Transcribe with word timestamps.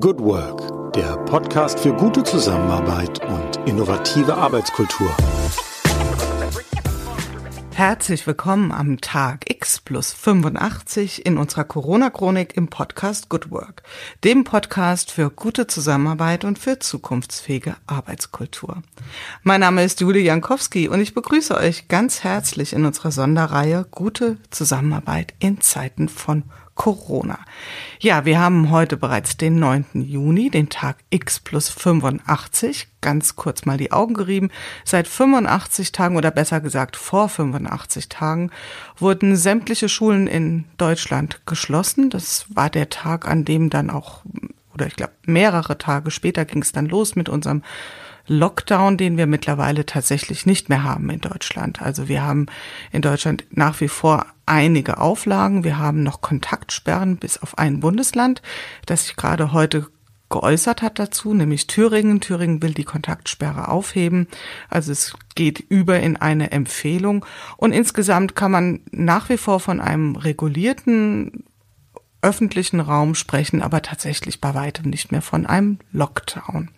Good 0.00 0.20
Work, 0.20 0.94
der 0.94 1.18
Podcast 1.26 1.78
für 1.78 1.92
gute 1.92 2.22
Zusammenarbeit 2.22 3.20
und 3.28 3.68
innovative 3.68 4.34
Arbeitskultur. 4.34 5.14
Herzlich 7.74 8.26
willkommen 8.26 8.72
am 8.72 9.02
Tag 9.02 9.50
X 9.50 9.80
plus 9.80 10.14
85 10.14 11.26
in 11.26 11.36
unserer 11.36 11.64
Corona-Chronik 11.64 12.56
im 12.56 12.68
Podcast 12.68 13.28
Good 13.28 13.50
Work, 13.50 13.82
dem 14.24 14.44
Podcast 14.44 15.10
für 15.10 15.28
gute 15.28 15.66
Zusammenarbeit 15.66 16.46
und 16.46 16.58
für 16.58 16.78
zukunftsfähige 16.78 17.76
Arbeitskultur. 17.86 18.82
Mein 19.42 19.60
Name 19.60 19.84
ist 19.84 20.00
Julie 20.00 20.22
Jankowski 20.22 20.88
und 20.88 21.00
ich 21.00 21.12
begrüße 21.12 21.54
euch 21.54 21.88
ganz 21.88 22.24
herzlich 22.24 22.72
in 22.72 22.86
unserer 22.86 23.10
Sonderreihe 23.10 23.86
Gute 23.90 24.38
Zusammenarbeit 24.50 25.34
in 25.38 25.60
Zeiten 25.60 26.08
von 26.08 26.44
Corona. 26.74 27.38
Ja, 28.00 28.24
wir 28.24 28.40
haben 28.40 28.70
heute 28.70 28.96
bereits 28.96 29.36
den 29.36 29.58
9. 29.58 29.84
Juni, 29.94 30.50
den 30.50 30.68
Tag 30.68 30.96
X 31.10 31.40
plus 31.40 31.68
85. 31.68 32.88
Ganz 33.00 33.36
kurz 33.36 33.64
mal 33.66 33.76
die 33.76 33.92
Augen 33.92 34.14
gerieben. 34.14 34.50
Seit 34.84 35.06
85 35.06 35.92
Tagen 35.92 36.16
oder 36.16 36.30
besser 36.30 36.60
gesagt 36.60 36.96
vor 36.96 37.28
85 37.28 38.08
Tagen 38.08 38.50
wurden 38.96 39.36
sämtliche 39.36 39.88
Schulen 39.88 40.26
in 40.26 40.64
Deutschland 40.78 41.42
geschlossen. 41.46 42.10
Das 42.10 42.46
war 42.48 42.70
der 42.70 42.88
Tag, 42.88 43.28
an 43.28 43.44
dem 43.44 43.70
dann 43.70 43.90
auch, 43.90 44.22
oder 44.72 44.86
ich 44.86 44.96
glaube 44.96 45.12
mehrere 45.26 45.78
Tage 45.78 46.10
später 46.10 46.44
ging 46.44 46.62
es 46.62 46.72
dann 46.72 46.86
los 46.86 47.16
mit 47.16 47.28
unserem 47.28 47.62
Lockdown, 48.32 48.96
den 48.96 49.16
wir 49.16 49.26
mittlerweile 49.26 49.86
tatsächlich 49.86 50.46
nicht 50.46 50.68
mehr 50.68 50.82
haben 50.82 51.10
in 51.10 51.20
Deutschland. 51.20 51.82
Also 51.82 52.08
wir 52.08 52.22
haben 52.22 52.46
in 52.90 53.02
Deutschland 53.02 53.44
nach 53.50 53.80
wie 53.80 53.88
vor 53.88 54.26
einige 54.46 54.98
Auflagen. 54.98 55.64
Wir 55.64 55.78
haben 55.78 56.02
noch 56.02 56.20
Kontaktsperren 56.20 57.16
bis 57.16 57.38
auf 57.38 57.58
ein 57.58 57.80
Bundesland, 57.80 58.42
das 58.86 59.04
sich 59.06 59.16
gerade 59.16 59.52
heute 59.52 59.86
geäußert 60.30 60.82
hat 60.82 60.98
dazu, 60.98 61.34
nämlich 61.34 61.66
Thüringen. 61.66 62.20
Thüringen 62.20 62.62
will 62.62 62.72
die 62.72 62.84
Kontaktsperre 62.84 63.68
aufheben. 63.68 64.26
Also 64.68 64.90
es 64.90 65.14
geht 65.34 65.60
über 65.60 66.00
in 66.00 66.16
eine 66.16 66.50
Empfehlung. 66.50 67.24
Und 67.56 67.72
insgesamt 67.72 68.34
kann 68.34 68.50
man 68.50 68.80
nach 68.90 69.28
wie 69.28 69.36
vor 69.36 69.60
von 69.60 69.80
einem 69.80 70.16
regulierten 70.16 71.44
öffentlichen 72.22 72.80
Raum 72.80 73.14
sprechen, 73.14 73.62
aber 73.62 73.82
tatsächlich 73.82 74.40
bei 74.40 74.54
weitem 74.54 74.88
nicht 74.88 75.12
mehr 75.12 75.22
von 75.22 75.44
einem 75.44 75.78
Lockdown. 75.92 76.70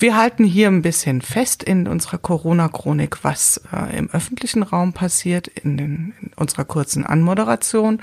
Wir 0.00 0.16
halten 0.16 0.44
hier 0.44 0.68
ein 0.68 0.80
bisschen 0.80 1.20
fest 1.20 1.62
in 1.62 1.86
unserer 1.86 2.16
Corona-Chronik, 2.16 3.22
was 3.22 3.60
äh, 3.70 3.98
im 3.98 4.08
öffentlichen 4.08 4.62
Raum 4.62 4.94
passiert, 4.94 5.46
in, 5.46 5.76
den, 5.76 6.14
in 6.22 6.30
unserer 6.36 6.64
kurzen 6.64 7.04
Anmoderation, 7.04 8.00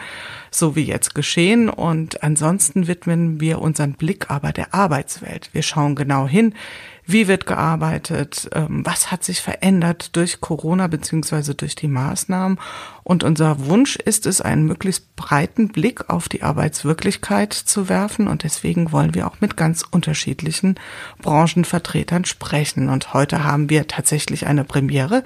so 0.51 0.75
wie 0.75 0.83
jetzt 0.83 1.15
geschehen. 1.15 1.69
Und 1.69 2.21
ansonsten 2.21 2.85
widmen 2.85 3.41
wir 3.41 3.59
unseren 3.59 3.93
Blick 3.93 4.29
aber 4.29 4.51
der 4.51 4.75
Arbeitswelt. 4.75 5.49
Wir 5.53 5.63
schauen 5.63 5.95
genau 5.95 6.27
hin, 6.27 6.53
wie 7.07 7.29
wird 7.29 7.45
gearbeitet, 7.45 8.49
ähm, 8.53 8.85
was 8.85 9.11
hat 9.11 9.23
sich 9.23 9.41
verändert 9.41 10.15
durch 10.17 10.41
Corona 10.41 10.87
beziehungsweise 10.87 11.55
durch 11.55 11.73
die 11.73 11.87
Maßnahmen. 11.87 12.59
Und 13.03 13.23
unser 13.23 13.65
Wunsch 13.65 13.95
ist 13.95 14.25
es, 14.25 14.41
einen 14.41 14.65
möglichst 14.65 15.15
breiten 15.15 15.69
Blick 15.69 16.09
auf 16.09 16.27
die 16.27 16.43
Arbeitswirklichkeit 16.43 17.53
zu 17.53 17.87
werfen. 17.87 18.27
Und 18.27 18.43
deswegen 18.43 18.91
wollen 18.91 19.15
wir 19.15 19.25
auch 19.25 19.39
mit 19.39 19.55
ganz 19.55 19.85
unterschiedlichen 19.89 20.75
Branchenvertretern 21.21 22.25
sprechen. 22.25 22.89
Und 22.89 23.13
heute 23.13 23.45
haben 23.45 23.69
wir 23.69 23.87
tatsächlich 23.87 24.45
eine 24.45 24.65
Premiere. 24.65 25.23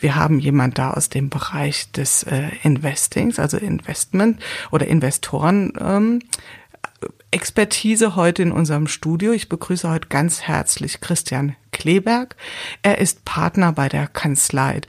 Wir 0.00 0.16
haben 0.16 0.40
jemand 0.40 0.78
da 0.78 0.90
aus 0.90 1.10
dem 1.10 1.28
Bereich 1.28 1.92
des 1.92 2.24
äh, 2.24 2.50
Investings, 2.64 3.38
also 3.38 3.56
Investment 3.56 4.40
oder 4.72 4.88
Investoren. 4.88 5.72
Ähm, 5.78 6.22
Expertise 7.30 8.16
heute 8.16 8.42
in 8.42 8.52
unserem 8.52 8.86
Studio. 8.86 9.32
Ich 9.32 9.48
begrüße 9.48 9.88
heute 9.88 10.08
ganz 10.08 10.42
herzlich 10.42 11.00
Christian 11.00 11.56
Kleberg. 11.72 12.36
Er 12.82 12.98
ist 12.98 13.24
Partner 13.24 13.72
bei 13.72 13.88
der 13.88 14.06
Kanzlei, 14.08 14.80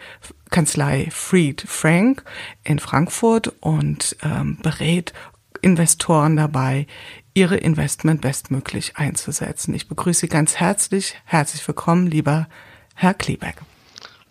Kanzlei 0.49 1.07
Fried 1.11 1.63
Frank 1.65 2.23
in 2.63 2.79
Frankfurt 2.79 3.53
und 3.59 4.17
ähm, 4.23 4.57
berät 4.61 5.13
Investoren 5.61 6.35
dabei, 6.35 6.87
ihre 7.33 7.57
Investment 7.57 8.21
bestmöglich 8.21 8.97
einzusetzen. 8.97 9.73
Ich 9.73 9.87
begrüße 9.87 10.21
Sie 10.21 10.27
ganz 10.27 10.55
herzlich. 10.55 11.15
Herzlich 11.25 11.65
willkommen, 11.67 12.07
lieber 12.07 12.47
Herr 12.95 13.13
Kleberg. 13.13 13.61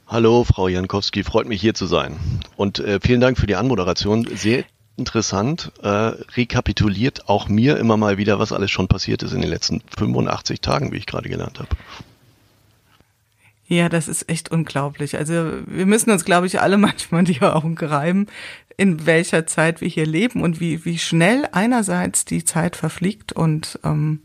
Hallo, 0.06 0.44
Frau 0.44 0.66
Jankowski, 0.66 1.22
freut 1.22 1.46
mich 1.46 1.60
hier 1.60 1.74
zu 1.74 1.86
sein. 1.86 2.18
Und 2.56 2.80
äh, 2.80 2.98
vielen 3.00 3.20
Dank 3.20 3.38
für 3.38 3.46
die 3.46 3.54
Anmoderation. 3.54 4.26
Sehr 4.34 4.64
interessant, 5.00 5.72
äh, 5.82 5.88
rekapituliert 5.88 7.28
auch 7.28 7.48
mir 7.48 7.78
immer 7.78 7.96
mal 7.96 8.18
wieder, 8.18 8.38
was 8.38 8.52
alles 8.52 8.70
schon 8.70 8.86
passiert 8.86 9.22
ist 9.22 9.32
in 9.32 9.40
den 9.40 9.50
letzten 9.50 9.82
85 9.98 10.60
Tagen, 10.60 10.92
wie 10.92 10.98
ich 10.98 11.06
gerade 11.06 11.28
gelernt 11.28 11.58
habe. 11.58 11.68
Ja, 13.66 13.88
das 13.88 14.08
ist 14.08 14.28
echt 14.28 14.50
unglaublich. 14.50 15.16
Also 15.16 15.34
wir 15.66 15.86
müssen 15.86 16.10
uns, 16.10 16.24
glaube 16.24 16.46
ich, 16.46 16.60
alle 16.60 16.76
manchmal 16.88 17.24
die 17.24 17.40
Augen 17.40 17.76
reiben, 17.78 18.26
in 18.76 19.06
welcher 19.06 19.46
Zeit 19.46 19.80
wir 19.80 19.88
hier 19.88 20.06
leben 20.06 20.42
und 20.42 20.60
wie, 20.60 20.84
wie 20.84 20.98
schnell 20.98 21.48
einerseits 21.52 22.24
die 22.24 22.44
Zeit 22.44 22.76
verfliegt 22.76 23.32
und 23.32 23.78
ähm, 23.84 24.20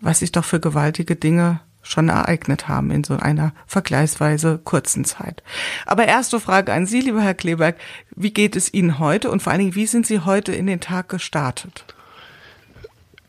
was 0.00 0.20
sich 0.20 0.32
doch 0.32 0.44
für 0.44 0.60
gewaltige 0.60 1.16
Dinge 1.16 1.60
schon 1.84 2.08
ereignet 2.08 2.66
haben 2.66 2.90
in 2.90 3.04
so 3.04 3.16
einer 3.16 3.52
vergleichsweise 3.66 4.58
kurzen 4.62 5.04
Zeit. 5.04 5.42
Aber 5.86 6.06
erste 6.06 6.40
Frage 6.40 6.72
an 6.72 6.86
Sie, 6.86 7.00
lieber 7.00 7.22
Herr 7.22 7.34
Kleberg. 7.34 7.76
Wie 8.16 8.32
geht 8.32 8.56
es 8.56 8.72
Ihnen 8.74 8.98
heute 8.98 9.30
und 9.30 9.42
vor 9.42 9.52
allen 9.52 9.60
Dingen, 9.60 9.74
wie 9.74 9.86
sind 9.86 10.06
Sie 10.06 10.20
heute 10.20 10.52
in 10.52 10.66
den 10.66 10.80
Tag 10.80 11.08
gestartet? 11.08 11.84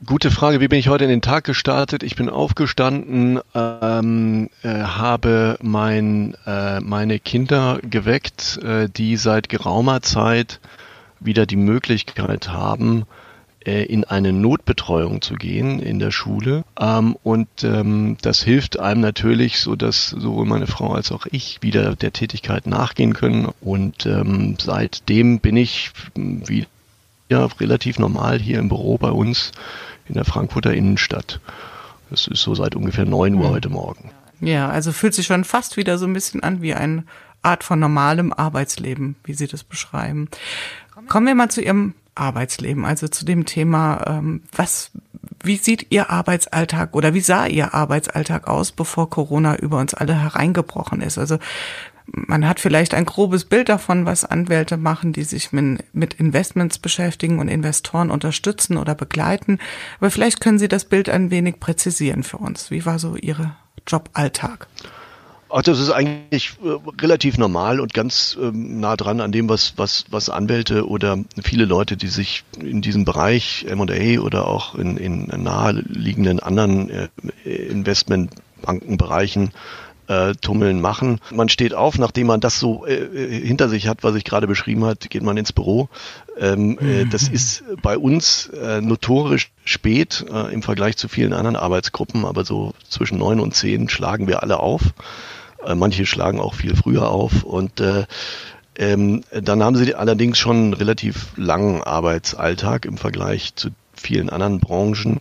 Gute 0.06 0.30
Frage. 0.30 0.60
Wie 0.60 0.68
bin 0.68 0.78
ich 0.78 0.90
heute 0.90 1.06
in 1.06 1.10
den 1.10 1.22
Tag 1.22 1.46
gestartet? 1.46 2.04
Ich 2.04 2.16
bin 2.16 2.30
aufgestanden, 2.30 3.40
ähm, 3.56 4.50
äh, 4.62 4.68
habe 4.68 5.58
mein, 5.62 6.36
äh, 6.46 6.80
meine 6.82 7.18
Kinder 7.18 7.80
geweckt, 7.82 8.60
äh, 8.62 8.90
die 8.90 9.16
seit 9.16 9.48
geraumer 9.50 10.02
Zeit 10.02 10.60
wieder 11.20 11.46
die 11.46 11.56
Möglichkeit 11.56 12.50
haben, 12.50 13.06
in 13.66 14.04
eine 14.04 14.32
Notbetreuung 14.32 15.22
zu 15.22 15.36
gehen 15.36 15.80
in 15.80 16.00
der 16.00 16.12
Schule. 16.12 16.64
Ähm, 16.80 17.18
und 17.24 17.48
ähm, 17.64 18.18
das 18.22 18.44
hilft 18.44 18.80
einem 18.80 19.02
natürlich, 19.02 19.60
so 19.60 19.76
dass 19.76 20.10
sowohl 20.10 20.46
meine 20.46 20.68
Frau 20.68 20.94
als 20.94 21.12
auch 21.12 21.26
ich 21.32 21.62
wieder 21.62 21.96
der 21.96 22.14
Tätigkeit 22.14 22.68
nachgehen 22.68 23.14
können. 23.14 23.50
Und 23.62 24.06
ähm, 24.06 24.56
seitdem 24.60 25.40
bin 25.40 25.58
ich 25.58 25.92
wieder 26.16 26.68
relativ 27.60 28.00
normal 28.00 28.40
hier 28.40 28.60
im 28.60 28.70
Büro 28.70 28.98
bei 28.98 29.10
uns 29.10 29.52
in 30.08 30.14
der 30.14 30.26
Frankfurter 30.26 30.74
Innenstadt. 30.74 31.40
Das 32.10 32.28
ist 32.28 32.42
so 32.42 32.54
seit 32.54 32.76
ungefähr 32.76 33.06
neun 33.06 33.36
Uhr 33.36 33.48
mhm. 33.48 33.54
heute 33.54 33.70
Morgen. 33.70 34.12
Ja, 34.42 34.70
also 34.70 34.92
fühlt 34.92 35.14
sich 35.14 35.26
schon 35.26 35.44
fast 35.44 35.78
wieder 35.78 35.98
so 35.98 36.06
ein 36.06 36.14
bisschen 36.14 36.44
an 36.44 36.62
wie 36.62 36.74
eine 36.74 37.04
Art 37.42 37.64
von 37.64 37.80
normalem 37.80 38.34
Arbeitsleben, 38.34 39.16
wie 39.24 39.34
Sie 39.34 39.48
das 39.48 39.64
beschreiben. 39.64 40.30
Kommen 41.08 41.28
wir 41.28 41.36
mal 41.36 41.50
zu 41.50 41.62
Ihrem 41.62 41.94
Arbeitsleben, 42.16 42.86
also 42.86 43.08
zu 43.08 43.26
dem 43.26 43.46
Thema, 43.46 44.04
ähm, 44.08 44.44
was, 44.56 44.92
wie 45.44 45.58
sieht 45.58 45.88
Ihr 45.92 46.10
Arbeitsalltag 46.10 46.96
oder 46.96 47.14
wie 47.14 47.22
sah 47.22 47.46
Ihr 47.46 47.74
Arbeitsalltag 47.74 48.48
aus, 48.48 48.72
bevor 48.72 49.10
Corona 49.10 49.58
über 49.58 49.80
uns 49.80 49.94
alle 49.94 50.20
hereingebrochen 50.20 51.02
ist? 51.02 51.18
Also 51.18 51.38
man 52.12 52.48
hat 52.48 52.60
vielleicht 52.60 52.94
ein 52.94 53.06
grobes 53.06 53.46
Bild 53.46 53.70
davon, 53.70 54.06
was 54.06 54.26
Anwälte 54.26 54.78
machen, 54.78 55.12
die 55.12 55.24
sich 55.24 55.52
mit, 55.52 56.14
Investments 56.14 56.78
beschäftigen 56.78 57.40
und 57.40 57.48
Investoren 57.48 58.12
unterstützen 58.12 58.78
oder 58.78 58.96
begleiten. 58.96 59.60
Aber 60.00 60.12
vielleicht 60.12 60.40
können 60.40 60.60
Sie 60.60 60.68
das 60.68 60.86
Bild 60.86 61.10
ein 61.10 61.32
wenig 61.32 61.60
präzisieren 61.60 62.24
für 62.24 62.38
uns. 62.38 62.72
Wie 62.72 62.86
war 62.86 63.00
so 63.00 63.16
Ihr 63.16 63.56
Joballtag? 63.88 64.68
Ach, 65.58 65.62
das 65.62 65.80
ist 65.80 65.90
eigentlich 65.90 66.52
äh, 66.66 67.02
relativ 67.02 67.38
normal 67.38 67.80
und 67.80 67.94
ganz 67.94 68.38
ähm, 68.42 68.82
nah 68.82 68.98
dran 68.98 69.22
an 69.22 69.32
dem, 69.32 69.48
was, 69.48 69.76
was, 69.78 70.04
was 70.10 70.30
Anwälte 70.30 70.86
oder 70.86 71.18
viele 71.42 71.64
Leute, 71.64 71.96
die 71.96 72.10
sich 72.10 72.44
in 72.60 72.82
diesem 72.82 73.06
Bereich 73.06 73.66
M&A 73.70 74.20
oder 74.20 74.50
auch 74.50 74.76
in, 74.76 74.98
in 74.98 75.28
naheliegenden 75.28 76.42
anderen 76.42 76.90
äh, 76.90 77.08
Investmentbankenbereichen 77.46 79.52
äh, 80.08 80.36
tummeln 80.36 80.82
machen. 80.82 81.22
Man 81.32 81.48
steht 81.48 81.74
auf, 81.74 81.98
nachdem 82.00 82.28
man 82.28 82.42
das 82.42 82.60
so 82.60 82.86
äh, 82.86 83.40
hinter 83.40 83.70
sich 83.70 83.88
hat, 83.88 84.04
was 84.04 84.16
ich 84.16 84.26
gerade 84.26 84.48
beschrieben 84.48 84.84
hat, 84.84 85.10
geht 85.10 85.24
man 85.24 85.38
ins 85.38 85.54
Büro. 85.54 85.88
Ähm, 86.38 86.78
äh, 86.80 87.06
das 87.06 87.30
ist 87.30 87.64
bei 87.82 87.98
uns 87.98 88.48
äh, 88.48 88.82
notorisch 88.82 89.52
spät 89.64 90.26
äh, 90.30 90.54
im 90.54 90.64
Vergleich 90.64 90.98
zu 90.98 91.08
vielen 91.08 91.32
anderen 91.32 91.56
Arbeitsgruppen, 91.56 92.26
aber 92.26 92.44
so 92.44 92.74
zwischen 92.90 93.20
neun 93.20 93.40
und 93.40 93.56
zehn 93.56 93.88
schlagen 93.88 94.28
wir 94.28 94.44
alle 94.44 94.60
auf. 94.60 94.82
Äh, 95.66 95.76
manche 95.76 96.06
schlagen 96.06 96.40
auch 96.40 96.54
viel 96.54 96.76
früher 96.76 97.10
auf 97.10 97.44
und 97.44 97.80
äh, 97.80 98.06
ähm, 98.78 99.24
dann 99.32 99.64
haben 99.64 99.76
sie 99.76 99.96
allerdings 99.96 100.38
schon 100.38 100.58
einen 100.58 100.74
relativ 100.74 101.32
langen 101.38 101.82
Arbeitsalltag 101.82 102.86
im 102.86 102.98
Vergleich 102.98 103.56
zu 103.56 103.70
vielen 103.94 104.30
anderen 104.30 104.60
Branchen. 104.60 105.20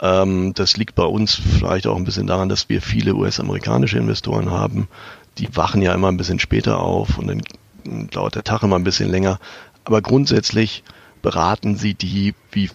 Ähm, 0.00 0.52
das 0.54 0.76
liegt 0.76 0.94
bei 0.94 1.04
uns 1.04 1.34
vielleicht 1.34 1.86
auch 1.86 1.96
ein 1.96 2.04
bisschen 2.04 2.26
daran, 2.26 2.48
dass 2.50 2.68
wir 2.68 2.82
viele 2.82 3.14
US-amerikanische 3.14 3.98
Investoren 3.98 4.50
haben. 4.50 4.88
Die 5.38 5.56
wachen 5.56 5.80
ja 5.80 5.94
immer 5.94 6.08
ein 6.08 6.18
bisschen 6.18 6.38
später 6.38 6.78
auf 6.78 7.18
und 7.18 7.28
dann 7.28 8.08
dauert 8.10 8.34
der 8.34 8.44
Tag 8.44 8.62
immer 8.62 8.76
ein 8.76 8.84
bisschen 8.84 9.10
länger. 9.10 9.38
Aber 9.84 10.02
grundsätzlich 10.02 10.84
beraten 11.22 11.76
sie 11.76 11.94
die 11.94 12.34
wie 12.52 12.70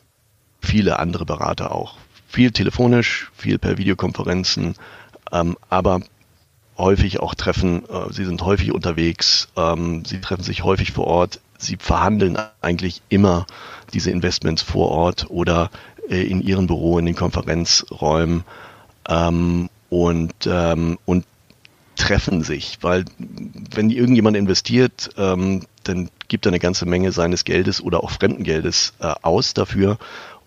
viele 0.62 1.00
andere 1.00 1.25
Berater 1.25 1.72
auch 1.72 1.98
viel 2.28 2.51
telefonisch, 2.51 3.31
viel 3.36 3.57
per 3.57 3.78
Videokonferenzen, 3.78 4.75
ähm, 5.31 5.57
aber 5.69 6.01
häufig 6.80 7.20
auch 7.20 7.36
treffen. 7.36 7.84
Äh, 7.88 8.12
sie 8.12 8.26
sind 8.26 8.42
häufig 8.42 8.72
unterwegs, 8.72 9.50
ähm, 9.56 10.04
sie 10.06 10.20
treffen 10.20 10.44
sich 10.44 10.64
häufig 10.64 10.92
vor 10.92 11.06
Ort. 11.06 11.40
Sie 11.58 11.78
verhandeln 11.78 12.38
eigentlich 12.62 13.02
immer 13.10 13.46
diese 13.94 14.12
Investments 14.12 14.62
vor 14.62 14.90
Ort 14.90 15.28
oder 15.30 15.70
äh, 16.10 16.24
in 16.24 16.42
ihren 16.42 16.68
Büro, 16.68 16.98
in 16.98 17.06
den 17.06 17.16
Konferenzräumen 17.16 18.44
ähm, 19.08 19.70
und, 19.90 20.34
ähm, 20.48 20.98
und 21.06 21.26
treffen 21.96 22.44
sich, 22.44 22.78
weil 22.80 23.04
wenn 23.18 23.90
irgendjemand 23.90 24.38
investiert, 24.38 25.10
dann 25.18 26.10
gibt 26.30 26.46
er 26.46 26.52
eine 26.52 26.60
ganze 26.60 26.86
Menge 26.86 27.12
seines 27.12 27.44
Geldes 27.44 27.82
oder 27.82 28.06
auch 28.06 28.12
Fremdengeldes 28.12 28.94
äh, 29.00 29.14
aus 29.22 29.54
dafür 29.54 29.98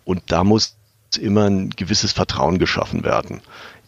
und 0.07 0.23
da 0.29 0.45
muss 0.45 0.77
immer 1.21 1.45
ein 1.45 1.69
gewisses 1.69 2.13
Vertrauen 2.13 2.59
geschaffen 2.59 3.05
werden 3.05 3.43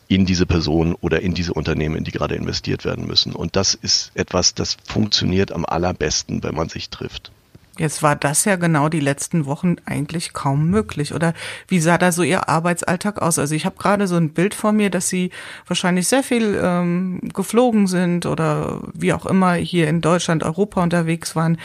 in 0.09 0.27
diese 0.27 0.47
Person 0.47 0.95
oder 1.01 1.21
in 1.23 1.35
diese 1.35 1.55
Unternehmen, 1.55 1.97
in 1.97 2.05
die 2.05 2.13
gerade 2.13 2.35
investiert 2.35 2.85
werden 2.85 3.07
müssen. 3.07 3.33
Und 3.33 3.57
das 3.57 3.75
ist 3.75 4.13
etwas, 4.15 4.55
das 4.55 4.77
funktioniert 4.85 5.53
am 5.53 5.65
allerbesten, 5.65 6.43
wenn 6.43 6.55
man 6.55 6.69
sich 6.69 6.91
trifft. 6.91 7.31
Jetzt 7.77 8.05
war 8.05 8.15
das 8.15 8.45
ja 8.45 8.55
genau 8.55 8.89
die 8.89 9.01
letzten 9.01 9.47
Wochen 9.47 9.77
eigentlich 9.85 10.33
kaum 10.33 10.71
möglich. 10.71 11.13
Oder 11.13 11.35
wie 11.67 11.81
sah 11.81 11.99
da 11.99 12.13
so 12.13 12.23
Ihr 12.23 12.49
Arbeitsalltag 12.49 13.21
aus? 13.21 13.41
Also 13.41 13.57
ich 13.57 13.67
habe 13.67 13.77
gerade 13.77 14.07
so 14.07 14.15
ein 14.15 14.31
Bild 14.31 14.55
vor 14.55 14.71
mir, 14.71 14.91
dass 14.91 15.09
Sie 15.09 15.31
wahrscheinlich 15.67 16.07
sehr 16.07 16.23
viel 16.23 16.57
ähm, 16.63 17.21
geflogen 17.35 17.89
sind 17.89 18.27
oder 18.27 18.81
wie 18.93 19.13
auch 19.13 19.27
immer 19.27 19.55
hier 19.55 19.89
in 19.89 20.01
Deutschland, 20.01 20.45
Europa 20.45 20.85
unterwegs 20.85 21.35
waren, 21.35 21.59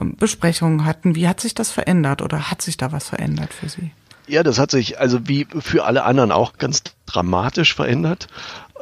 ähm, 0.00 0.14
Besprechungen 0.16 0.84
hatten. 0.84 1.16
Wie 1.16 1.26
hat 1.26 1.40
sich 1.40 1.54
das 1.54 1.72
verändert 1.72 2.22
oder 2.22 2.48
hat 2.48 2.62
sich 2.62 2.76
da 2.76 2.92
was 2.92 3.08
verändert 3.08 3.52
für 3.52 3.68
Sie? 3.68 3.90
Ja, 4.28 4.42
das 4.42 4.58
hat 4.58 4.70
sich 4.70 4.98
also 4.98 5.28
wie 5.28 5.46
für 5.60 5.84
alle 5.84 6.04
anderen 6.04 6.32
auch 6.32 6.58
ganz 6.58 6.82
dramatisch 7.06 7.74
verändert. 7.74 8.26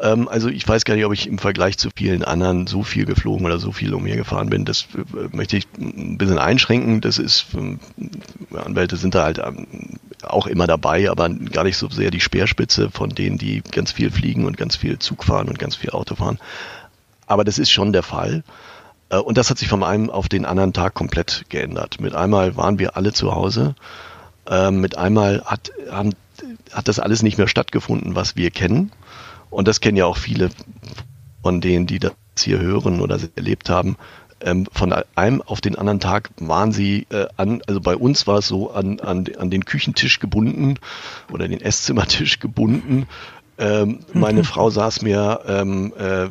Ähm, 0.01 0.29
also 0.29 0.49
ich 0.49 0.67
weiß 0.67 0.85
gar 0.85 0.95
nicht, 0.95 1.05
ob 1.05 1.13
ich 1.13 1.27
im 1.27 1.39
Vergleich 1.39 1.79
zu 1.79 1.91
vielen 1.95 2.25
anderen 2.25 2.67
so 2.67 2.83
viel 2.83 3.05
geflogen 3.05 3.45
oder 3.45 3.59
so 3.59 3.71
viel 3.71 3.95
umhergefahren 3.95 4.49
bin. 4.49 4.65
Das 4.65 4.87
äh, 4.95 5.37
möchte 5.37 5.57
ich 5.57 5.67
ein 5.79 6.19
bisschen 6.19 6.39
einschränken. 6.39 7.01
Das 7.01 7.19
ist, 7.19 7.47
äh, 7.55 8.57
Anwälte 8.57 8.97
sind 8.97 9.15
da 9.15 9.25
halt 9.25 9.39
ähm, 9.39 9.67
auch 10.23 10.47
immer 10.47 10.67
dabei, 10.67 11.11
aber 11.11 11.29
gar 11.29 11.65
nicht 11.65 11.77
so 11.77 11.89
sehr 11.91 12.11
die 12.11 12.21
Speerspitze 12.21 12.91
von 12.91 13.11
denen, 13.11 13.37
die 13.37 13.63
ganz 13.71 13.93
viel 13.93 14.11
fliegen 14.11 14.47
und 14.47 14.57
ganz 14.57 14.77
viel 14.77 14.99
Zug 14.99 15.25
fahren 15.25 15.49
und 15.49 15.59
ganz 15.59 15.77
viel 15.77 15.91
Auto 15.91 16.15
fahren. 16.17 16.39
Aber 17.27 17.45
das 17.45 17.59
ist 17.59 17.71
schon 17.71 17.93
der 17.93 18.03
Fall. 18.03 18.45
Äh, 19.11 19.19
und 19.19 19.39
das 19.39 19.51
hat 19.51 19.59
sich 19.59 19.69
von 19.69 19.83
einem 19.83 20.09
auf 20.09 20.29
den 20.29 20.47
anderen 20.47 20.73
Tag 20.73 20.95
komplett 20.95 21.45
geändert. 21.51 22.01
Mit 22.01 22.15
einmal 22.15 22.57
waren 22.57 22.79
wir 22.79 22.97
alle 22.97 23.13
zu 23.13 23.35
Hause 23.35 23.75
ähm, 24.49 24.81
mit 24.81 24.97
einmal 24.99 25.43
hat, 25.45 25.73
haben, 25.91 26.15
hat 26.73 26.89
das 26.89 26.99
alles 26.99 27.23
nicht 27.23 27.39
mehr 27.39 27.49
stattgefunden, 27.49 28.15
was 28.15 28.37
wir 28.37 28.51
kennen. 28.51 28.93
Und 29.51 29.69
das 29.69 29.81
kennen 29.81 29.97
ja 29.97 30.07
auch 30.07 30.17
viele 30.17 30.51
von 31.43 31.61
denen, 31.61 31.87
die 31.87 31.99
das 31.99 32.13
hier 32.39 32.59
hören 32.59 33.01
oder 33.01 33.19
erlebt 33.37 33.69
haben. 33.69 33.97
Ähm, 34.41 34.67
von 34.73 34.93
einem 35.15 35.43
auf 35.43 35.61
den 35.61 35.77
anderen 35.77 36.01
Tag 36.01 36.31
waren 36.39 36.73
sie 36.73 37.07
äh, 37.11 37.27
an, 37.37 37.63
also 37.67 37.81
bei 37.81 37.97
uns 37.97 38.27
war 38.27 38.39
es 38.39 38.49
so, 38.49 38.73
an, 38.73 39.01
an, 39.01 39.27
an 39.39 39.51
den 39.51 39.65
Küchentisch 39.65 40.19
gebunden 40.21 40.79
oder 41.33 41.49
den 41.49 41.61
Esszimmertisch 41.61 42.41
gebunden. 42.41 43.07
Ähm, 43.57 44.01
mhm. 44.13 44.21
Meine 44.21 44.45
Frau 44.45 44.69
saß 44.71 45.03
mir 45.03 45.41
ähm, 45.47 45.93
äh, 45.97 46.27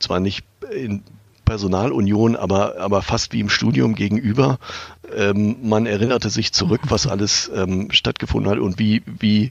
zwar 0.00 0.20
nicht 0.20 0.44
in 0.74 1.02
Personalunion, 1.50 2.36
aber, 2.36 2.78
aber 2.78 3.02
fast 3.02 3.32
wie 3.32 3.40
im 3.40 3.48
Studium 3.48 3.96
gegenüber. 3.96 4.60
Ähm, 5.16 5.56
man 5.62 5.84
erinnerte 5.84 6.30
sich 6.30 6.52
zurück, 6.52 6.82
was 6.84 7.08
alles 7.08 7.50
ähm, 7.52 7.90
stattgefunden 7.90 8.52
hat 8.52 8.60
und 8.60 8.78
wie, 8.78 9.02
wie 9.18 9.50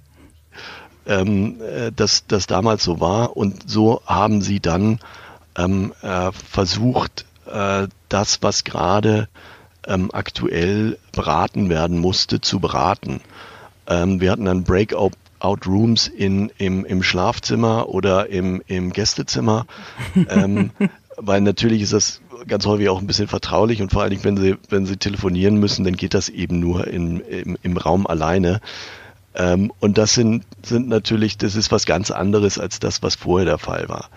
ähm, 1.06 1.58
äh, 1.60 1.92
das, 1.94 2.26
das 2.26 2.48
damals 2.48 2.86
so 2.86 3.02
war. 3.02 3.36
Und 3.36 3.70
so 3.70 4.02
haben 4.06 4.42
sie 4.42 4.62
dann 4.62 5.00
ähm, 5.58 5.92
äh, 6.02 6.32
versucht, 6.32 7.26
äh, 7.52 7.90
das, 8.08 8.42
was 8.42 8.64
gerade 8.64 9.28
ähm, 9.86 10.10
aktuell 10.14 10.98
beraten 11.12 11.68
werden 11.68 12.00
musste, 12.00 12.40
zu 12.40 12.62
beraten. 12.62 13.20
Ähm, 13.88 14.22
wir 14.22 14.32
hatten 14.32 14.46
dann 14.46 14.64
Breakout 14.64 15.12
Out 15.40 15.68
Rooms 15.68 16.08
in, 16.08 16.50
im, 16.58 16.86
im 16.86 17.04
Schlafzimmer 17.04 17.90
oder 17.90 18.30
im, 18.30 18.62
im 18.68 18.94
Gästezimmer. 18.94 19.66
ähm, 20.30 20.72
weil 21.22 21.42
natürlich 21.42 21.82
ist 21.82 21.94
das 21.94 22.22
ganz 22.48 22.66
häufig 22.66 22.90
auch 22.90 23.00
ein 23.00 23.08
bisschen 23.08 23.28
vertraulich 23.28 23.82
und 23.82 23.92
vor 23.92 24.02
allen 24.02 24.12
Dingen, 24.12 24.24
wenn 24.24 24.38
sie, 24.38 24.56
wenn 24.70 24.86
sie 24.86 24.98
telefonieren 24.98 25.58
müssen, 25.58 25.84
dann 25.84 25.96
geht 25.96 26.14
das 26.14 26.30
eben 26.30 26.60
nur 26.60 26.88
in, 26.88 27.20
im, 27.22 27.58
im 27.62 27.78
Raum 27.78 28.08
alleine. 28.08 28.62
Ähm, 29.36 29.72
und 29.80 29.98
das 29.98 30.14
sind, 30.14 30.44
sind 30.64 30.88
natürlich, 30.88 31.38
das 31.38 31.56
ist 31.56 31.72
was 31.72 31.86
ganz 31.86 32.12
anderes 32.12 32.58
als 32.60 32.80
das, 32.80 33.04
was 33.04 33.16
vorher 33.16 33.46
der 33.46 33.58
Fall 33.58 33.90
war. 33.90 34.10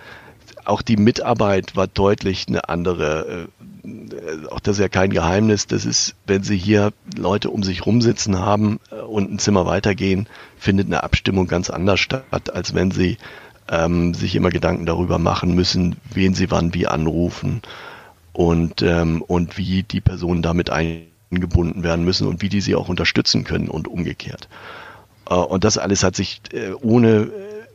Auch 0.64 0.82
die 0.82 0.96
Mitarbeit 0.96 1.74
war 1.76 1.86
deutlich 1.86 2.46
eine 2.48 2.68
andere. 2.68 3.48
Äh, 3.84 4.46
auch 4.50 4.60
das 4.60 4.76
ist 4.76 4.80
ja 4.80 4.88
kein 4.88 5.10
Geheimnis. 5.10 5.66
Das 5.66 5.84
ist, 5.84 6.14
wenn 6.26 6.44
Sie 6.44 6.56
hier 6.56 6.92
Leute 7.16 7.50
um 7.50 7.64
sich 7.64 7.84
rumsitzen 7.84 8.38
haben 8.38 8.78
äh, 8.90 9.00
und 9.00 9.32
ein 9.32 9.38
Zimmer 9.38 9.66
weitergehen, 9.66 10.28
findet 10.56 10.86
eine 10.86 11.02
Abstimmung 11.02 11.48
ganz 11.48 11.68
anders 11.68 12.00
statt, 12.00 12.54
als 12.54 12.74
wenn 12.74 12.90
Sie 12.92 13.18
ähm, 13.68 14.14
sich 14.14 14.34
immer 14.34 14.50
Gedanken 14.50 14.86
darüber 14.86 15.18
machen 15.18 15.54
müssen, 15.54 15.96
wen 16.12 16.34
sie 16.34 16.50
wann 16.50 16.74
wie 16.74 16.86
anrufen 16.86 17.62
und, 18.32 18.82
ähm, 18.82 19.22
und 19.22 19.58
wie 19.58 19.82
die 19.82 20.00
Personen 20.00 20.42
damit 20.42 20.70
eingebunden 20.70 21.82
werden 21.82 22.04
müssen 22.04 22.26
und 22.26 22.42
wie 22.42 22.48
die 22.48 22.60
sie 22.60 22.74
auch 22.74 22.88
unterstützen 22.88 23.44
können 23.44 23.68
und 23.68 23.88
umgekehrt. 23.88 24.48
Äh, 25.28 25.34
und 25.34 25.64
das 25.64 25.78
alles 25.78 26.02
hat 26.02 26.16
sich 26.16 26.40
äh, 26.52 26.72
ohne 26.72 27.30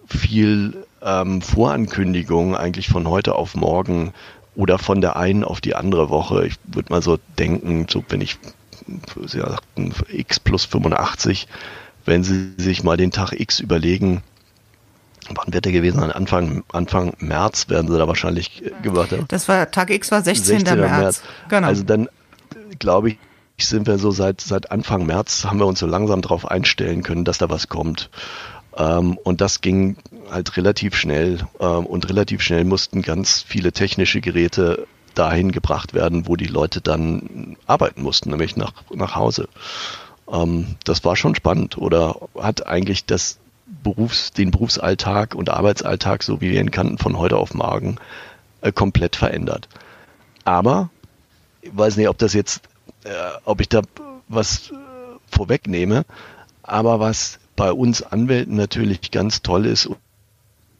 viel 0.07 0.85
ähm, 1.01 1.41
Vorankündigung 1.41 2.55
eigentlich 2.55 2.87
von 2.87 3.07
heute 3.07 3.35
auf 3.35 3.55
morgen 3.55 4.13
oder 4.55 4.79
von 4.79 5.01
der 5.01 5.15
einen 5.17 5.43
auf 5.43 5.61
die 5.61 5.75
andere 5.75 6.09
Woche. 6.09 6.47
Ich 6.47 6.55
würde 6.65 6.91
mal 6.91 7.01
so 7.01 7.19
denken, 7.37 7.87
so 7.89 8.03
wenn 8.09 8.21
ich 8.21 8.37
Sie 9.25 9.39
sagten 9.39 9.93
X 10.07 10.39
plus 10.39 10.65
85, 10.65 11.47
wenn 12.05 12.23
Sie 12.23 12.53
sich 12.57 12.83
mal 12.83 12.95
den 12.95 13.11
Tag 13.11 13.33
X 13.37 13.59
überlegen, 13.59 14.23
wann 15.29 15.53
wird 15.53 15.65
der 15.65 15.71
gewesen? 15.71 15.99
Anfang, 15.99 16.63
Anfang 16.71 17.13
März 17.19 17.69
werden 17.69 17.91
sie 17.91 17.97
da 17.97 18.07
wahrscheinlich 18.07 18.63
äh, 18.65 18.71
gemacht 18.81 19.11
haben. 19.11 19.25
Das 19.27 19.47
war, 19.47 19.69
Tag 19.71 19.89
X 19.89 20.11
war 20.11 20.21
16. 20.21 20.59
16. 20.59 20.79
März. 20.79 20.99
März. 20.99 21.21
Genau. 21.49 21.67
Also 21.67 21.83
dann, 21.83 22.09
glaube 22.79 23.09
ich, 23.09 23.17
sind 23.67 23.87
wir 23.87 23.97
so 23.97 24.11
seit, 24.11 24.41
seit 24.41 24.71
Anfang 24.71 25.05
März 25.05 25.45
haben 25.45 25.59
wir 25.59 25.65
uns 25.65 25.79
so 25.79 25.87
langsam 25.87 26.21
darauf 26.21 26.49
einstellen 26.49 27.03
können, 27.03 27.25
dass 27.25 27.39
da 27.39 27.49
was 27.49 27.69
kommt. 27.69 28.09
Ähm, 28.77 29.17
und 29.23 29.41
das 29.41 29.61
ging 29.61 29.97
halt 30.29 30.55
relativ 30.57 30.95
schnell. 30.95 31.39
Ähm, 31.59 31.85
und 31.85 32.07
relativ 32.09 32.41
schnell 32.41 32.63
mussten 32.65 33.01
ganz 33.01 33.41
viele 33.41 33.71
technische 33.71 34.21
Geräte 34.21 34.87
dahin 35.15 35.51
gebracht 35.51 35.93
werden, 35.93 36.27
wo 36.27 36.35
die 36.35 36.45
Leute 36.45 36.79
dann 36.81 37.57
arbeiten 37.65 38.03
mussten, 38.03 38.29
nämlich 38.29 38.55
nach, 38.55 38.73
nach 38.93 39.15
Hause. 39.15 39.49
Ähm, 40.31 40.75
das 40.83 41.03
war 41.03 41.15
schon 41.15 41.35
spannend 41.35 41.77
oder 41.77 42.15
hat 42.39 42.67
eigentlich 42.67 43.05
das 43.05 43.39
Berufs-, 43.83 44.31
den 44.31 44.51
Berufsalltag 44.51 45.35
und 45.35 45.49
Arbeitsalltag, 45.49 46.23
so 46.23 46.41
wie 46.41 46.51
wir 46.51 46.61
ihn 46.61 46.71
kannten, 46.71 46.97
von 46.97 47.17
heute 47.17 47.37
auf 47.37 47.53
morgen 47.53 47.97
äh, 48.61 48.71
komplett 48.71 49.15
verändert. 49.15 49.67
Aber 50.43 50.89
ich 51.61 51.75
weiß 51.75 51.97
nicht, 51.97 52.07
ob 52.07 52.17
das 52.17 52.33
jetzt, 52.33 52.61
äh, 53.03 53.09
ob 53.45 53.61
ich 53.61 53.69
da 53.69 53.81
was 54.27 54.71
äh, 54.71 54.75
vorwegnehme, 55.29 56.05
aber 56.63 56.99
was 56.99 57.39
bei 57.55 57.71
uns 57.71 58.03
Anwälten 58.03 58.55
natürlich 58.55 59.11
ganz 59.11 59.41
toll 59.41 59.65
ist 59.65 59.89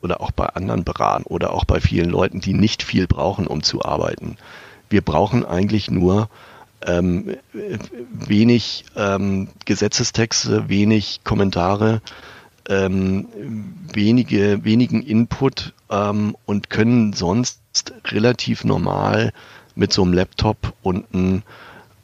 oder 0.02 0.22
auch 0.22 0.32
bei 0.32 0.46
anderen 0.46 0.84
Beratern 0.84 1.24
oder 1.24 1.54
auch 1.54 1.66
bei 1.66 1.82
vielen 1.82 2.10
Leuten, 2.10 2.40
die 2.40 2.54
nicht 2.54 2.84
viel 2.84 3.08
brauchen, 3.08 3.48
um 3.48 3.64
zu 3.64 3.84
arbeiten. 3.84 4.38
Wir 4.90 5.02
brauchen 5.02 5.44
eigentlich 5.46 5.90
nur 5.90 6.30
ähm, 6.86 7.36
wenig 7.52 8.86
ähm, 8.96 9.50
Gesetzestexte, 9.66 10.70
wenig 10.70 11.22
Kommentare, 11.24 12.02
ähm, 12.68 13.28
wenige, 13.94 14.64
wenigen 14.64 15.02
Input 15.02 15.74
ähm, 15.90 16.38
und 16.46 16.70
können 16.70 17.14
sonst 17.14 17.60
relativ 18.06 18.64
normal 18.64 19.34
mit 19.76 19.92
so 19.94 20.04
einem 20.04 20.14
Laptop 20.14 20.74
und 20.82 21.06
einem 21.14 21.44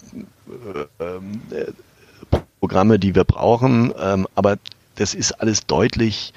äh, 0.98 1.54
äh, 1.54 1.72
Programme, 2.60 2.98
die 2.98 3.14
wir 3.14 3.24
brauchen. 3.24 3.92
Ähm, 4.00 4.26
aber 4.34 4.56
das 4.94 5.12
ist 5.14 5.32
alles 5.32 5.66
deutlich 5.66 6.32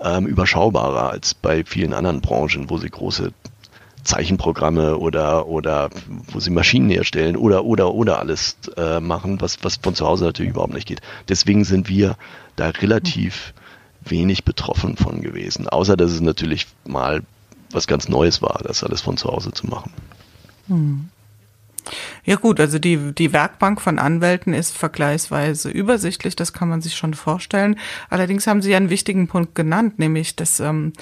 ähm, 0.00 0.26
überschaubarer 0.26 1.10
als 1.10 1.34
bei 1.34 1.64
vielen 1.64 1.94
anderen 1.94 2.20
Branchen, 2.20 2.68
wo 2.68 2.78
sie 2.78 2.90
große 2.90 3.32
Zeichenprogramme 4.06 4.96
oder 4.96 5.46
oder 5.46 5.90
wo 6.32 6.40
sie 6.40 6.50
Maschinen 6.50 6.90
herstellen 6.90 7.36
oder 7.36 7.64
oder 7.64 7.92
oder 7.92 8.18
alles 8.18 8.56
äh, 8.76 9.00
machen, 9.00 9.40
was 9.40 9.58
was 9.62 9.76
von 9.76 9.94
zu 9.94 10.06
Hause 10.06 10.24
natürlich 10.24 10.52
überhaupt 10.52 10.74
nicht 10.74 10.88
geht. 10.88 11.00
Deswegen 11.28 11.64
sind 11.64 11.88
wir 11.88 12.16
da 12.56 12.70
relativ 12.70 13.52
wenig 14.02 14.44
betroffen 14.44 14.96
von 14.96 15.20
gewesen, 15.20 15.68
außer 15.68 15.96
dass 15.96 16.12
es 16.12 16.20
natürlich 16.20 16.66
mal 16.86 17.22
was 17.72 17.86
ganz 17.86 18.08
Neues 18.08 18.40
war, 18.42 18.60
das 18.62 18.84
alles 18.84 19.00
von 19.00 19.16
zu 19.16 19.28
Hause 19.28 19.50
zu 19.52 19.66
machen. 19.66 19.92
Hm. 20.68 21.08
Ja 22.24 22.34
gut, 22.36 22.58
also 22.58 22.78
die, 22.80 23.12
die 23.14 23.32
Werkbank 23.32 23.80
von 23.80 23.98
Anwälten 23.98 24.52
ist 24.52 24.76
vergleichsweise 24.76 25.70
übersichtlich, 25.70 26.34
das 26.34 26.52
kann 26.52 26.68
man 26.68 26.80
sich 26.80 26.96
schon 26.96 27.14
vorstellen. 27.14 27.78
Allerdings 28.10 28.46
haben 28.46 28.62
Sie 28.62 28.74
einen 28.74 28.90
wichtigen 28.90 29.28
Punkt 29.28 29.54
genannt, 29.54 29.98
nämlich 29.98 30.34
dass 30.34 30.58
ähm, 30.58 30.92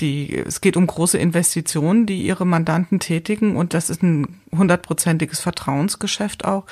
die, 0.00 0.36
es 0.36 0.60
geht 0.60 0.76
um 0.76 0.86
große 0.86 1.18
Investitionen, 1.18 2.06
die 2.06 2.22
ihre 2.22 2.44
Mandanten 2.44 2.98
tätigen 2.98 3.56
und 3.56 3.74
das 3.74 3.90
ist 3.90 4.02
ein 4.02 4.40
hundertprozentiges 4.52 5.40
Vertrauensgeschäft 5.40 6.44
auch. 6.44 6.64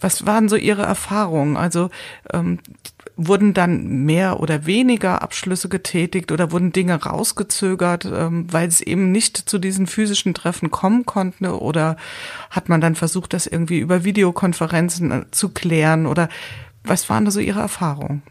Was 0.00 0.26
waren 0.26 0.48
so 0.48 0.56
Ihre 0.56 0.82
Erfahrungen? 0.82 1.56
Also 1.56 1.90
ähm, 2.32 2.58
wurden 3.16 3.54
dann 3.54 4.04
mehr 4.04 4.40
oder 4.40 4.66
weniger 4.66 5.22
Abschlüsse 5.22 5.68
getätigt 5.68 6.32
oder 6.32 6.52
wurden 6.52 6.72
Dinge 6.72 7.02
rausgezögert, 7.02 8.04
ähm, 8.04 8.52
weil 8.52 8.68
es 8.68 8.80
eben 8.80 9.10
nicht 9.10 9.36
zu 9.36 9.58
diesen 9.58 9.86
physischen 9.86 10.34
Treffen 10.34 10.70
kommen 10.70 11.06
konnte 11.06 11.58
oder 11.60 11.96
hat 12.50 12.68
man 12.68 12.80
dann 12.80 12.94
versucht, 12.94 13.32
das 13.32 13.46
irgendwie 13.46 13.78
über 13.78 14.04
Videokonferenzen 14.04 15.10
äh, 15.12 15.24
zu 15.30 15.50
klären 15.50 16.06
oder 16.06 16.28
was 16.84 17.08
waren 17.08 17.24
da 17.24 17.30
so 17.30 17.40
Ihre 17.40 17.60
Erfahrungen? 17.60 18.22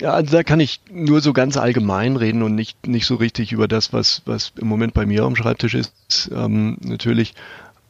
Ja, 0.00 0.12
also 0.12 0.36
da 0.36 0.42
kann 0.42 0.60
ich 0.60 0.80
nur 0.90 1.20
so 1.20 1.32
ganz 1.32 1.56
allgemein 1.56 2.16
reden 2.16 2.42
und 2.42 2.54
nicht, 2.54 2.86
nicht 2.86 3.06
so 3.06 3.14
richtig 3.14 3.52
über 3.52 3.68
das, 3.68 3.92
was, 3.92 4.22
was 4.24 4.52
im 4.60 4.66
Moment 4.66 4.92
bei 4.92 5.06
mir 5.06 5.22
am 5.22 5.36
Schreibtisch 5.36 5.74
ist, 5.74 6.30
ähm, 6.34 6.78
natürlich. 6.80 7.34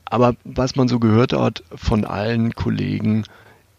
Aber 0.05 0.37
was 0.45 0.77
man 0.77 0.87
so 0.87 0.99
gehört 0.99 1.33
hat 1.33 1.63
von 1.75 2.05
allen 2.05 2.55
Kollegen, 2.55 3.25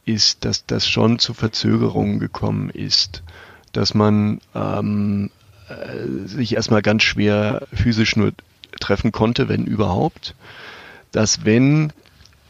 ist, 0.06 0.46
dass 0.46 0.66
das 0.66 0.88
schon 0.88 1.20
zu 1.20 1.34
Verzögerungen 1.34 2.20
gekommen 2.20 2.70
ist. 2.70 3.24
Dass 3.72 3.94
man 3.94 4.40
ähm, 4.54 5.30
äh, 5.70 6.28
sich 6.28 6.56
erstmal 6.56 6.82
ganz 6.82 7.04
schwer 7.04 7.68
physisch 7.74 8.16
nur 8.16 8.32
treffen 8.80 9.12
konnte, 9.12 9.50
wenn 9.50 9.66
überhaupt. 9.66 10.36
Dass 11.12 11.46
wenn 11.46 11.94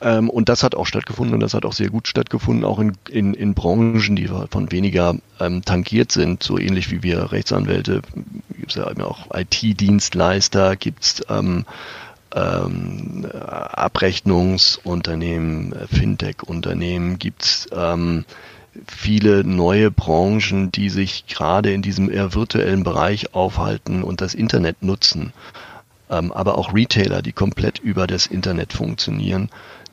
ähm, 0.01 0.29
und 0.29 0.49
das 0.49 0.63
hat 0.63 0.75
auch 0.75 0.85
stattgefunden 0.85 1.35
und 1.35 1.39
das 1.39 1.53
hat 1.53 1.65
auch 1.65 1.73
sehr 1.73 1.89
gut 1.89 2.07
stattgefunden, 2.07 2.65
auch 2.65 2.79
in, 2.79 2.93
in, 3.09 3.33
in 3.33 3.53
Branchen, 3.53 4.15
die 4.15 4.27
von 4.27 4.71
weniger 4.71 5.15
ähm, 5.39 5.63
tangiert 5.63 6.11
sind, 6.11 6.43
so 6.43 6.59
ähnlich 6.59 6.91
wie 6.91 7.01
wir 7.01 7.31
Rechtsanwälte, 7.31 8.01
gibt 8.57 8.71
es 8.71 8.75
ja 8.75 8.87
auch 9.05 9.27
IT-Dienstleister, 9.33 10.75
gibt 10.75 11.03
es 11.03 11.21
ähm, 11.29 11.65
ähm, 12.35 13.25
Abrechnungsunternehmen, 13.31 15.73
Fintech-Unternehmen, 15.89 17.17
gibt 17.17 17.43
es 17.43 17.67
ähm, 17.71 18.25
viele 18.87 19.45
neue 19.45 19.91
Branchen, 19.91 20.71
die 20.71 20.89
sich 20.89 21.27
gerade 21.27 21.71
in 21.71 21.81
diesem 21.81 22.11
eher 22.11 22.33
virtuellen 22.33 22.83
Bereich 22.83 23.33
aufhalten 23.33 24.03
und 24.03 24.19
das 24.19 24.33
Internet 24.33 24.83
nutzen. 24.83 25.31
Ähm, 26.09 26.33
aber 26.33 26.57
auch 26.57 26.73
Retailer, 26.73 27.21
die 27.21 27.31
komplett 27.31 27.79
über 27.79 28.07
das 28.07 28.25
Internet 28.25 28.73
funktionieren 28.73 29.49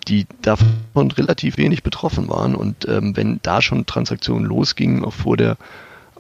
die 0.09 0.27
davon 0.43 1.11
relativ 1.11 1.57
wenig 1.57 1.83
betroffen 1.83 2.29
waren. 2.29 2.55
Und 2.55 2.89
ähm, 2.89 3.17
wenn 3.17 3.41
da 3.43 3.63
schon 3.63 3.87
Transaktionen 3.87 4.45
losgingen, 4.45 5.05
auch 5.05 5.13
vor 5.13 5.37
der, 5.37 5.57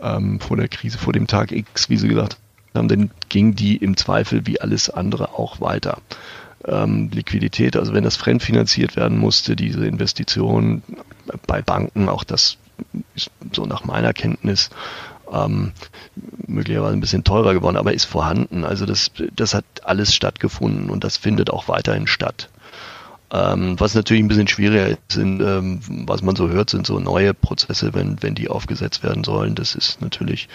ähm, 0.00 0.40
vor 0.40 0.56
der 0.56 0.68
Krise, 0.68 0.98
vor 0.98 1.12
dem 1.12 1.26
Tag 1.26 1.52
X, 1.52 1.88
wie 1.88 1.96
Sie 1.96 2.08
gesagt 2.08 2.36
haben, 2.74 2.88
dann 2.88 3.10
ging 3.28 3.54
die 3.54 3.76
im 3.76 3.96
Zweifel 3.96 4.46
wie 4.46 4.60
alles 4.60 4.88
andere 4.88 5.34
auch 5.34 5.60
weiter. 5.60 5.98
Ähm, 6.64 7.10
Liquidität, 7.12 7.76
also 7.76 7.92
wenn 7.92 8.04
das 8.04 8.16
fremdfinanziert 8.16 8.96
werden 8.96 9.18
musste, 9.18 9.56
diese 9.56 9.84
Investition 9.84 10.82
bei 11.46 11.60
Banken, 11.60 12.08
auch 12.08 12.24
das 12.24 12.56
ist 13.14 13.30
so 13.52 13.66
nach 13.66 13.84
meiner 13.84 14.12
Kenntnis 14.12 14.70
ähm, 15.30 15.72
möglicherweise 16.46 16.94
ein 16.94 17.00
bisschen 17.00 17.24
teurer 17.24 17.54
geworden, 17.54 17.76
aber 17.76 17.92
ist 17.92 18.04
vorhanden. 18.04 18.64
Also 18.64 18.86
das, 18.86 19.10
das 19.34 19.54
hat 19.54 19.64
alles 19.82 20.14
stattgefunden 20.14 20.90
und 20.90 21.04
das 21.04 21.16
findet 21.16 21.50
auch 21.50 21.68
weiterhin 21.68 22.06
statt. 22.06 22.48
Ähm, 23.32 23.80
was 23.80 23.94
natürlich 23.94 24.22
ein 24.22 24.28
bisschen 24.28 24.48
schwieriger 24.48 24.88
ist, 24.88 24.98
sind, 25.08 25.40
ähm, 25.40 25.80
was 26.06 26.22
man 26.22 26.36
so 26.36 26.50
hört, 26.50 26.68
sind 26.68 26.86
so 26.86 27.00
neue 27.00 27.32
Prozesse, 27.32 27.94
wenn, 27.94 28.22
wenn 28.22 28.34
die 28.34 28.48
aufgesetzt 28.48 29.02
werden 29.02 29.24
sollen. 29.24 29.54
Das 29.54 29.74
ist 29.74 30.02
natürlich 30.02 30.48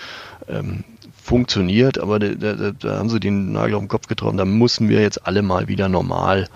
ähm, 0.47 0.83
funktioniert, 1.21 1.97
aber 1.97 2.19
da, 2.19 2.53
da, 2.53 2.71
da 2.71 2.97
haben 2.99 3.09
sie 3.09 3.19
den 3.19 3.51
Nagel 3.51 3.75
auf 3.75 3.81
den 3.81 3.87
Kopf 3.87 4.07
getroffen. 4.07 4.37
Da 4.37 4.45
müssen 4.45 4.89
wir 4.89 5.01
jetzt 5.01 5.25
alle 5.25 5.41
mal 5.41 5.67
wieder 5.67 5.89
normal 5.89 6.47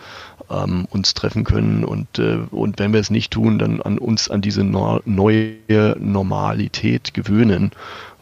ähm, 0.51 0.85
uns 0.91 1.15
treffen 1.15 1.43
können 1.43 1.83
und, 1.83 2.19
äh, 2.19 2.39
und 2.51 2.77
wenn 2.77 2.93
wir 2.93 2.99
es 2.99 3.09
nicht 3.09 3.31
tun, 3.31 3.57
dann 3.57 3.81
an 3.81 3.97
uns 3.97 4.29
an 4.29 4.41
diese 4.41 4.63
no 4.63 4.99
neue 5.05 5.97
Normalität 5.99 7.15
gewöhnen, 7.15 7.71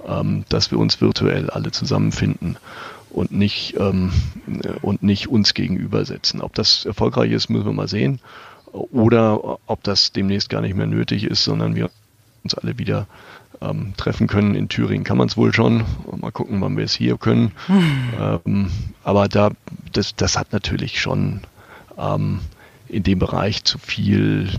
ähm, 0.08 0.46
dass 0.48 0.72
wir 0.72 0.80
uns 0.80 1.02
virtuell 1.02 1.50
alle 1.50 1.72
zusammenfinden 1.72 2.58
und 3.12 3.32
nicht, 3.32 3.76
ähm, 3.78 4.12
und 4.82 5.04
nicht 5.04 5.28
uns 5.28 5.54
gegenüber 5.54 6.06
setzen. 6.06 6.42
Ob 6.42 6.56
das 6.56 6.86
erfolgreich 6.86 7.32
ist, 7.32 7.50
müssen 7.50 7.66
wir 7.66 7.74
mal 7.74 7.88
sehen. 7.88 8.20
Oder 8.72 9.60
ob 9.66 9.84
das 9.84 10.12
demnächst 10.12 10.50
gar 10.50 10.62
nicht 10.62 10.76
mehr 10.76 10.88
nötig 10.88 11.24
ist, 11.24 11.44
sondern 11.44 11.76
wir 11.76 11.90
uns 12.44 12.54
alle 12.54 12.78
wieder 12.78 13.08
ähm, 13.62 13.94
treffen 13.98 14.28
können. 14.28 14.56
In 14.56 14.70
Thüringen 14.70 15.04
kann 15.04 15.18
man 15.18 15.28
es 15.28 15.38
wohl 15.38 15.54
schon. 15.54 15.84
Mal 16.16 16.32
gucken, 16.32 16.62
wann 16.62 16.78
wir 16.78 16.86
es 16.86 16.94
hier 16.94 17.18
können. 17.18 17.52
Hm. 17.68 18.40
Ähm, 18.46 18.72
aber 19.04 19.28
da, 19.28 19.52
das, 19.92 20.16
das 20.16 20.38
hat 20.38 20.54
natürlich 20.54 21.02
schon 21.02 21.42
ähm, 21.98 22.40
in 22.88 23.04
dem 23.04 23.20
Bereich 23.20 23.64
zu 23.64 23.78
viel 23.78 24.50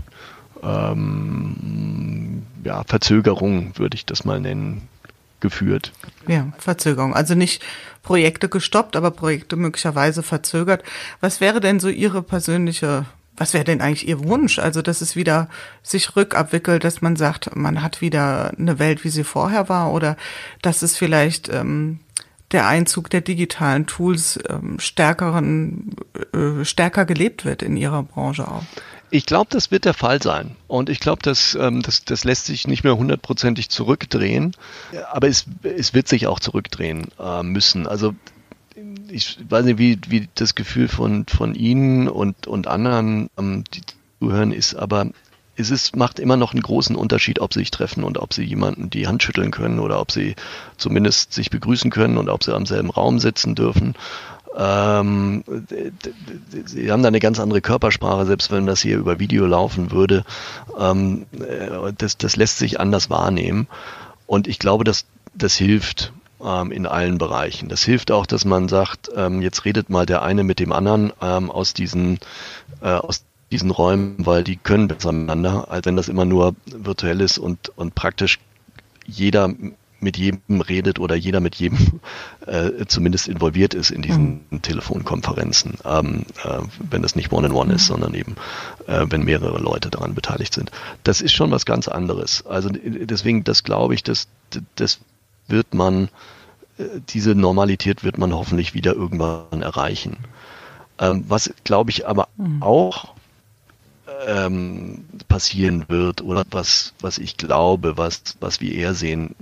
ähm, 0.63 2.43
ja, 2.63 2.83
Verzögerung, 2.85 3.71
würde 3.77 3.95
ich 3.95 4.05
das 4.05 4.25
mal 4.25 4.39
nennen, 4.39 4.87
geführt. 5.41 5.91
Ja, 6.27 6.47
Verzögerung. 6.57 7.13
Also 7.13 7.35
nicht 7.35 7.63
Projekte 8.03 8.49
gestoppt, 8.49 8.95
aber 8.95 9.11
Projekte 9.11 9.55
möglicherweise 9.55 10.23
verzögert. 10.23 10.83
Was 11.19 11.41
wäre 11.41 11.59
denn 11.59 11.79
so 11.79 11.89
Ihre 11.89 12.21
persönliche, 12.21 13.05
was 13.35 13.53
wäre 13.53 13.63
denn 13.63 13.81
eigentlich 13.81 14.07
Ihr 14.07 14.23
Wunsch? 14.23 14.59
Also, 14.59 14.81
dass 14.81 15.01
es 15.01 15.15
wieder 15.15 15.49
sich 15.83 16.15
rückabwickelt, 16.15 16.83
dass 16.83 17.01
man 17.01 17.15
sagt, 17.15 17.55
man 17.55 17.81
hat 17.81 18.01
wieder 18.01 18.51
eine 18.57 18.79
Welt, 18.79 19.03
wie 19.03 19.09
sie 19.09 19.23
vorher 19.23 19.69
war, 19.69 19.91
oder 19.91 20.15
dass 20.61 20.81
es 20.81 20.97
vielleicht 20.97 21.49
ähm, 21.49 21.99
der 22.51 22.67
Einzug 22.67 23.09
der 23.09 23.21
digitalen 23.21 23.85
Tools 23.85 24.39
ähm, 24.49 24.79
stärkeren, 24.79 25.95
äh, 26.33 26.65
stärker 26.65 27.05
gelebt 27.05 27.45
wird 27.45 27.61
in 27.61 27.77
Ihrer 27.77 28.03
Branche 28.03 28.47
auch? 28.47 28.63
Ich 29.13 29.25
glaube, 29.25 29.47
das 29.49 29.71
wird 29.71 29.83
der 29.83 29.93
Fall 29.93 30.21
sein. 30.21 30.55
Und 30.67 30.89
ich 30.89 31.01
glaube, 31.01 31.21
das, 31.21 31.55
ähm, 31.59 31.81
das, 31.81 32.05
das 32.05 32.23
lässt 32.23 32.45
sich 32.45 32.65
nicht 32.65 32.83
mehr 32.85 32.97
hundertprozentig 32.97 33.69
zurückdrehen. 33.69 34.55
Aber 35.11 35.27
es, 35.27 35.45
es 35.63 35.93
wird 35.93 36.07
sich 36.07 36.27
auch 36.27 36.39
zurückdrehen 36.39 37.09
äh, 37.19 37.43
müssen. 37.43 37.87
Also 37.87 38.15
ich 39.09 39.37
weiß 39.49 39.65
nicht, 39.65 39.77
wie, 39.77 39.99
wie 40.07 40.29
das 40.35 40.55
Gefühl 40.55 40.87
von, 40.87 41.25
von 41.27 41.55
Ihnen 41.55 42.07
und, 42.07 42.47
und 42.47 42.67
anderen, 42.67 43.29
ähm, 43.37 43.65
die 43.73 43.81
zuhören, 44.19 44.53
ist, 44.53 44.75
aber 44.75 45.07
es 45.57 45.69
ist, 45.69 45.95
macht 45.95 46.19
immer 46.19 46.37
noch 46.37 46.53
einen 46.53 46.61
großen 46.61 46.95
Unterschied, 46.95 47.39
ob 47.39 47.53
sie 47.53 47.59
sich 47.59 47.71
treffen 47.71 48.03
und 48.03 48.17
ob 48.17 48.33
sie 48.33 48.43
jemanden 48.43 48.89
die 48.89 49.07
Hand 49.07 49.21
schütteln 49.21 49.51
können 49.51 49.79
oder 49.79 49.99
ob 49.99 50.11
sie 50.11 50.35
zumindest 50.77 51.33
sich 51.33 51.49
begrüßen 51.49 51.91
können 51.91 52.17
und 52.17 52.29
ob 52.29 52.43
sie 52.43 52.55
am 52.55 52.65
selben 52.65 52.89
Raum 52.89 53.19
sitzen 53.19 53.55
dürfen. 53.55 53.95
Ähm, 54.55 55.43
sie 56.65 56.91
haben 56.91 57.03
da 57.03 57.07
eine 57.07 57.19
ganz 57.19 57.39
andere 57.39 57.61
Körpersprache, 57.61 58.25
selbst 58.25 58.51
wenn 58.51 58.65
das 58.65 58.81
hier 58.81 58.97
über 58.97 59.19
Video 59.19 59.45
laufen 59.45 59.91
würde. 59.91 60.23
Ähm, 60.77 61.25
äh, 61.39 61.93
das, 61.97 62.17
das 62.17 62.35
lässt 62.35 62.57
sich 62.57 62.79
anders 62.79 63.09
wahrnehmen. 63.09 63.67
Und 64.27 64.47
ich 64.47 64.59
glaube, 64.59 64.83
dass 64.83 65.05
das 65.33 65.55
hilft 65.55 66.11
ähm, 66.43 66.71
in 66.71 66.85
allen 66.85 67.17
Bereichen. 67.17 67.69
Das 67.69 67.83
hilft 67.83 68.11
auch, 68.11 68.25
dass 68.25 68.45
man 68.45 68.67
sagt, 68.67 69.09
ähm, 69.15 69.41
jetzt 69.41 69.65
redet 69.65 69.89
mal 69.89 70.05
der 70.05 70.21
eine 70.21 70.43
mit 70.43 70.59
dem 70.59 70.71
anderen 70.71 71.13
ähm, 71.21 71.49
aus 71.49 71.73
diesen 71.73 72.19
äh, 72.81 72.89
aus 72.89 73.23
diesen 73.51 73.69
Räumen, 73.69 74.15
weil 74.25 74.43
die 74.43 74.55
können 74.55 74.87
besser 74.87 75.11
miteinander, 75.11 75.69
als 75.69 75.85
wenn 75.85 75.97
das 75.97 76.07
immer 76.07 76.25
nur 76.25 76.55
virtuell 76.65 77.19
ist 77.21 77.37
und, 77.37 77.69
und 77.77 77.95
praktisch 77.95 78.39
jeder 79.05 79.53
mit 80.01 80.17
jedem 80.17 80.61
redet 80.61 80.99
oder 80.99 81.15
jeder 81.15 81.39
mit 81.39 81.55
jedem 81.55 81.99
äh, 82.45 82.85
zumindest 82.87 83.27
involviert 83.27 83.73
ist 83.73 83.91
in 83.91 84.01
diesen 84.01 84.41
mhm. 84.49 84.61
Telefonkonferenzen, 84.61 85.75
ähm, 85.85 86.25
äh, 86.43 86.59
wenn 86.89 87.01
das 87.01 87.15
nicht 87.15 87.31
One-in-One 87.31 87.65
-one 87.65 87.69
mhm. 87.69 87.75
ist, 87.75 87.85
sondern 87.85 88.13
eben, 88.13 88.35
äh, 88.87 89.05
wenn 89.09 89.23
mehrere 89.23 89.59
Leute 89.59 89.89
daran 89.89 90.15
beteiligt 90.15 90.53
sind. 90.53 90.71
Das 91.03 91.21
ist 91.21 91.33
schon 91.33 91.51
was 91.51 91.65
ganz 91.65 91.87
anderes. 91.87 92.45
Also 92.45 92.69
deswegen, 92.71 93.43
das 93.43 93.63
glaube 93.63 93.93
ich, 93.93 94.03
das, 94.03 94.27
das 94.75 94.99
wird 95.47 95.73
man, 95.73 96.09
äh, 96.77 96.83
diese 97.09 97.35
Normalität 97.35 98.03
wird 98.03 98.17
man 98.17 98.33
hoffentlich 98.33 98.73
wieder 98.73 98.93
irgendwann 98.93 99.61
erreichen. 99.61 100.17
Ähm, 100.99 101.25
was, 101.27 101.53
glaube 101.63 101.91
ich, 101.91 102.07
aber 102.07 102.27
mhm. 102.37 102.61
auch 102.61 103.13
ähm, 104.27 105.05
passieren 105.27 105.85
wird 105.87 106.21
oder 106.21 106.43
was, 106.51 106.93
was 107.01 107.17
ich 107.17 107.37
glaube, 107.37 107.97
was, 107.97 108.21
was 108.39 108.61
wir 108.61 108.73
eher 108.73 108.93
sehen, 108.93 109.35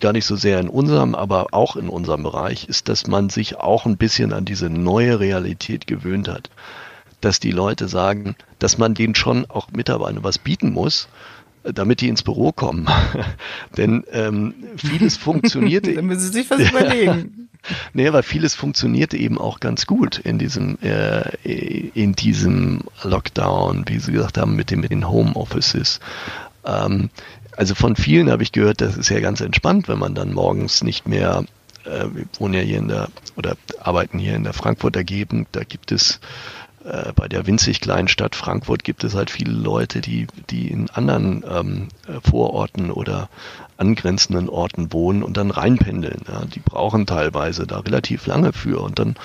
gar 0.00 0.12
nicht 0.12 0.26
so 0.26 0.36
sehr 0.36 0.60
in 0.60 0.68
unserem, 0.68 1.14
aber 1.14 1.48
auch 1.52 1.76
in 1.76 1.88
unserem 1.88 2.22
Bereich, 2.22 2.68
ist, 2.68 2.88
dass 2.88 3.06
man 3.06 3.30
sich 3.30 3.56
auch 3.56 3.86
ein 3.86 3.96
bisschen 3.96 4.32
an 4.32 4.44
diese 4.44 4.68
neue 4.68 5.20
Realität 5.20 5.86
gewöhnt 5.86 6.28
hat. 6.28 6.50
Dass 7.20 7.40
die 7.40 7.50
Leute 7.50 7.88
sagen, 7.88 8.36
dass 8.58 8.78
man 8.78 8.94
denen 8.94 9.14
schon 9.14 9.46
auch 9.48 9.70
Mitarbeitern 9.70 10.24
was 10.24 10.38
bieten 10.38 10.72
muss, 10.72 11.08
damit 11.62 12.00
die 12.00 12.08
ins 12.08 12.22
Büro 12.22 12.52
kommen. 12.52 12.88
Denn 13.76 14.04
ähm, 14.12 14.54
vieles 14.76 15.16
funktioniert. 15.16 15.86
Dann 15.86 16.06
müssen 16.06 16.20
Sie 16.20 16.40
sich 16.40 16.50
was 16.50 16.60
überlegen. 16.60 17.42
Nee, 17.94 18.12
weil 18.12 18.22
vieles 18.22 18.54
funktioniert 18.54 19.12
eben 19.12 19.38
auch 19.38 19.58
ganz 19.58 19.86
gut 19.86 20.20
in 20.20 20.38
diesem, 20.38 20.78
äh, 20.82 21.28
in 21.42 22.12
diesem 22.12 22.82
Lockdown, 23.02 23.86
wie 23.88 23.98
Sie 23.98 24.12
gesagt 24.12 24.38
haben, 24.38 24.54
mit, 24.54 24.70
dem, 24.70 24.82
mit 24.82 24.92
den 24.92 25.08
Homeoffices. 25.08 25.98
Ähm, 26.64 27.10
also 27.56 27.74
von 27.74 27.96
vielen 27.96 28.30
habe 28.30 28.42
ich 28.42 28.52
gehört, 28.52 28.80
das 28.80 28.96
ist 28.96 29.08
ja 29.08 29.20
ganz 29.20 29.40
entspannt, 29.40 29.88
wenn 29.88 29.98
man 29.98 30.14
dann 30.14 30.32
morgens 30.32 30.84
nicht 30.84 31.08
mehr, 31.08 31.44
äh, 31.84 32.06
wir 32.12 32.26
wohnen 32.38 32.54
ja 32.54 32.60
hier 32.60 32.78
in 32.78 32.88
der, 32.88 33.08
oder 33.36 33.56
arbeiten 33.80 34.18
hier 34.18 34.36
in 34.36 34.44
der 34.44 34.52
Frankfurter 34.52 35.04
Gegend, 35.04 35.48
da 35.52 35.64
gibt 35.64 35.90
es 35.90 36.20
äh, 36.84 37.12
bei 37.14 37.26
der 37.26 37.46
winzig 37.46 37.80
kleinen 37.80 38.08
Stadt 38.08 38.36
Frankfurt 38.36 38.84
gibt 38.84 39.02
es 39.02 39.14
halt 39.14 39.30
viele 39.30 39.52
Leute, 39.52 40.00
die, 40.00 40.26
die 40.50 40.68
in 40.68 40.88
anderen 40.90 41.44
ähm, 41.48 41.88
Vororten 42.22 42.90
oder 42.90 43.28
angrenzenden 43.76 44.48
Orten 44.48 44.92
wohnen 44.92 45.22
und 45.22 45.36
dann 45.36 45.50
reinpendeln. 45.50 46.22
Ja. 46.28 46.44
Die 46.44 46.60
brauchen 46.60 47.06
teilweise 47.06 47.66
da 47.66 47.80
relativ 47.80 48.26
lange 48.26 48.52
für 48.52 48.80
und 48.80 48.98
dann 48.98 49.16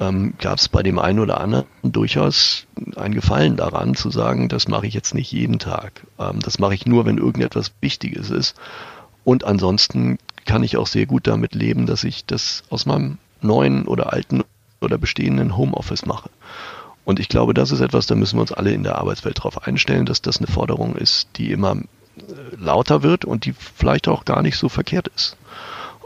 ähm, 0.00 0.34
gab 0.38 0.58
es 0.58 0.68
bei 0.68 0.82
dem 0.82 0.98
einen 0.98 1.18
oder 1.18 1.40
anderen 1.40 1.66
durchaus 1.82 2.66
ein 2.96 3.14
Gefallen 3.14 3.56
daran 3.56 3.94
zu 3.94 4.10
sagen, 4.10 4.48
das 4.48 4.68
mache 4.68 4.86
ich 4.86 4.94
jetzt 4.94 5.14
nicht 5.14 5.32
jeden 5.32 5.58
Tag. 5.58 6.06
Ähm, 6.18 6.40
das 6.40 6.58
mache 6.58 6.74
ich 6.74 6.86
nur, 6.86 7.06
wenn 7.06 7.18
irgendetwas 7.18 7.72
Wichtiges 7.80 8.30
ist. 8.30 8.56
Und 9.24 9.44
ansonsten 9.44 10.18
kann 10.46 10.62
ich 10.62 10.76
auch 10.76 10.86
sehr 10.86 11.06
gut 11.06 11.26
damit 11.26 11.54
leben, 11.54 11.86
dass 11.86 12.04
ich 12.04 12.24
das 12.24 12.62
aus 12.70 12.86
meinem 12.86 13.18
neuen 13.40 13.86
oder 13.86 14.12
alten 14.12 14.42
oder 14.80 14.98
bestehenden 14.98 15.56
Homeoffice 15.56 16.06
mache. 16.06 16.30
Und 17.04 17.20
ich 17.20 17.28
glaube, 17.28 17.54
das 17.54 17.70
ist 17.70 17.80
etwas, 17.80 18.06
da 18.06 18.14
müssen 18.14 18.36
wir 18.36 18.42
uns 18.42 18.52
alle 18.52 18.72
in 18.72 18.82
der 18.82 18.98
Arbeitswelt 18.98 19.38
darauf 19.38 19.66
einstellen, 19.66 20.06
dass 20.06 20.22
das 20.22 20.38
eine 20.38 20.46
Forderung 20.46 20.94
ist, 20.94 21.28
die 21.36 21.52
immer 21.52 21.76
äh, 21.76 21.82
lauter 22.56 23.02
wird 23.02 23.24
und 23.24 23.44
die 23.44 23.52
vielleicht 23.52 24.08
auch 24.08 24.24
gar 24.24 24.42
nicht 24.42 24.58
so 24.58 24.68
verkehrt 24.68 25.08
ist. 25.08 25.36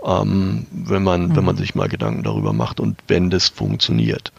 Ähm, 0.05 0.67
wenn 0.71 1.03
man, 1.03 1.29
mhm. 1.29 1.37
wenn 1.37 1.45
man 1.45 1.55
mhm. 1.57 1.61
sich 1.61 1.75
mal 1.75 1.89
Gedanken 1.89 2.23
darüber 2.23 2.53
macht 2.53 2.81
und 2.81 2.99
wenn 3.09 3.31
das 3.31 3.49
funktioniert. 3.49 4.33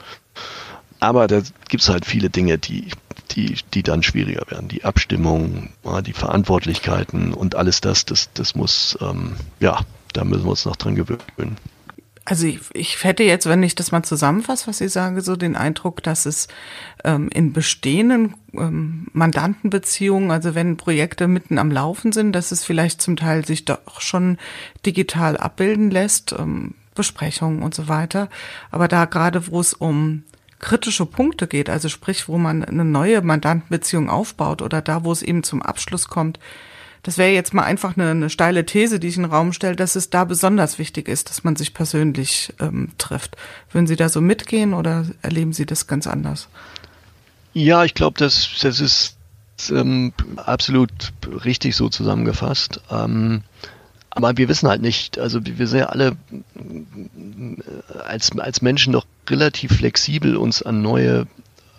Aber 1.00 1.28
da 1.28 1.42
gibt 1.68 1.84
es 1.84 1.90
halt 1.90 2.06
viele 2.06 2.30
Dinge, 2.30 2.58
die, 2.58 2.88
die, 3.32 3.58
die 3.74 3.84
dann 3.84 4.04
schwieriger 4.04 4.50
werden. 4.50 4.70
Die 4.70 4.86
Abstimmung, 4.86 5.70
die 6.06 6.14
Verantwortlichkeiten 6.14 7.34
und 7.34 7.56
alles 7.56 7.82
das, 7.82 8.06
das, 8.06 8.30
das 8.34 8.56
muss, 8.56 8.98
ähm, 9.02 9.36
ja, 9.60 9.82
da 10.14 10.24
müssen 10.24 10.46
wir 10.46 10.52
uns 10.52 10.66
noch 10.66 10.78
dran 10.78 10.96
gewöhnen. 10.96 11.58
Also 12.26 12.48
ich, 12.48 12.60
ich 12.74 13.04
hätte 13.04 13.24
jetzt, 13.24 13.48
wenn 13.48 13.64
ich 13.64 13.76
das 13.76 13.92
mal 13.92 14.04
zusammenfasse, 14.04 14.68
was 14.68 14.78
Sie 14.78 14.88
sagen, 14.88 15.20
so 15.20 15.36
den 15.36 15.58
Eindruck, 15.58 16.02
dass 16.04 16.26
es 16.26 16.48
ähm, 17.04 17.28
in 17.34 17.52
bestehenden 17.52 18.36
ähm, 18.54 19.08
Mandantenbeziehungen, 19.12 20.32
also 20.32 20.56
wenn 20.56 20.78
Projekte 20.78 21.28
mitten 21.28 21.58
am 21.58 21.70
Laufen 21.70 22.14
sind, 22.14 22.32
dass 22.32 22.54
es 22.54 22.64
vielleicht 22.64 23.02
zum 23.02 23.18
Teil 23.18 23.46
sich 23.46 23.66
doch 23.66 24.00
schon 24.00 24.38
digital 24.86 25.36
abbilden 25.36 25.92
lässt, 25.92 26.34
ähm, 26.38 26.76
Besprechungen 26.96 27.62
und 27.62 27.76
so 27.76 27.90
weiter. 27.90 28.30
Aber 28.72 28.88
da 28.88 29.04
gerade, 29.06 29.48
wo 29.48 29.60
es 29.60 29.74
um 29.74 30.24
kritische 30.60 31.06
Punkte 31.06 31.48
geht, 31.48 31.70
also 31.70 31.90
sprich, 31.90 32.30
wo 32.30 32.38
man 32.38 32.64
eine 32.64 32.86
neue 32.86 33.22
Mandantenbeziehung 33.22 34.10
aufbaut 34.10 34.62
oder 34.62 34.82
da, 34.82 35.04
wo 35.04 35.12
es 35.12 35.22
eben 35.22 35.44
zum 35.44 35.62
Abschluss 35.62 36.08
kommt, 36.08 36.40
das 37.04 37.18
wäre 37.18 37.32
jetzt 37.32 37.54
mal 37.54 37.64
einfach 37.64 37.98
eine, 37.98 38.12
eine 38.12 38.30
steile 38.30 38.66
These, 38.66 39.00
die 39.00 39.10
ich 39.10 39.18
in 39.18 39.24
den 39.24 39.32
Raum 39.32 39.52
stelle, 39.52 39.76
dass 39.76 39.96
es 39.96 40.10
da 40.10 40.24
besonders 40.24 40.80
wichtig 40.80 41.10
ist, 41.10 41.30
dass 41.30 41.44
man 41.44 41.58
sich 41.58 41.74
persönlich 41.74 42.54
ähm, 42.60 42.92
trifft. 42.98 43.36
Würden 43.72 43.88
Sie 43.88 43.98
da 43.98 44.08
so 44.08 44.22
mitgehen 44.22 44.74
oder 44.74 45.06
erleben 45.22 45.52
Sie 45.52 45.66
das 45.66 45.88
ganz 45.88 46.08
anders? 46.08 46.48
Ja, 47.54 47.84
ich 47.84 47.94
glaube, 47.94 48.18
das, 48.18 48.50
das 48.62 48.80
ist 48.80 49.18
ähm, 49.70 50.14
absolut 50.38 50.92
richtig 51.44 51.76
so 51.76 51.90
zusammengefasst. 51.90 52.82
Ähm, 52.90 53.44
aber 54.10 54.38
wir 54.38 54.48
wissen 54.48 54.70
halt 54.70 54.82
nicht, 54.82 55.20
also 55.20 55.40
wir 55.44 55.68
sind 55.68 55.80
ja 55.80 55.88
alle 55.88 56.16
äh, 56.56 58.00
als, 58.06 58.38
als 58.38 58.62
Menschen 58.62 58.94
doch 58.94 59.06
relativ 59.30 59.78
flexibel, 59.78 60.38
uns 60.38 60.62
an 60.62 60.82
neue 60.82 61.28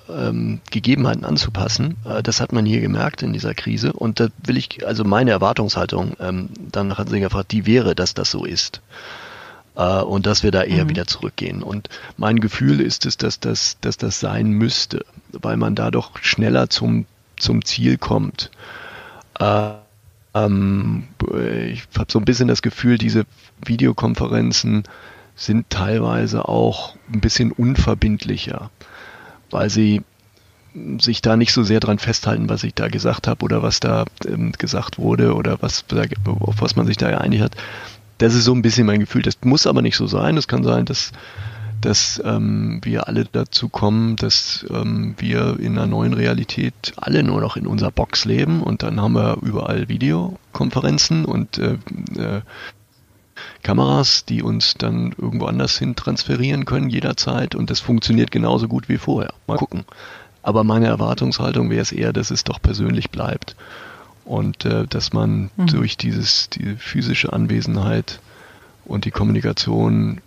ähm, 0.08 0.60
Gegebenheiten 0.70 1.24
anzupassen. 1.24 1.96
Äh, 2.04 2.22
das 2.22 2.40
hat 2.40 2.52
man 2.52 2.66
hier 2.66 2.80
gemerkt 2.80 3.22
in 3.22 3.32
dieser 3.32 3.54
Krise. 3.54 3.92
Und 3.92 4.20
da 4.20 4.28
will 4.44 4.56
ich, 4.56 4.86
also 4.86 5.04
meine 5.04 5.30
Erwartungshaltung, 5.30 6.16
ähm, 6.20 6.50
dann 6.70 6.96
hat 6.98 7.08
sich 7.08 7.20
gefragt, 7.20 7.52
die 7.52 7.66
wäre, 7.66 7.94
dass 7.94 8.14
das 8.14 8.30
so 8.30 8.44
ist. 8.44 8.80
Äh, 9.76 10.00
und 10.00 10.26
dass 10.26 10.42
wir 10.42 10.50
da 10.50 10.62
eher 10.62 10.84
mhm. 10.84 10.90
wieder 10.90 11.06
zurückgehen. 11.06 11.62
Und 11.62 11.88
mein 12.16 12.40
Gefühl 12.40 12.80
ist 12.80 13.06
es, 13.06 13.16
dass 13.16 13.40
das, 13.40 13.78
dass 13.80 13.96
das 13.96 14.20
sein 14.20 14.48
müsste, 14.50 15.04
weil 15.32 15.56
man 15.56 15.74
da 15.74 15.90
doch 15.90 16.18
schneller 16.22 16.70
zum, 16.70 17.06
zum 17.38 17.64
Ziel 17.64 17.98
kommt. 17.98 18.50
Äh, 19.38 19.70
ähm, 20.34 21.04
ich 21.68 21.84
habe 21.96 22.10
so 22.10 22.18
ein 22.18 22.24
bisschen 22.24 22.48
das 22.48 22.62
Gefühl, 22.62 22.98
diese 22.98 23.24
Videokonferenzen 23.64 24.84
sind 25.36 25.68
teilweise 25.70 26.48
auch 26.48 26.96
ein 27.12 27.20
bisschen 27.20 27.50
unverbindlicher 27.50 28.70
weil 29.54 29.70
sie 29.70 30.02
sich 30.98 31.22
da 31.22 31.36
nicht 31.36 31.52
so 31.52 31.62
sehr 31.62 31.80
dran 31.80 31.98
festhalten, 31.98 32.48
was 32.48 32.64
ich 32.64 32.74
da 32.74 32.88
gesagt 32.88 33.28
habe 33.28 33.44
oder 33.44 33.62
was 33.62 33.80
da 33.80 34.04
ähm, 34.26 34.52
gesagt 34.52 34.98
wurde 34.98 35.34
oder 35.34 35.62
was, 35.62 35.84
auf 36.40 36.60
was 36.60 36.76
man 36.76 36.86
sich 36.86 36.96
da 36.96 37.10
geeinigt 37.10 37.42
hat. 37.42 37.56
Das 38.18 38.34
ist 38.34 38.44
so 38.44 38.52
ein 38.52 38.62
bisschen 38.62 38.86
mein 38.86 39.00
Gefühl. 39.00 39.22
Das 39.22 39.38
muss 39.44 39.66
aber 39.66 39.82
nicht 39.82 39.96
so 39.96 40.06
sein. 40.06 40.36
Es 40.36 40.48
kann 40.48 40.64
sein, 40.64 40.84
dass, 40.84 41.12
dass 41.80 42.20
ähm, 42.24 42.80
wir 42.82 43.06
alle 43.06 43.24
dazu 43.24 43.68
kommen, 43.68 44.16
dass 44.16 44.66
ähm, 44.70 45.14
wir 45.18 45.58
in 45.60 45.78
einer 45.78 45.86
neuen 45.86 46.12
Realität 46.12 46.92
alle 46.96 47.22
nur 47.22 47.40
noch 47.40 47.56
in 47.56 47.66
unserer 47.66 47.92
Box 47.92 48.24
leben 48.24 48.62
und 48.62 48.82
dann 48.82 49.00
haben 49.00 49.14
wir 49.14 49.38
überall 49.42 49.88
Videokonferenzen 49.88 51.24
und 51.24 51.58
äh, 51.58 51.78
äh, 52.16 52.40
Kameras, 53.62 54.24
die 54.24 54.42
uns 54.42 54.74
dann 54.74 55.14
irgendwo 55.18 55.46
anders 55.46 55.78
hin 55.78 55.96
transferieren 55.96 56.64
können 56.64 56.90
jederzeit 56.90 57.54
und 57.54 57.70
das 57.70 57.80
funktioniert 57.80 58.30
genauso 58.30 58.68
gut 58.68 58.88
wie 58.88 58.98
vorher. 58.98 59.34
Mal 59.46 59.56
gucken. 59.56 59.84
Aber 60.42 60.64
meine 60.64 60.86
Erwartungshaltung 60.86 61.70
wäre 61.70 61.82
es 61.82 61.92
eher, 61.92 62.12
dass 62.12 62.30
es 62.30 62.44
doch 62.44 62.60
persönlich 62.60 63.10
bleibt 63.10 63.56
und 64.24 64.64
äh, 64.64 64.86
dass 64.86 65.12
man 65.12 65.50
mhm. 65.56 65.66
durch 65.66 65.96
dieses 65.96 66.50
die 66.50 66.76
physische 66.76 67.32
Anwesenheit 67.32 68.20
und 68.84 69.04
die 69.04 69.10
Kommunikation 69.10 70.20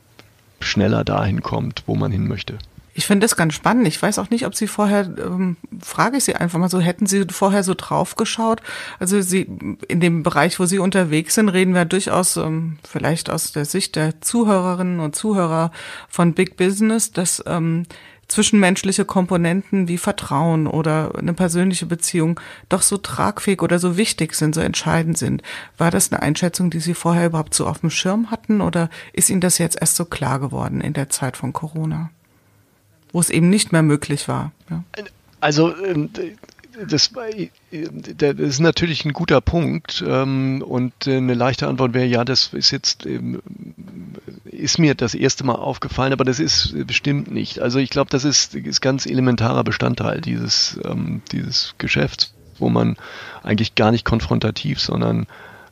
schneller 0.60 1.04
dahin 1.04 1.42
kommt, 1.42 1.84
wo 1.86 1.96
man 1.96 2.12
hin 2.12 2.28
möchte. 2.28 2.58
Ich 2.98 3.06
finde 3.06 3.26
das 3.26 3.36
ganz 3.36 3.54
spannend. 3.54 3.88
Ich 3.88 4.02
weiß 4.02 4.18
auch 4.18 4.32
nicht, 4.32 4.48
ob 4.48 4.56
Sie 4.56 4.66
vorher, 4.66 5.02
ähm, 5.20 5.56
frage 5.80 6.18
ich 6.18 6.24
Sie 6.24 6.36
einfach 6.36 6.58
mal 6.58 6.68
so, 6.68 6.80
hätten 6.80 7.06
Sie 7.06 7.26
vorher 7.30 7.62
so 7.62 7.76
drauf 7.76 8.16
geschaut? 8.16 8.64
Also 8.98 9.22
Sie, 9.22 9.42
in 9.88 10.00
dem 10.00 10.24
Bereich, 10.24 10.60
wo 10.60 10.66
Sie 10.66 10.80
unterwegs 10.80 11.36
sind, 11.36 11.50
reden 11.50 11.76
wir 11.76 11.86
durchaus 11.86 12.38
ähm, 12.38 12.80
vielleicht 12.84 13.30
aus 13.30 13.52
der 13.52 13.66
Sicht 13.66 13.98
der 13.98 14.20
Zuhörerinnen 14.22 15.00
und 15.00 15.16
Zuhörer 15.16 15.72
von 16.10 16.34
Big 16.34 16.58
Business, 16.58 17.12
dass 17.12 17.44
ähm, 17.46 17.86
zwischenmenschliche 18.30 19.06
Komponenten 19.06 19.88
wie 19.88 20.00
Vertrauen 20.00 20.66
oder 20.66 21.14
eine 21.20 21.36
persönliche 21.36 21.86
Beziehung 21.86 22.40
doch 22.68 22.82
so 22.82 22.98
tragfähig 22.98 23.62
oder 23.62 23.78
so 23.78 23.96
wichtig 23.96 24.34
sind, 24.34 24.56
so 24.56 24.62
entscheidend 24.62 25.20
sind. 25.20 25.44
War 25.78 25.92
das 25.92 26.12
eine 26.12 26.24
Einschätzung, 26.24 26.72
die 26.72 26.80
Sie 26.80 26.96
vorher 26.96 27.28
überhaupt 27.28 27.54
so 27.54 27.68
auf 27.68 27.82
dem 27.82 27.92
Schirm 27.92 28.32
hatten 28.32 28.60
oder 28.60 28.90
ist 29.14 29.30
Ihnen 29.30 29.42
das 29.42 29.60
jetzt 29.60 29.80
erst 29.80 29.98
so 29.98 30.06
klar 30.06 30.40
geworden 30.40 30.82
in 30.82 30.94
der 30.94 31.10
Zeit 31.10 31.38
von 31.38 31.54
Corona? 31.54 32.10
Wo 33.12 33.20
es 33.20 33.30
eben 33.30 33.50
nicht 33.50 33.72
mehr 33.72 33.84
möglich 33.84 34.28
war. 34.28 34.52
Ja. 34.70 34.84
Also 35.40 35.76
ähm, 35.84 36.10
das, 36.88 37.12
das 38.18 38.36
ist 38.36 38.60
natürlich 38.60 39.06
ein 39.06 39.14
guter 39.14 39.42
Punkt 39.42 40.04
ähm, 40.08 40.64
und 40.66 41.08
eine 41.08 41.34
leichte 41.34 41.68
Antwort 41.68 41.94
wäre 41.94 42.06
ja, 42.06 42.24
das 42.24 42.54
ist 42.54 42.72
jetzt 42.72 43.06
ähm, 43.06 43.42
ist 44.46 44.80
mir 44.80 44.96
das 44.96 45.14
erste 45.14 45.44
Mal 45.44 45.56
aufgefallen, 45.56 46.14
aber 46.14 46.24
das 46.24 46.40
ist 46.40 46.76
bestimmt 46.86 47.32
nicht. 47.32 47.60
Also 47.60 47.80
ich 47.80 47.90
glaube, 47.90 48.10
das 48.10 48.24
ist, 48.24 48.56
ist 48.56 48.82
ganz 48.82 49.06
elementarer 49.06 49.64
Bestandteil 49.64 50.22
dieses 50.22 50.80
dieses 51.32 51.76
Geschäfts, 51.78 52.34
wo 52.60 52.70
man 52.70 52.98
eigentlich 53.44 53.76
gar 53.76 53.92
nicht 53.92 54.06
konfrontativ, 54.06 54.80
sondern 54.80 55.28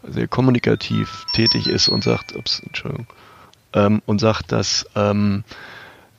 sehr 0.08 0.28
kommunikativ 0.28 1.26
tätig 1.34 1.68
ist 1.68 1.88
und 1.88 2.04
sagt, 2.04 2.36
ups, 2.36 2.62
Entschuldigung, 2.66 3.08
und 4.06 4.20
sagt, 4.20 4.52
dass 4.52 4.86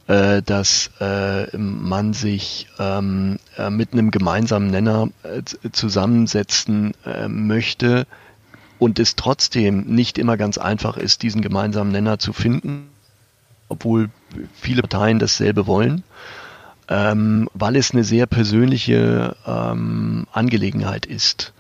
äh, 0.07 0.43
dass 0.43 0.91
äh, 1.01 1.57
man 1.57 2.13
sich 2.13 2.69
ähm, 2.79 3.39
äh, 3.57 3.71
mit 3.71 3.93
einem 3.93 4.11
gemeinsamen 4.11 4.71
Nenner 4.71 5.09
äh, 5.23 5.43
zusammensetzen 5.73 6.95
äh, 7.05 7.29
möchte 7.29 8.07
und 8.79 8.99
es 8.99 9.17
trotzdem 9.17 9.83
nicht 9.87 10.19
immer 10.19 10.37
ganz 10.37 10.59
einfach 10.59 10.97
ist, 10.97 11.23
diesen 11.23 11.43
gemeinsamen 11.43 11.91
Nenner 11.91 12.19
zu 12.19 12.33
finden, 12.33 12.89
obwohl 13.69 14.11
viele 14.55 14.83
Parteien 14.83 15.19
dasselbe 15.19 15.67
wollen. 15.67 16.05
Ähm, 16.89 17.49
weil 17.53 17.75
es 17.75 17.91
eine 17.91 18.05
sehr 18.05 18.27
persönliche 18.27 19.35
ähm, 19.45 20.29
Angelegenheit 20.31 21.05
ist. 21.05 21.53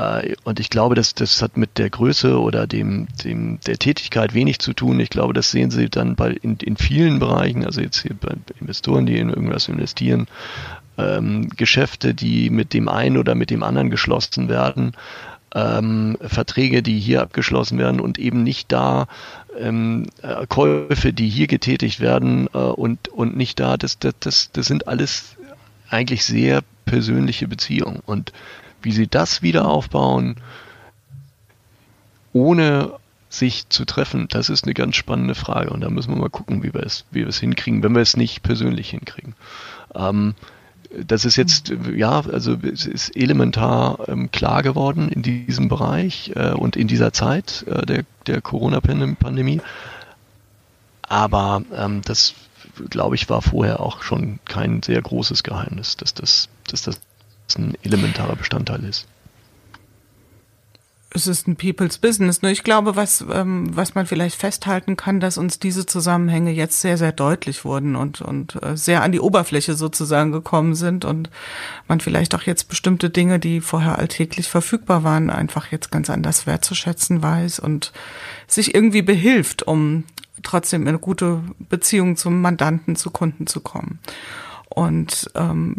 Äh, 0.00 0.34
und 0.44 0.60
ich 0.60 0.70
glaube, 0.70 0.94
dass 0.94 1.14
das 1.14 1.42
hat 1.42 1.56
mit 1.56 1.78
der 1.78 1.90
Größe 1.90 2.40
oder 2.40 2.66
dem, 2.66 3.08
dem 3.24 3.60
der 3.66 3.78
Tätigkeit 3.78 4.34
wenig 4.34 4.58
zu 4.58 4.72
tun. 4.72 4.98
Ich 5.00 5.10
glaube, 5.10 5.34
das 5.34 5.50
sehen 5.50 5.70
Sie 5.70 5.88
dann 5.88 6.16
bei 6.16 6.30
in, 6.30 6.56
in 6.56 6.76
vielen 6.76 7.18
Bereichen, 7.18 7.64
also 7.64 7.80
jetzt 7.80 8.02
hier 8.02 8.16
bei 8.18 8.34
Investoren, 8.60 9.06
die 9.06 9.18
in 9.18 9.28
irgendwas 9.28 9.68
investieren, 9.68 10.26
ähm, 10.96 11.50
Geschäfte, 11.56 12.14
die 12.14 12.50
mit 12.50 12.72
dem 12.72 12.88
einen 12.88 13.18
oder 13.18 13.34
mit 13.34 13.50
dem 13.50 13.62
anderen 13.62 13.90
geschlossen 13.90 14.48
werden, 14.48 14.92
ähm, 15.54 16.16
Verträge, 16.20 16.82
die 16.82 16.98
hier 16.98 17.22
abgeschlossen 17.22 17.78
werden 17.78 18.00
und 18.00 18.18
eben 18.18 18.42
nicht 18.42 18.70
da 18.70 19.06
ähm, 19.58 20.06
äh, 20.22 20.46
Käufe, 20.46 21.12
die 21.12 21.28
hier 21.28 21.48
getätigt 21.48 22.00
werden 22.00 22.48
äh, 22.54 22.58
und, 22.58 23.08
und 23.08 23.36
nicht 23.36 23.58
da. 23.58 23.76
Das, 23.76 23.98
das, 23.98 24.14
das, 24.20 24.52
das 24.52 24.66
sind 24.66 24.86
alles 24.86 25.36
eigentlich 25.88 26.24
sehr 26.24 26.62
persönliche 26.84 27.48
Beziehungen. 27.48 28.00
Und 28.06 28.32
wie 28.82 28.92
sie 28.92 29.06
das 29.06 29.42
wieder 29.42 29.68
aufbauen, 29.68 30.36
ohne 32.32 32.92
sich 33.28 33.68
zu 33.68 33.84
treffen, 33.84 34.26
das 34.28 34.50
ist 34.50 34.64
eine 34.64 34.74
ganz 34.74 34.96
spannende 34.96 35.34
Frage. 35.34 35.70
Und 35.70 35.80
da 35.82 35.90
müssen 35.90 36.12
wir 36.12 36.20
mal 36.20 36.30
gucken, 36.30 36.62
wie 36.62 36.74
wir 36.74 36.82
es, 36.82 37.04
wie 37.12 37.20
wir 37.20 37.28
es 37.28 37.38
hinkriegen, 37.38 37.82
wenn 37.82 37.94
wir 37.94 38.02
es 38.02 38.16
nicht 38.16 38.42
persönlich 38.42 38.90
hinkriegen. 38.90 39.34
Ähm, 39.94 40.34
das 41.06 41.24
ist 41.24 41.36
jetzt, 41.36 41.72
ja, 41.94 42.20
also 42.20 42.56
es 42.62 42.86
ist 42.86 43.16
elementar 43.16 44.08
ähm, 44.08 44.32
klar 44.32 44.64
geworden 44.64 45.08
in 45.08 45.22
diesem 45.22 45.68
Bereich 45.68 46.32
äh, 46.34 46.50
und 46.50 46.74
in 46.74 46.88
dieser 46.88 47.12
Zeit 47.12 47.64
äh, 47.68 47.86
der, 47.86 48.04
der 48.26 48.40
Corona-Pandemie. 48.40 49.60
Aber 51.02 51.62
ähm, 51.72 52.02
das, 52.04 52.34
glaube 52.88 53.14
ich, 53.14 53.28
war 53.30 53.42
vorher 53.42 53.78
auch 53.78 54.02
schon 54.02 54.40
kein 54.44 54.82
sehr 54.82 55.00
großes 55.00 55.44
Geheimnis, 55.44 55.96
dass 55.96 56.12
das, 56.14 56.48
dass 56.68 56.82
das 56.82 57.00
ein 57.58 57.74
elementarer 57.82 58.36
Bestandteil 58.36 58.84
ist 58.84 59.06
es 61.12 61.26
ist 61.26 61.48
ein 61.48 61.56
People's 61.56 61.98
Business. 61.98 62.42
Nur 62.42 62.52
ich 62.52 62.62
glaube, 62.62 62.94
was, 62.94 63.24
ähm, 63.32 63.68
was 63.74 63.94
man 63.94 64.06
vielleicht 64.06 64.36
festhalten 64.36 64.96
kann, 64.96 65.18
dass 65.18 65.38
uns 65.38 65.58
diese 65.58 65.84
Zusammenhänge 65.84 66.52
jetzt 66.52 66.80
sehr, 66.80 66.96
sehr 66.96 67.12
deutlich 67.12 67.64
wurden 67.64 67.96
und, 67.96 68.20
und 68.20 68.62
äh, 68.62 68.76
sehr 68.76 69.02
an 69.02 69.12
die 69.12 69.20
Oberfläche 69.20 69.74
sozusagen 69.74 70.30
gekommen 70.30 70.74
sind 70.74 71.04
und 71.04 71.30
man 71.88 72.00
vielleicht 72.00 72.34
auch 72.34 72.42
jetzt 72.42 72.68
bestimmte 72.68 73.10
Dinge, 73.10 73.40
die 73.40 73.60
vorher 73.60 73.98
alltäglich 73.98 74.48
verfügbar 74.48 75.02
waren, 75.02 75.30
einfach 75.30 75.72
jetzt 75.72 75.90
ganz 75.90 76.10
anders 76.10 76.46
wertzuschätzen 76.46 77.22
weiß 77.22 77.58
und 77.58 77.92
sich 78.46 78.74
irgendwie 78.74 79.02
behilft, 79.02 79.64
um 79.64 80.04
trotzdem 80.42 80.82
in 80.82 80.88
eine 80.88 80.98
gute 80.98 81.42
Beziehung 81.58 82.16
zum 82.16 82.40
Mandanten, 82.40 82.94
zu 82.94 83.10
Kunden 83.10 83.46
zu 83.48 83.60
kommen. 83.60 83.98
Und 84.68 85.28
ähm, 85.34 85.74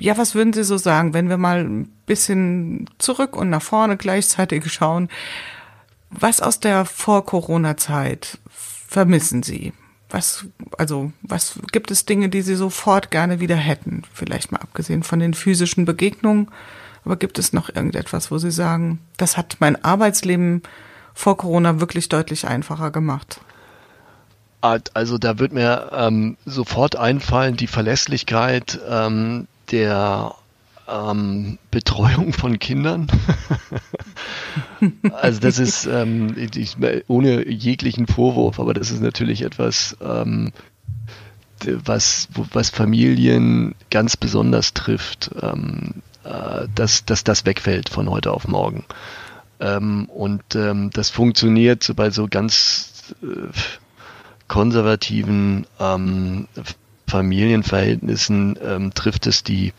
ja, 0.00 0.16
was 0.16 0.34
würden 0.34 0.52
Sie 0.52 0.64
so 0.64 0.78
sagen, 0.78 1.14
wenn 1.14 1.28
wir 1.28 1.36
mal 1.36 1.64
ein 1.64 1.86
bisschen 2.06 2.88
zurück 2.98 3.36
und 3.36 3.50
nach 3.50 3.62
vorne 3.62 3.96
gleichzeitig 3.96 4.72
schauen? 4.72 5.08
Was 6.10 6.40
aus 6.40 6.58
der 6.58 6.84
Vor-Corona-Zeit 6.84 8.38
vermissen 8.50 9.42
Sie? 9.42 9.72
Was, 10.08 10.46
also, 10.76 11.12
was 11.22 11.60
gibt 11.70 11.90
es 11.90 12.04
Dinge, 12.04 12.28
die 12.28 12.42
Sie 12.42 12.56
sofort 12.56 13.10
gerne 13.10 13.38
wieder 13.38 13.54
hätten? 13.54 14.02
Vielleicht 14.12 14.50
mal 14.50 14.60
abgesehen 14.60 15.04
von 15.04 15.20
den 15.20 15.34
physischen 15.34 15.84
Begegnungen. 15.84 16.48
Aber 17.04 17.16
gibt 17.16 17.38
es 17.38 17.52
noch 17.52 17.68
irgendetwas, 17.68 18.30
wo 18.30 18.38
Sie 18.38 18.50
sagen, 18.50 18.98
das 19.16 19.36
hat 19.36 19.58
mein 19.60 19.82
Arbeitsleben 19.84 20.62
vor 21.14 21.36
Corona 21.36 21.80
wirklich 21.80 22.08
deutlich 22.08 22.46
einfacher 22.46 22.90
gemacht? 22.90 23.40
Also 24.60 25.16
da 25.16 25.38
wird 25.38 25.52
mir 25.52 25.90
ähm, 25.92 26.36
sofort 26.44 26.96
einfallen 26.96 27.56
die 27.56 27.66
Verlässlichkeit, 27.66 28.78
ähm, 28.88 29.46
der 29.70 30.34
ähm, 30.88 31.58
Betreuung 31.70 32.32
von 32.32 32.58
Kindern. 32.58 33.06
also 35.12 35.40
das 35.40 35.58
ist 35.58 35.86
ähm, 35.86 36.34
ich, 36.36 36.76
ohne 37.08 37.48
jeglichen 37.48 38.06
Vorwurf, 38.06 38.58
aber 38.58 38.74
das 38.74 38.90
ist 38.90 39.02
natürlich 39.02 39.42
etwas, 39.42 39.96
ähm, 40.02 40.52
was, 41.84 42.28
was 42.52 42.70
Familien 42.70 43.74
ganz 43.90 44.16
besonders 44.16 44.74
trifft, 44.74 45.30
ähm, 45.40 46.02
äh, 46.24 46.66
dass, 46.74 47.04
dass 47.04 47.24
das 47.24 47.44
wegfällt 47.46 47.88
von 47.88 48.10
heute 48.10 48.32
auf 48.32 48.48
morgen. 48.48 48.84
Ähm, 49.60 50.06
und 50.06 50.42
ähm, 50.54 50.90
das 50.90 51.10
funktioniert 51.10 51.82
so 51.82 51.94
bei 51.94 52.10
so 52.10 52.26
ganz 52.28 53.14
äh, 53.22 53.26
konservativen 54.48 55.66
ähm, 55.78 56.48
Familienverhältnissen 57.10 58.58
ähm, 58.62 58.94
trifft 58.94 59.26
es 59.26 59.42
die 59.42 59.72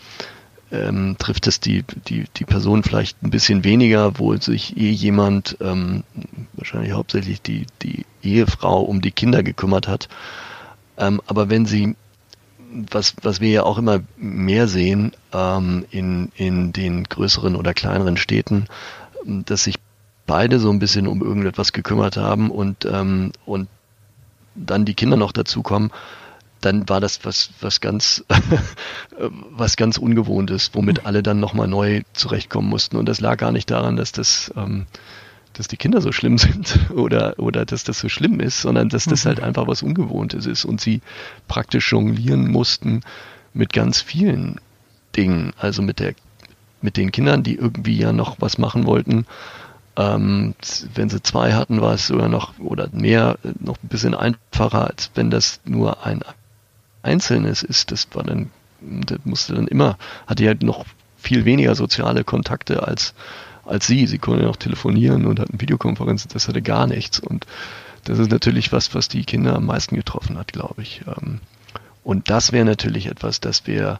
ähm, 0.71 1.17
trifft 1.19 1.47
es 1.47 1.59
die, 1.59 1.83
die, 2.07 2.25
die 2.35 2.45
Person 2.45 2.83
vielleicht 2.83 3.21
ein 3.23 3.29
bisschen 3.29 3.63
weniger, 3.63 4.17
wo 4.19 4.35
sich 4.37 4.77
eh 4.77 4.89
jemand, 4.89 5.57
ähm, 5.59 6.03
wahrscheinlich 6.53 6.93
hauptsächlich 6.93 7.41
die, 7.41 7.65
die 7.81 8.05
Ehefrau, 8.23 8.81
um 8.81 9.01
die 9.01 9.11
Kinder 9.11 9.43
gekümmert 9.43 9.87
hat. 9.87 10.07
Ähm, 10.97 11.21
aber 11.27 11.49
wenn 11.49 11.65
sie, 11.65 11.95
was, 12.89 13.15
was 13.21 13.41
wir 13.41 13.49
ja 13.49 13.63
auch 13.63 13.77
immer 13.77 13.99
mehr 14.15 14.67
sehen 14.67 15.11
ähm, 15.33 15.85
in, 15.91 16.31
in 16.35 16.71
den 16.71 17.03
größeren 17.03 17.55
oder 17.55 17.73
kleineren 17.73 18.15
Städten, 18.15 18.67
dass 19.25 19.65
sich 19.65 19.75
beide 20.25 20.59
so 20.59 20.69
ein 20.69 20.79
bisschen 20.79 21.07
um 21.07 21.21
irgendetwas 21.21 21.73
gekümmert 21.73 22.15
haben 22.15 22.49
und, 22.49 22.85
ähm, 22.85 23.33
und 23.45 23.67
dann 24.55 24.85
die 24.85 24.93
Kinder 24.93 25.17
noch 25.17 25.33
dazukommen, 25.33 25.91
dann 26.61 26.87
war 26.87 27.01
das 27.01 27.25
was, 27.25 27.49
was 27.59 27.81
ganz, 27.81 28.23
was 29.51 29.75
ganz 29.75 29.97
Ungewohntes, 29.97 30.71
womit 30.73 31.01
mhm. 31.01 31.07
alle 31.07 31.23
dann 31.23 31.39
nochmal 31.39 31.67
neu 31.67 32.03
zurechtkommen 32.13 32.69
mussten. 32.69 32.97
Und 32.97 33.07
das 33.07 33.19
lag 33.19 33.37
gar 33.37 33.51
nicht 33.51 33.69
daran, 33.69 33.97
dass 33.97 34.11
das, 34.11 34.51
ähm, 34.55 34.85
dass 35.53 35.67
die 35.67 35.77
Kinder 35.77 36.01
so 36.01 36.11
schlimm 36.11 36.37
sind 36.37 36.91
oder, 36.91 37.35
oder 37.37 37.65
dass 37.65 37.83
das 37.83 37.99
so 37.99 38.09
schlimm 38.09 38.39
ist, 38.39 38.61
sondern 38.61 38.89
dass 38.89 39.05
das 39.05 39.25
halt 39.25 39.39
mhm. 39.39 39.45
einfach 39.45 39.67
was 39.67 39.83
Ungewohntes 39.83 40.45
ist 40.45 40.63
und 40.65 40.79
sie 40.79 41.01
praktisch 41.47 41.91
jonglieren 41.91 42.49
mussten 42.49 43.01
mit 43.53 43.73
ganz 43.73 44.01
vielen 44.01 44.61
Dingen. 45.15 45.53
Also 45.57 45.81
mit 45.81 45.99
der, 45.99 46.13
mit 46.81 46.95
den 46.95 47.11
Kindern, 47.11 47.43
die 47.43 47.55
irgendwie 47.55 47.97
ja 47.97 48.13
noch 48.13 48.37
was 48.39 48.57
machen 48.57 48.85
wollten. 48.85 49.25
Ähm, 49.97 50.55
wenn 50.93 51.09
sie 51.09 51.21
zwei 51.21 51.53
hatten, 51.53 51.81
war 51.81 51.95
es 51.95 52.07
sogar 52.07 52.29
noch 52.29 52.57
oder 52.59 52.87
mehr 52.93 53.37
noch 53.59 53.77
ein 53.83 53.89
bisschen 53.89 54.15
einfacher, 54.15 54.87
als 54.87 55.11
wenn 55.15 55.29
das 55.29 55.59
nur 55.65 56.05
ein 56.05 56.21
Einzelnes 57.03 57.63
ist, 57.63 57.91
das 57.91 58.07
war 58.13 58.23
dann, 58.23 58.49
das 58.81 59.19
musste 59.23 59.53
dann 59.53 59.67
immer, 59.67 59.97
hatte 60.27 60.43
ja 60.43 60.53
noch 60.61 60.85
viel 61.17 61.45
weniger 61.45 61.75
soziale 61.75 62.23
Kontakte 62.23 62.87
als, 62.87 63.13
als 63.65 63.87
sie. 63.87 64.07
Sie 64.07 64.17
konnte 64.17 64.49
auch 64.49 64.55
telefonieren 64.55 65.25
und 65.25 65.39
hatten 65.39 65.61
Videokonferenzen, 65.61 66.31
das 66.33 66.47
hatte 66.47 66.61
gar 66.61 66.87
nichts. 66.87 67.19
Und 67.19 67.45
das 68.03 68.19
ist 68.19 68.31
natürlich 68.31 68.71
was, 68.71 68.93
was 68.95 69.07
die 69.07 69.23
Kinder 69.23 69.55
am 69.55 69.65
meisten 69.65 69.95
getroffen 69.95 70.37
hat, 70.37 70.51
glaube 70.51 70.81
ich. 70.81 71.01
Ähm, 71.07 71.39
und 72.03 72.29
das 72.29 72.51
wäre 72.51 72.65
natürlich 72.65 73.05
etwas, 73.05 73.39
das 73.39 73.67
wir 73.67 73.99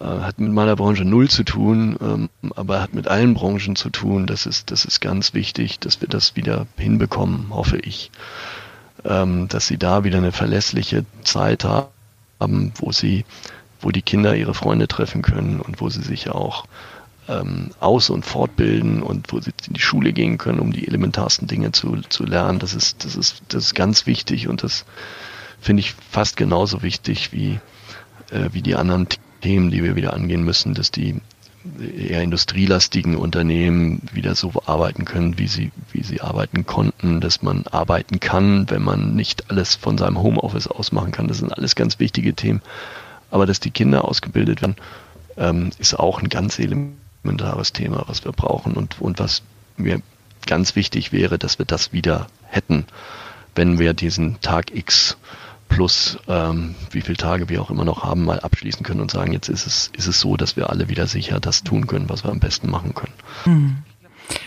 äh, 0.00 0.04
hat 0.04 0.40
mit 0.40 0.52
meiner 0.52 0.74
Branche 0.74 1.04
null 1.04 1.28
zu 1.30 1.44
tun, 1.44 1.96
ähm, 2.00 2.28
aber 2.56 2.82
hat 2.82 2.94
mit 2.94 3.06
allen 3.06 3.34
Branchen 3.34 3.76
zu 3.76 3.90
tun. 3.90 4.26
Das 4.26 4.46
ist, 4.46 4.72
das 4.72 4.84
ist 4.84 5.00
ganz 5.00 5.34
wichtig, 5.34 5.78
dass 5.78 6.00
wir 6.00 6.08
das 6.08 6.34
wieder 6.34 6.66
hinbekommen, 6.76 7.46
hoffe 7.50 7.78
ich. 7.78 8.10
Ähm, 9.04 9.46
dass 9.46 9.68
sie 9.68 9.78
da 9.78 10.02
wieder 10.02 10.18
eine 10.18 10.32
verlässliche 10.32 11.04
Zeit 11.22 11.64
haben 11.64 11.86
haben, 12.40 12.72
wo 12.76 12.92
sie, 12.92 13.24
wo 13.80 13.90
die 13.90 14.02
Kinder 14.02 14.36
ihre 14.36 14.54
Freunde 14.54 14.88
treffen 14.88 15.22
können 15.22 15.60
und 15.60 15.80
wo 15.80 15.88
sie 15.88 16.02
sich 16.02 16.30
auch 16.30 16.64
ähm, 17.28 17.70
aus- 17.80 18.10
und 18.10 18.24
fortbilden 18.24 19.02
und 19.02 19.32
wo 19.32 19.40
sie 19.40 19.52
in 19.66 19.74
die 19.74 19.80
Schule 19.80 20.12
gehen 20.12 20.38
können, 20.38 20.60
um 20.60 20.72
die 20.72 20.86
elementarsten 20.86 21.46
Dinge 21.46 21.72
zu, 21.72 22.00
zu 22.08 22.24
lernen. 22.24 22.58
Das 22.58 22.74
ist, 22.74 23.04
das 23.04 23.16
ist, 23.16 23.42
das 23.48 23.64
ist 23.64 23.74
ganz 23.74 24.06
wichtig 24.06 24.48
und 24.48 24.62
das 24.62 24.84
finde 25.60 25.80
ich 25.80 25.94
fast 26.10 26.36
genauso 26.36 26.82
wichtig 26.82 27.32
wie, 27.32 27.60
äh, 28.30 28.48
wie 28.52 28.62
die 28.62 28.76
anderen 28.76 29.06
Themen, 29.40 29.70
die 29.70 29.82
wir 29.82 29.96
wieder 29.96 30.14
angehen 30.14 30.44
müssen, 30.44 30.74
dass 30.74 30.90
die 30.90 31.20
eher 31.80 32.22
industrielastigen 32.22 33.16
Unternehmen 33.16 34.02
wieder 34.12 34.34
so 34.34 34.52
arbeiten 34.66 35.04
können, 35.04 35.38
wie 35.38 35.48
sie, 35.48 35.72
wie 35.92 36.02
sie 36.02 36.20
arbeiten 36.20 36.66
konnten, 36.66 37.20
dass 37.20 37.42
man 37.42 37.66
arbeiten 37.66 38.20
kann, 38.20 38.70
wenn 38.70 38.82
man 38.82 39.14
nicht 39.14 39.50
alles 39.50 39.74
von 39.74 39.98
seinem 39.98 40.22
Homeoffice 40.22 40.68
aus 40.68 40.92
machen 40.92 41.12
kann. 41.12 41.28
Das 41.28 41.38
sind 41.38 41.52
alles 41.52 41.74
ganz 41.74 41.98
wichtige 41.98 42.34
Themen. 42.34 42.62
Aber 43.30 43.44
dass 43.44 43.60
die 43.60 43.70
Kinder 43.70 44.04
ausgebildet 44.04 44.62
werden, 44.62 44.76
ähm, 45.36 45.70
ist 45.78 45.98
auch 45.98 46.22
ein 46.22 46.28
ganz 46.28 46.58
elementares 46.58 47.72
Thema, 47.72 48.04
was 48.06 48.24
wir 48.24 48.32
brauchen 48.32 48.74
und, 48.74 49.00
und 49.00 49.18
was 49.18 49.42
mir 49.76 50.00
ganz 50.46 50.76
wichtig 50.76 51.12
wäre, 51.12 51.38
dass 51.38 51.58
wir 51.58 51.66
das 51.66 51.92
wieder 51.92 52.28
hätten, 52.44 52.86
wenn 53.54 53.78
wir 53.78 53.92
diesen 53.92 54.40
Tag 54.40 54.74
X 54.74 55.16
plus 55.68 56.18
ähm, 56.28 56.74
wie 56.90 57.00
viele 57.00 57.16
Tage 57.16 57.48
wir 57.48 57.60
auch 57.60 57.70
immer 57.70 57.84
noch 57.84 58.02
haben, 58.02 58.24
mal 58.24 58.40
abschließen 58.40 58.82
können 58.82 59.00
und 59.00 59.10
sagen, 59.10 59.32
jetzt 59.32 59.48
ist 59.48 59.66
es, 59.66 59.90
ist 59.96 60.06
es 60.06 60.20
so, 60.20 60.36
dass 60.36 60.56
wir 60.56 60.70
alle 60.70 60.88
wieder 60.88 61.06
sicher 61.06 61.40
das 61.40 61.62
tun 61.62 61.86
können, 61.86 62.08
was 62.08 62.24
wir 62.24 62.30
am 62.30 62.40
besten 62.40 62.70
machen 62.70 62.94
können. 62.94 63.12
Hm. 63.44 63.76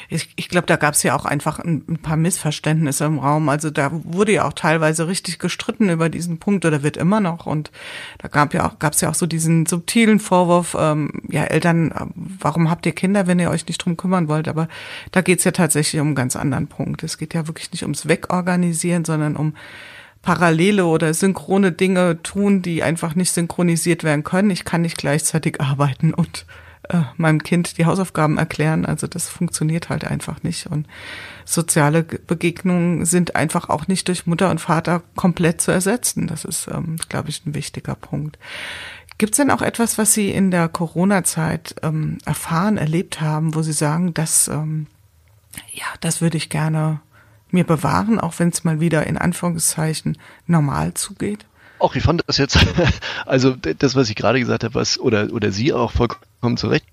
Ich, 0.10 0.30
ich 0.36 0.50
glaube, 0.50 0.68
da 0.68 0.76
gab 0.76 0.94
es 0.94 1.04
ja 1.04 1.16
auch 1.16 1.26
einfach 1.26 1.60
ein, 1.60 1.84
ein, 1.88 1.98
paar 1.98 2.18
Missverständnisse 2.18 3.06
im 3.06 3.20
Raum. 3.20 3.50
Also 3.50 3.70
da 3.70 3.90
wurde 3.92 4.34
ja 4.34 4.46
auch 4.46 4.54
teilweise 4.54 5.08
richtig 5.08 5.40
gestritten 5.40 5.90
über 5.90 6.10
diesen 6.10 6.38
Punkt 6.38 6.66
oder 6.66 6.84
wird 6.84 6.98
immer 6.98 7.20
noch. 7.20 7.46
Und 7.46 7.72
da 8.20 8.28
gab 8.28 8.54
ja 8.54 8.68
auch, 8.68 8.80
gab 8.80 8.94
es 8.94 9.02
ja 9.02 9.10
auch 9.10 9.16
so 9.16 9.26
diesen 9.26 9.66
subtilen 9.66 10.20
Vorwurf, 10.20 10.76
ähm, 10.80 11.24
ja, 11.30 11.46
Eltern, 11.46 11.94
warum 12.14 12.70
habt 12.70 12.86
ihr 12.86 12.92
Kinder, 12.92 13.26
wenn 13.28 13.40
ihr 13.40 13.50
euch 13.50 13.66
nicht 13.68 13.84
drum 13.84 13.98
kümmern 13.98 14.28
wollt? 14.28 14.48
Aber 14.48 14.68
da 15.12 15.22
geht's 15.22 15.46
ja 15.46 15.52
tatsächlich 15.52 16.00
um 16.02 16.10
einen 16.10 16.16
ganz 16.16 16.36
anderen 16.36 16.68
Punkt. 16.68 17.04
Es 17.04 17.18
geht 17.18 17.34
ja 17.34 17.48
wirklich 17.48 17.72
nicht 17.72 17.84
ums 17.84 18.08
Wegorganisieren, 18.08 19.06
sondern 19.06 19.36
um 19.36 19.54
parallele 20.22 20.86
oder 20.86 21.14
synchrone 21.14 21.72
Dinge 21.72 22.22
tun, 22.22 22.62
die 22.62 22.84
einfach 22.84 23.16
nicht 23.16 23.32
synchronisiert 23.32 24.04
werden 24.04 24.24
können. 24.24 24.52
Ich 24.52 24.66
kann 24.66 24.82
nicht 24.82 24.98
gleichzeitig 24.98 25.60
arbeiten 25.60 26.14
und 26.14 26.46
äh, 26.90 27.02
meinem 27.18 27.44
Kind 27.44 27.78
die 27.78 27.86
Hausaufgaben 27.86 28.38
erklären. 28.38 28.86
Also 28.86 29.08
das 29.08 29.30
funktioniert 29.30 29.90
halt 29.90 30.06
einfach 30.06 30.44
nicht. 30.44 30.68
Und 30.68 30.88
soziale 31.46 32.04
Begegnungen 32.04 33.06
sind 33.06 33.36
einfach 33.36 33.70
auch 33.70 33.88
nicht 33.88 34.08
durch 34.08 34.28
Mutter 34.28 34.50
und 34.50 34.62
Vater 34.62 35.02
komplett 35.16 35.62
zu 35.62 35.72
ersetzen. 35.72 36.28
Das 36.28 36.46
ist, 36.46 36.68
ähm, 36.68 36.98
glaube 37.10 37.30
ich, 37.30 37.46
ein 37.46 37.56
wichtiger 37.56 37.96
Punkt. 37.96 38.38
Gibt 39.18 39.34
es 39.34 39.38
denn 39.38 39.52
auch 39.52 39.62
etwas, 39.62 39.98
was 39.98 40.14
Sie 40.14 40.32
in 40.32 40.50
der 40.50 40.68
Corona-Zeit 40.68 41.76
ähm, 41.84 42.18
erfahren, 42.26 42.78
erlebt 42.78 43.22
haben, 43.22 43.54
wo 43.54 43.62
Sie 43.62 43.74
sagen, 43.74 44.14
dass 44.14 44.48
ähm, 44.48 44.88
ja, 45.74 45.86
das 46.00 46.22
würde 46.22 46.38
ich 46.38 46.50
gerne 46.50 47.02
mir 47.54 47.64
bewahren, 47.64 48.20
auch 48.20 48.40
wenn 48.40 48.50
es 48.50 48.64
mal 48.64 48.80
wieder 48.80 49.06
in 49.08 49.18
Anführungszeichen 49.18 50.18
normal 50.48 50.94
zugeht? 50.94 51.46
Auch 51.80 51.96
ich 51.96 52.04
fand 52.04 52.24
das 52.28 52.38
jetzt, 52.38 52.58
also 53.26 53.56
das, 53.56 53.96
was 53.96 54.10
ich 54.10 54.16
gerade 54.16 54.40
gesagt 54.40 54.64
habe, 54.64 54.76
was 54.76 55.00
oder 55.00 55.32
oder 55.34 55.52
Sie 55.52 55.74
auch 55.74 55.92
vollkommen 55.92 56.58
zu 56.58 56.68
Recht 56.68 56.86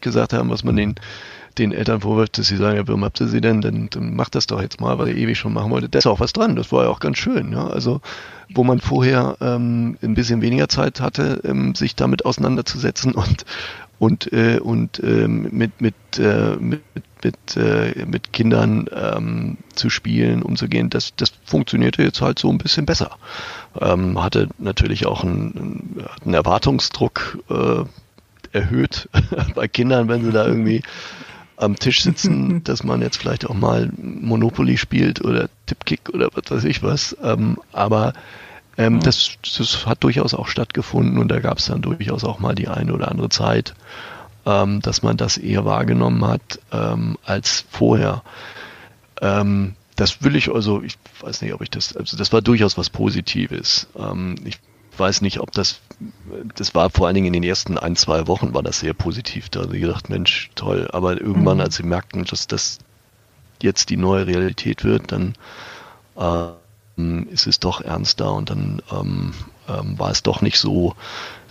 gesagt 0.00 0.32
haben, 0.32 0.50
was 0.50 0.64
man 0.64 0.76
den 0.76 0.96
den 1.58 1.72
Eltern 1.72 2.00
vorwirft, 2.00 2.38
dass 2.38 2.48
sie 2.48 2.56
sagen, 2.56 2.76
ja, 2.76 2.88
warum 2.88 3.04
habt 3.04 3.20
ihr 3.20 3.28
sie 3.28 3.40
denn? 3.40 3.60
Dann, 3.60 3.88
dann 3.90 4.14
macht 4.14 4.34
das 4.34 4.46
doch 4.46 4.60
jetzt 4.60 4.80
mal, 4.80 4.98
weil 4.98 5.08
ihr 5.08 5.16
ewig 5.16 5.38
schon 5.38 5.52
machen 5.52 5.70
wollte. 5.70 5.88
Da 5.88 5.98
ist 5.98 6.06
auch 6.06 6.20
was 6.20 6.32
dran. 6.32 6.56
Das 6.56 6.72
war 6.72 6.84
ja 6.84 6.90
auch 6.90 7.00
ganz 7.00 7.18
schön. 7.18 7.52
Ja? 7.52 7.68
Also, 7.68 8.00
wo 8.52 8.64
man 8.64 8.80
vorher 8.80 9.36
ähm, 9.40 9.96
ein 10.02 10.14
bisschen 10.14 10.42
weniger 10.42 10.68
Zeit 10.68 11.00
hatte, 11.00 11.40
ähm, 11.44 11.74
sich 11.74 11.94
damit 11.94 12.24
auseinanderzusetzen 12.24 13.12
und 13.14 13.44
und 14.04 14.32
äh, 14.32 14.58
und 14.58 15.02
ähm, 15.02 15.48
mit 15.50 15.80
mit 15.80 15.94
äh, 16.18 16.56
mit 16.56 16.82
mit, 17.24 17.56
äh, 17.56 18.04
mit 18.04 18.34
Kindern 18.34 18.86
ähm, 18.94 19.56
zu 19.74 19.88
spielen, 19.88 20.42
umzugehen, 20.42 20.90
das, 20.90 21.14
das 21.16 21.32
funktionierte 21.46 22.02
jetzt 22.02 22.20
halt 22.20 22.38
so 22.38 22.50
ein 22.50 22.58
bisschen 22.58 22.84
besser. 22.84 23.16
Ähm, 23.80 24.22
hatte 24.22 24.48
natürlich 24.58 25.06
auch 25.06 25.24
einen, 25.24 26.04
einen 26.22 26.34
Erwartungsdruck 26.34 27.38
äh, 27.48 27.84
erhöht 28.52 29.08
bei 29.54 29.68
Kindern, 29.68 30.08
wenn 30.08 30.22
sie 30.22 30.32
da 30.32 30.46
irgendwie 30.46 30.82
am 31.56 31.76
Tisch 31.76 32.02
sitzen, 32.02 32.62
dass 32.64 32.84
man 32.84 33.00
jetzt 33.00 33.16
vielleicht 33.16 33.46
auch 33.46 33.54
mal 33.54 33.90
Monopoly 33.96 34.76
spielt 34.76 35.24
oder 35.24 35.48
Tipkick 35.64 36.10
oder 36.12 36.28
was 36.34 36.50
weiß 36.50 36.64
ich 36.64 36.82
was. 36.82 37.16
Ähm, 37.22 37.56
aber 37.72 38.12
ähm, 38.76 39.00
das, 39.00 39.36
das 39.56 39.86
hat 39.86 40.02
durchaus 40.04 40.34
auch 40.34 40.48
stattgefunden 40.48 41.18
und 41.18 41.28
da 41.28 41.40
gab 41.40 41.58
es 41.58 41.66
dann 41.66 41.82
durchaus 41.82 42.24
auch 42.24 42.38
mal 42.38 42.54
die 42.54 42.68
eine 42.68 42.92
oder 42.92 43.10
andere 43.10 43.28
Zeit, 43.28 43.74
ähm, 44.46 44.80
dass 44.80 45.02
man 45.02 45.16
das 45.16 45.36
eher 45.38 45.64
wahrgenommen 45.64 46.26
hat 46.26 46.60
ähm, 46.72 47.16
als 47.24 47.64
vorher. 47.70 48.22
Ähm, 49.20 49.74
das 49.96 50.22
will 50.22 50.34
ich 50.34 50.52
also, 50.52 50.82
ich 50.82 50.98
weiß 51.20 51.42
nicht, 51.42 51.54
ob 51.54 51.62
ich 51.62 51.70
das, 51.70 51.96
also 51.96 52.16
das 52.16 52.32
war 52.32 52.42
durchaus 52.42 52.76
was 52.76 52.90
Positives. 52.90 53.86
Ähm, 53.96 54.36
ich 54.44 54.58
weiß 54.96 55.20
nicht, 55.22 55.40
ob 55.40 55.52
das, 55.52 55.80
das 56.56 56.74
war 56.74 56.90
vor 56.90 57.06
allen 57.06 57.14
Dingen 57.14 57.28
in 57.28 57.32
den 57.32 57.42
ersten 57.44 57.78
ein, 57.78 57.96
zwei 57.96 58.26
Wochen 58.26 58.54
war 58.54 58.62
das 58.62 58.80
sehr 58.80 58.94
positiv. 58.94 59.48
Da 59.48 59.62
habe 59.62 59.76
ich 59.76 59.82
gedacht, 59.82 60.10
Mensch, 60.10 60.50
toll. 60.56 60.88
Aber 60.92 61.20
irgendwann, 61.20 61.58
mhm. 61.58 61.62
als 61.62 61.76
sie 61.76 61.84
merkten, 61.84 62.24
dass 62.24 62.46
das 62.46 62.78
jetzt 63.62 63.90
die 63.90 63.96
neue 63.96 64.26
Realität 64.26 64.84
wird, 64.84 65.12
dann 65.12 65.34
ähm, 66.18 66.54
ist 66.96 67.46
es 67.46 67.58
doch 67.58 67.80
ernster 67.80 68.32
und 68.32 68.50
dann 68.50 68.82
ähm, 68.92 69.32
ähm, 69.68 69.98
war 69.98 70.10
es 70.10 70.22
doch 70.22 70.42
nicht 70.42 70.58
so, 70.58 70.94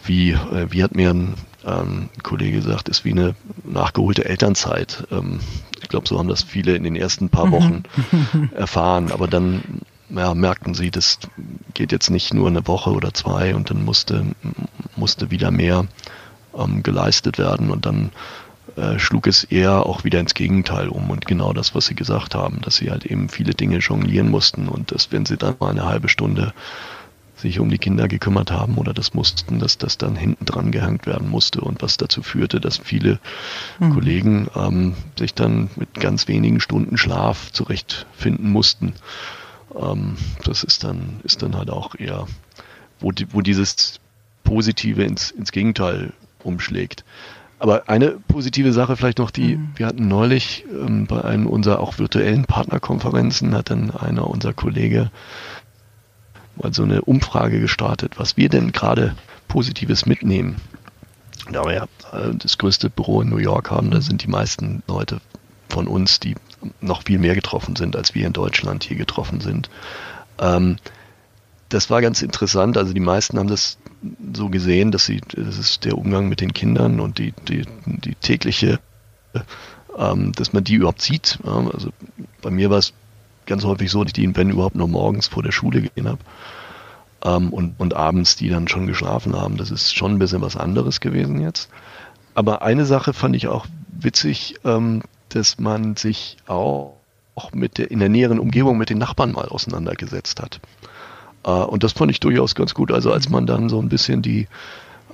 wie, 0.05 0.31
äh, 0.31 0.67
wie 0.69 0.83
hat 0.83 0.95
mir 0.95 1.09
ein, 1.09 1.35
ähm, 1.65 2.09
ein 2.15 2.23
Kollege 2.23 2.57
gesagt, 2.57 2.89
ist 2.89 3.05
wie 3.05 3.11
eine 3.11 3.35
nachgeholte 3.63 4.25
Elternzeit. 4.25 5.07
Ähm, 5.11 5.39
ich 5.81 5.89
glaube, 5.89 6.07
so 6.07 6.17
haben 6.17 6.27
das 6.27 6.43
viele 6.43 6.75
in 6.75 6.83
den 6.83 6.95
ersten 6.95 7.29
paar 7.29 7.47
mhm. 7.47 7.51
Wochen 7.51 7.83
erfahren. 8.55 9.11
Aber 9.11 9.27
dann 9.27 9.81
ja, 10.09 10.33
merkten 10.33 10.73
sie, 10.73 10.91
das 10.91 11.19
geht 11.73 11.91
jetzt 11.91 12.09
nicht 12.09 12.33
nur 12.33 12.47
eine 12.47 12.67
Woche 12.67 12.91
oder 12.91 13.13
zwei 13.13 13.55
und 13.55 13.69
dann 13.69 13.83
musste, 13.83 14.25
musste 14.95 15.31
wieder 15.31 15.51
mehr 15.51 15.85
ähm, 16.55 16.83
geleistet 16.83 17.37
werden 17.37 17.71
und 17.71 17.85
dann 17.85 18.11
äh, 18.75 18.97
schlug 18.99 19.27
es 19.27 19.43
eher 19.43 19.85
auch 19.85 20.03
wieder 20.03 20.19
ins 20.19 20.33
Gegenteil 20.33 20.89
um 20.89 21.09
und 21.09 21.25
genau 21.25 21.53
das, 21.53 21.75
was 21.75 21.85
sie 21.85 21.95
gesagt 21.95 22.35
haben, 22.35 22.61
dass 22.61 22.77
sie 22.77 22.89
halt 22.89 23.05
eben 23.05 23.29
viele 23.29 23.53
Dinge 23.53 23.77
jonglieren 23.77 24.29
mussten 24.29 24.67
und 24.67 24.91
dass 24.91 25.11
wenn 25.11 25.25
sie 25.25 25.37
dann 25.37 25.55
mal 25.59 25.71
eine 25.71 25.85
halbe 25.85 26.09
Stunde 26.09 26.53
sich 27.35 27.59
um 27.59 27.69
die 27.69 27.77
Kinder 27.77 28.07
gekümmert 28.07 28.51
haben 28.51 28.77
oder 28.77 28.93
das 28.93 29.13
mussten, 29.13 29.59
dass 29.59 29.77
das 29.77 29.97
dann 29.97 30.15
hinten 30.15 30.45
dran 30.45 30.71
gehängt 30.71 31.05
werden 31.05 31.29
musste 31.29 31.61
und 31.61 31.81
was 31.81 31.97
dazu 31.97 32.23
führte, 32.23 32.59
dass 32.59 32.77
viele 32.77 33.19
mhm. 33.79 33.93
Kollegen 33.93 34.47
ähm, 34.55 34.95
sich 35.19 35.33
dann 35.33 35.69
mit 35.75 35.93
ganz 35.95 36.27
wenigen 36.27 36.59
Stunden 36.59 36.97
Schlaf 36.97 37.51
zurechtfinden 37.51 38.49
mussten. 38.49 38.93
Ähm, 39.75 40.15
das 40.43 40.63
ist 40.63 40.83
dann, 40.83 41.19
ist 41.23 41.43
dann 41.43 41.55
halt 41.55 41.69
auch 41.69 41.95
eher, 41.95 42.27
wo, 42.99 43.11
die, 43.11 43.31
wo 43.33 43.41
dieses 43.41 43.99
Positive 44.43 45.03
ins, 45.03 45.31
ins 45.31 45.51
Gegenteil 45.51 46.13
umschlägt. 46.43 47.03
Aber 47.59 47.87
eine 47.87 48.11
positive 48.27 48.73
Sache 48.73 48.97
vielleicht 48.97 49.19
noch, 49.19 49.31
die 49.31 49.57
mhm. 49.57 49.69
wir 49.75 49.85
hatten 49.85 50.07
neulich 50.07 50.65
ähm, 50.69 51.07
bei 51.07 51.23
einem 51.23 51.47
unserer 51.47 51.79
auch 51.79 51.97
virtuellen 51.97 52.45
Partnerkonferenzen, 52.45 53.55
hat 53.55 53.69
dann 53.69 53.91
einer 53.91 54.27
unserer 54.27 54.53
Kollege 54.53 55.11
mal 56.55 56.73
so 56.73 56.83
eine 56.83 57.01
Umfrage 57.01 57.59
gestartet, 57.59 58.19
was 58.19 58.37
wir 58.37 58.49
denn 58.49 58.71
gerade 58.71 59.15
Positives 59.47 60.05
mitnehmen. 60.05 60.57
Da 61.51 61.63
wir 61.65 61.73
ja 61.73 61.83
äh, 62.11 62.33
das 62.35 62.57
größte 62.57 62.89
Büro 62.89 63.21
in 63.21 63.29
New 63.29 63.37
York 63.37 63.71
haben, 63.71 63.91
da 63.91 64.01
sind 64.01 64.23
die 64.23 64.29
meisten 64.29 64.83
Leute 64.87 65.19
von 65.69 65.87
uns, 65.87 66.19
die 66.19 66.35
noch 66.81 67.03
viel 67.03 67.19
mehr 67.19 67.35
getroffen 67.35 67.75
sind, 67.75 67.95
als 67.95 68.15
wir 68.15 68.27
in 68.27 68.33
Deutschland 68.33 68.83
hier 68.83 68.97
getroffen 68.97 69.41
sind. 69.41 69.69
Ähm, 70.39 70.77
das 71.73 71.89
war 71.89 72.01
ganz 72.01 72.21
interessant. 72.21 72.77
Also 72.77 72.93
die 72.93 72.99
meisten 72.99 73.39
haben 73.39 73.47
das 73.47 73.77
so 74.33 74.49
gesehen, 74.49 74.91
dass 74.91 75.05
sie, 75.05 75.21
das 75.35 75.57
ist 75.57 75.85
der 75.85 75.97
Umgang 75.97 76.29
mit 76.29 76.39
den 76.39 76.53
Kindern 76.53 76.99
und 76.99 77.17
die, 77.17 77.33
die, 77.47 77.65
die 77.85 78.15
tägliche, 78.15 78.79
ähm, 79.97 80.33
dass 80.33 80.53
man 80.53 80.63
die 80.63 80.75
überhaupt 80.75 81.01
sieht. 81.01 81.39
Also 81.43 81.89
bei 82.41 82.51
mir 82.51 82.69
war 82.69 82.77
es 82.77 82.93
ganz 83.47 83.63
häufig 83.63 83.89
so, 83.89 84.03
dass 84.03 84.09
ich 84.09 84.13
die, 84.13 84.35
wenn 84.35 84.51
überhaupt, 84.51 84.75
nur 84.75 84.87
morgens 84.87 85.27
vor 85.27 85.41
der 85.41 85.51
Schule 85.51 85.81
gehen 85.81 86.07
habe. 86.07 86.19
Ähm, 87.25 87.51
und, 87.51 87.79
und 87.79 87.95
abends 87.95 88.35
die 88.35 88.49
dann 88.49 88.67
schon 88.67 88.85
geschlafen 88.85 89.35
haben. 89.35 89.57
Das 89.57 89.71
ist 89.71 89.95
schon 89.95 90.13
ein 90.13 90.19
bisschen 90.19 90.41
was 90.41 90.55
anderes 90.55 90.99
gewesen 90.99 91.41
jetzt. 91.41 91.69
Aber 92.35 92.61
eine 92.61 92.85
Sache 92.85 93.13
fand 93.13 93.35
ich 93.35 93.47
auch 93.47 93.65
witzig, 93.89 94.55
ähm, 94.63 95.01
dass 95.29 95.57
man 95.57 95.95
sich 95.95 96.37
auch, 96.45 96.97
auch 97.33 97.51
mit 97.51 97.79
der, 97.79 97.89
in 97.89 97.99
der 97.99 98.09
näheren 98.09 98.37
Umgebung 98.37 98.77
mit 98.77 98.91
den 98.91 98.99
Nachbarn 98.99 99.31
mal 99.31 99.47
auseinandergesetzt 99.47 100.39
hat. 100.39 100.59
Äh, 101.45 101.49
und 101.49 101.83
das 101.83 101.93
fand 101.93 102.11
ich 102.11 102.19
durchaus 102.19 102.55
ganz 102.55 102.73
gut. 102.73 102.91
Also 102.91 103.11
als 103.11 103.29
man 103.29 103.45
dann 103.45 103.69
so 103.69 103.81
ein 103.81 103.89
bisschen 103.89 104.21
die 104.21 104.47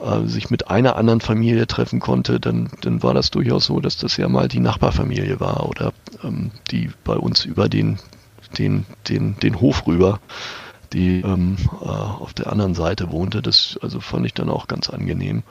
äh, 0.02 0.26
sich 0.28 0.50
mit 0.50 0.70
einer 0.70 0.96
anderen 0.96 1.22
Familie 1.22 1.68
treffen 1.68 2.00
konnte, 2.00 2.40
dann, 2.40 2.70
dann 2.82 3.04
war 3.04 3.14
das 3.14 3.32
durchaus 3.32 3.66
so, 3.66 3.80
dass 3.80 3.98
das 3.98 4.18
ja 4.18 4.30
mal 4.30 4.48
die 4.48 4.60
Nachbarfamilie 4.60 5.40
war 5.40 5.68
oder 5.68 5.94
ähm, 6.24 6.52
die 6.72 6.90
bei 7.04 7.16
uns 7.16 7.46
über 7.46 7.68
den, 7.68 8.00
den, 8.58 8.86
den, 9.08 9.38
den 9.40 9.60
Hof 9.60 9.88
rüber, 9.88 10.20
die 10.94 11.22
ähm, 11.22 11.58
äh, 11.82 11.86
auf 11.86 12.34
der 12.34 12.52
anderen 12.52 12.76
Seite 12.76 13.12
wohnte. 13.12 13.42
Das 13.42 13.78
also 13.82 14.00
fand 14.00 14.26
ich 14.26 14.34
dann 14.34 14.50
auch 14.50 14.68
ganz 14.68 14.90
angenehm. 14.90 15.44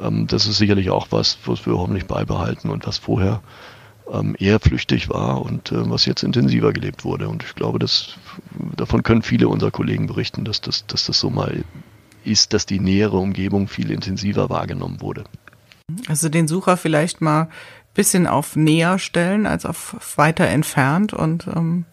Ähm, 0.00 0.26
das 0.26 0.46
ist 0.46 0.58
sicherlich 0.58 0.90
auch 0.90 1.08
was, 1.10 1.38
was 1.46 1.64
wir 1.66 1.78
hoffentlich 1.78 2.06
beibehalten 2.06 2.70
und 2.70 2.86
was 2.86 2.98
vorher 2.98 3.40
ähm, 4.12 4.36
eher 4.38 4.60
flüchtig 4.60 5.08
war 5.08 5.42
und 5.42 5.72
äh, 5.72 5.90
was 5.90 6.06
jetzt 6.06 6.22
intensiver 6.22 6.72
gelebt 6.72 7.04
wurde. 7.04 7.28
Und 7.28 7.42
ich 7.42 7.54
glaube, 7.54 7.78
dass, 7.78 8.16
davon 8.76 9.02
können 9.02 9.22
viele 9.22 9.48
unserer 9.48 9.70
Kollegen 9.70 10.06
berichten, 10.06 10.44
dass 10.44 10.60
das, 10.60 10.86
dass 10.86 11.06
das 11.06 11.18
so 11.18 11.30
mal 11.30 11.64
ist, 12.24 12.52
dass 12.52 12.66
die 12.66 12.80
nähere 12.80 13.18
Umgebung 13.18 13.68
viel 13.68 13.90
intensiver 13.90 14.50
wahrgenommen 14.50 15.00
wurde. 15.00 15.24
Also 16.08 16.28
den 16.28 16.48
Sucher 16.48 16.76
vielleicht 16.76 17.20
mal 17.20 17.48
bisschen 17.94 18.26
auf 18.26 18.56
näher 18.56 18.98
stellen 18.98 19.46
als 19.46 19.64
auf 19.64 19.96
weiter 20.16 20.46
entfernt 20.46 21.14
und 21.14 21.46
ähm, 21.46 21.86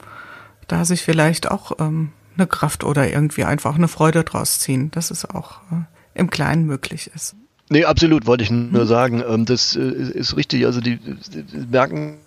da 0.68 0.84
sich 0.86 1.02
vielleicht 1.02 1.50
auch 1.50 1.80
ähm, 1.80 2.12
eine 2.36 2.48
Kraft 2.48 2.84
oder 2.84 3.10
irgendwie 3.10 3.46
einfach 3.46 3.76
eine 3.76 3.88
Freude 3.88 4.24
draus 4.24 4.60
ziehen, 4.60 4.92
dass 4.92 5.12
es 5.12 5.24
auch 5.24 5.62
äh, 5.72 5.86
im 6.14 6.30
Kleinen 6.30 6.66
möglich 6.66 7.10
ist. 7.16 7.36
Nee, 7.70 7.86
absolut, 7.86 8.26
wollte 8.28 8.44
ich 8.44 8.52
nur 8.52 8.82
hm. 8.82 8.88
sagen. 8.88 9.24
Ähm, 9.28 9.46
das 9.46 9.76
äh, 9.76 9.82
ist 9.82 10.36
richtig. 10.36 10.66
Also 10.66 10.82
die, 10.82 10.98
die 10.98 11.44
merken, 11.72 12.18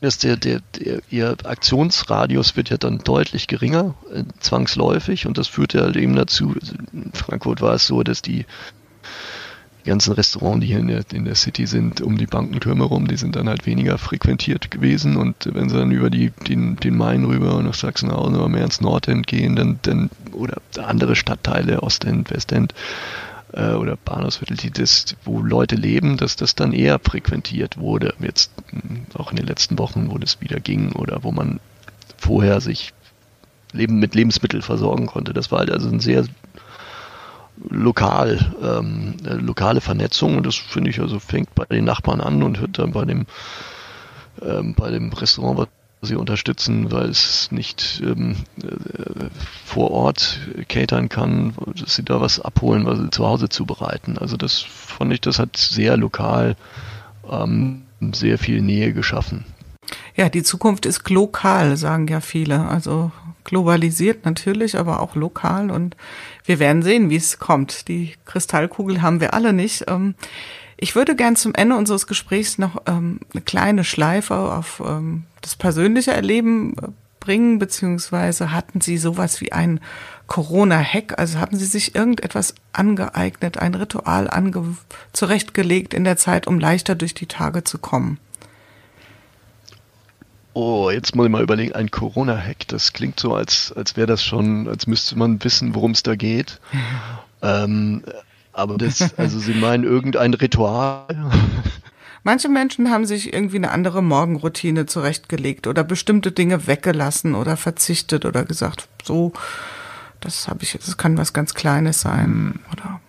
dass 0.00 0.18
der, 0.18 0.36
der, 0.36 0.60
der, 0.78 1.00
ihr 1.10 1.36
Aktionsradius 1.44 2.56
wird 2.56 2.70
ja 2.70 2.76
dann 2.76 2.98
deutlich 2.98 3.46
geringer, 3.46 3.94
äh, 4.12 4.24
zwangsläufig. 4.40 5.26
Und 5.26 5.38
das 5.38 5.48
führt 5.48 5.74
ja 5.74 5.82
halt 5.82 5.96
eben 5.96 6.14
dazu, 6.14 6.54
also 6.60 6.74
in 6.92 7.10
Frankfurt 7.12 7.60
war 7.60 7.74
es 7.74 7.86
so, 7.86 8.02
dass 8.02 8.22
die 8.22 8.46
ganzen 9.84 10.14
Restaurants, 10.14 10.60
die 10.60 10.66
hier 10.68 10.78
in 10.78 10.88
der, 10.88 11.04
in 11.12 11.24
der 11.24 11.34
City 11.34 11.66
sind, 11.66 12.00
um 12.00 12.16
die 12.16 12.26
Bankentürme 12.26 12.84
rum, 12.84 13.06
die 13.06 13.16
sind 13.16 13.36
dann 13.36 13.48
halt 13.48 13.66
weniger 13.66 13.98
frequentiert 13.98 14.70
gewesen. 14.70 15.16
Und 15.16 15.50
wenn 15.52 15.68
sie 15.68 15.76
dann 15.76 15.90
über 15.90 16.10
die, 16.10 16.30
den, 16.48 16.76
den 16.76 16.96
Main 16.96 17.24
rüber 17.24 17.62
nach 17.62 17.74
Sachsenhausen 17.74 18.36
oder 18.36 18.48
mehr 18.48 18.64
ins 18.64 18.80
Nordend 18.80 19.26
gehen, 19.26 19.56
dann, 19.56 19.78
dann 19.82 20.10
oder 20.32 20.56
andere 20.82 21.16
Stadtteile, 21.16 21.82
Ostend, 21.82 22.30
Westend, 22.30 22.74
äh, 23.54 23.72
oder 23.72 23.96
Bahnhofsviertel, 23.96 24.56
die 24.56 24.70
das, 24.70 25.16
wo 25.24 25.40
Leute 25.40 25.76
leben, 25.76 26.16
dass 26.16 26.36
das 26.36 26.54
dann 26.54 26.72
eher 26.72 26.98
frequentiert 26.98 27.78
wurde. 27.78 28.14
Jetzt 28.20 28.50
auch 29.14 29.30
in 29.30 29.36
den 29.36 29.46
letzten 29.46 29.78
Wochen, 29.78 30.10
wo 30.10 30.18
das 30.18 30.40
wieder 30.40 30.60
ging 30.60 30.92
oder 30.92 31.22
wo 31.22 31.32
man 31.32 31.60
vorher 32.16 32.60
sich 32.60 32.92
Leben 33.72 33.98
mit 33.98 34.14
Lebensmitteln 34.14 34.62
versorgen 34.62 35.06
konnte. 35.06 35.32
Das 35.32 35.50
war 35.50 35.60
halt 35.60 35.70
also 35.70 35.88
ein 35.88 36.00
sehr 36.00 36.24
lokal, 37.68 38.54
ähm, 38.62 39.14
lokale 39.24 39.80
Vernetzung 39.80 40.36
und 40.36 40.46
das 40.46 40.56
finde 40.56 40.90
ich 40.90 41.00
also 41.00 41.18
fängt 41.18 41.54
bei 41.54 41.64
den 41.66 41.84
Nachbarn 41.84 42.20
an 42.20 42.42
und 42.42 42.58
hört 42.60 42.78
dann 42.78 42.92
bei 42.92 43.04
dem 43.04 43.26
ähm, 44.42 44.74
bei 44.74 44.90
dem 44.90 45.12
Restaurant, 45.12 45.58
was 45.58 45.68
sie 46.04 46.16
unterstützen, 46.16 46.90
weil 46.92 47.08
es 47.08 47.50
nicht 47.50 48.02
ähm, 48.04 48.36
äh, 48.62 49.28
vor 49.64 49.90
Ort 49.90 50.40
catern 50.68 51.08
kann, 51.08 51.54
dass 51.78 51.96
sie 51.96 52.04
da 52.04 52.20
was 52.20 52.40
abholen, 52.40 52.86
was 52.86 52.98
sie 52.98 53.10
zu 53.10 53.26
Hause 53.26 53.48
zubereiten. 53.48 54.18
Also 54.18 54.36
das 54.36 54.60
fand 54.60 55.12
ich, 55.12 55.20
das 55.20 55.38
hat 55.38 55.56
sehr 55.56 55.96
lokal 55.96 56.56
ähm, 57.30 57.82
sehr 58.12 58.38
viel 58.38 58.60
Nähe 58.60 58.92
geschaffen. 58.92 59.44
Ja, 60.16 60.28
die 60.28 60.42
Zukunft 60.42 60.86
ist 60.86 61.08
lokal, 61.10 61.76
sagen 61.76 62.08
ja 62.08 62.20
viele. 62.20 62.66
Also 62.68 63.12
globalisiert 63.44 64.24
natürlich, 64.24 64.78
aber 64.78 65.00
auch 65.00 65.14
lokal. 65.14 65.70
Und 65.70 65.96
wir 66.44 66.58
werden 66.58 66.82
sehen, 66.82 67.10
wie 67.10 67.16
es 67.16 67.38
kommt. 67.38 67.88
Die 67.88 68.14
Kristallkugel 68.24 69.02
haben 69.02 69.20
wir 69.20 69.34
alle 69.34 69.52
nicht. 69.52 69.84
Ähm, 69.88 70.14
ich 70.76 70.94
würde 70.94 71.16
gern 71.16 71.36
zum 71.36 71.54
Ende 71.54 71.76
unseres 71.76 72.06
Gesprächs 72.06 72.58
noch 72.58 72.82
ähm, 72.86 73.20
eine 73.32 73.42
kleine 73.42 73.84
Schleife 73.84 74.34
auf 74.34 74.82
ähm, 74.84 75.24
das 75.40 75.56
persönliche 75.56 76.12
Erleben 76.12 76.76
äh, 76.78 76.88
bringen, 77.20 77.58
beziehungsweise 77.58 78.52
hatten 78.52 78.80
Sie 78.80 78.98
sowas 78.98 79.40
wie 79.40 79.52
ein 79.52 79.80
Corona-Hack? 80.26 81.18
Also 81.18 81.38
haben 81.38 81.56
Sie 81.56 81.64
sich 81.64 81.94
irgendetwas 81.94 82.54
angeeignet, 82.72 83.58
ein 83.58 83.74
Ritual 83.74 84.28
ange 84.28 84.76
zurechtgelegt 85.12 85.94
in 85.94 86.04
der 86.04 86.16
Zeit, 86.16 86.46
um 86.46 86.58
leichter 86.58 86.94
durch 86.94 87.14
die 87.14 87.26
Tage 87.26 87.64
zu 87.64 87.78
kommen? 87.78 88.18
Oh, 90.52 90.88
jetzt 90.90 91.16
muss 91.16 91.26
ich 91.26 91.32
mal 91.32 91.42
überlegen, 91.42 91.74
ein 91.74 91.90
Corona-Hack, 91.90 92.68
das 92.68 92.92
klingt 92.92 93.18
so, 93.18 93.34
als, 93.34 93.72
als 93.72 93.96
wäre 93.96 94.06
das 94.06 94.22
schon, 94.22 94.68
als 94.68 94.86
müsste 94.86 95.18
man 95.18 95.42
wissen, 95.42 95.74
worum 95.74 95.90
es 95.90 96.04
da 96.04 96.14
geht. 96.14 96.60
ähm, 97.42 98.04
aber 98.54 98.78
das, 98.78 99.18
also 99.18 99.38
Sie 99.38 99.54
meinen 99.54 99.84
irgendein 99.84 100.34
Ritual? 100.34 101.06
Manche 102.22 102.48
Menschen 102.48 102.90
haben 102.90 103.04
sich 103.04 103.34
irgendwie 103.34 103.56
eine 103.56 103.70
andere 103.70 104.02
Morgenroutine 104.02 104.86
zurechtgelegt 104.86 105.66
oder 105.66 105.84
bestimmte 105.84 106.32
Dinge 106.32 106.66
weggelassen 106.66 107.34
oder 107.34 107.58
verzichtet 107.58 108.24
oder 108.24 108.44
gesagt, 108.44 108.88
so, 109.02 109.34
das 110.20 110.48
habe 110.48 110.62
ich, 110.62 110.72
das 110.72 110.96
kann 110.96 111.18
was 111.18 111.34
ganz 111.34 111.52
Kleines 111.52 112.00
sein 112.00 112.60
oder 112.72 113.00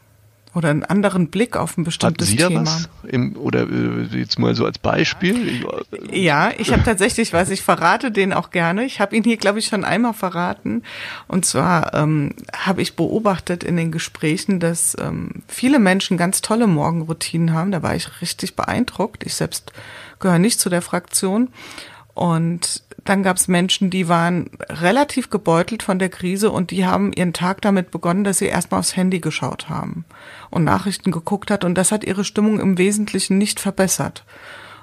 oder 0.56 0.70
einen 0.70 0.84
anderen 0.84 1.28
Blick 1.28 1.58
auf 1.58 1.78
ein 1.78 1.84
bestimmtes 1.84 2.30
Hat 2.30 2.32
Sie 2.32 2.38
Thema. 2.38 2.66
Was 2.66 2.90
Im, 3.04 3.36
oder 3.36 3.70
äh, 3.70 4.18
jetzt 4.18 4.40
mal 4.40 4.56
so 4.56 4.66
als 4.66 4.80
Beispiel? 4.80 5.66
Äh, 6.10 6.20
ja, 6.20 6.52
ich 6.58 6.72
habe 6.72 6.84
tatsächlich 6.84 7.34
was, 7.34 7.50
ich 7.50 7.62
verrate 7.62 8.12
den 8.12 8.32
auch 8.32 8.52
gerne. 8.52 8.86
Ich 8.86 9.02
habe 9.02 9.16
ihn 9.16 9.24
hier, 9.24 9.38
glaube 9.38 9.60
ich, 9.60 9.68
schon 9.68 9.84
einmal 9.84 10.14
verraten. 10.14 10.84
Und 11.28 11.46
zwar 11.46 11.94
ähm, 11.94 12.34
habe 12.56 12.82
ich 12.82 12.96
beobachtet 12.96 13.64
in 13.64 13.76
den 13.76 13.92
Gesprächen, 13.92 14.60
dass 14.62 14.96
ähm, 15.00 15.44
viele 15.48 15.78
Menschen 15.78 16.18
ganz 16.18 16.42
tolle 16.42 16.68
Morgenroutinen 16.68 17.54
haben. 17.54 17.72
Da 17.72 17.84
war 17.84 17.96
ich 17.96 18.22
richtig 18.22 18.56
beeindruckt. 18.56 19.26
Ich 19.26 19.36
selbst 19.36 19.74
gehöre 20.20 20.40
nicht 20.40 20.60
zu 20.60 20.70
der 20.70 20.82
Fraktion. 20.82 21.50
Und 22.14 22.85
dann 23.06 23.22
gab 23.22 23.38
es 23.38 23.48
Menschen, 23.48 23.92
die 23.92 24.10
waren 24.10 24.50
relativ 24.68 25.30
gebeutelt 25.30 25.84
von 25.84 26.00
der 26.00 26.10
Krise 26.10 26.50
und 26.50 26.72
die 26.72 26.86
haben 26.86 27.14
ihren 27.14 27.34
Tag 27.34 27.62
damit 27.62 27.92
begonnen, 27.92 28.24
dass 28.24 28.40
sie 28.40 28.48
erstmal 28.48 28.80
aufs 28.80 28.96
Handy 28.98 29.20
geschaut 29.20 29.70
haben 29.70 30.06
und 30.50 30.64
Nachrichten 30.64 31.12
geguckt 31.12 31.52
hat 31.52 31.64
und 31.64 31.76
das 31.76 31.92
hat 31.92 32.04
ihre 32.04 32.24
Stimmung 32.24 32.60
im 32.60 32.80
Wesentlichen 32.80 33.38
nicht 33.38 33.60
verbessert. 33.60 34.26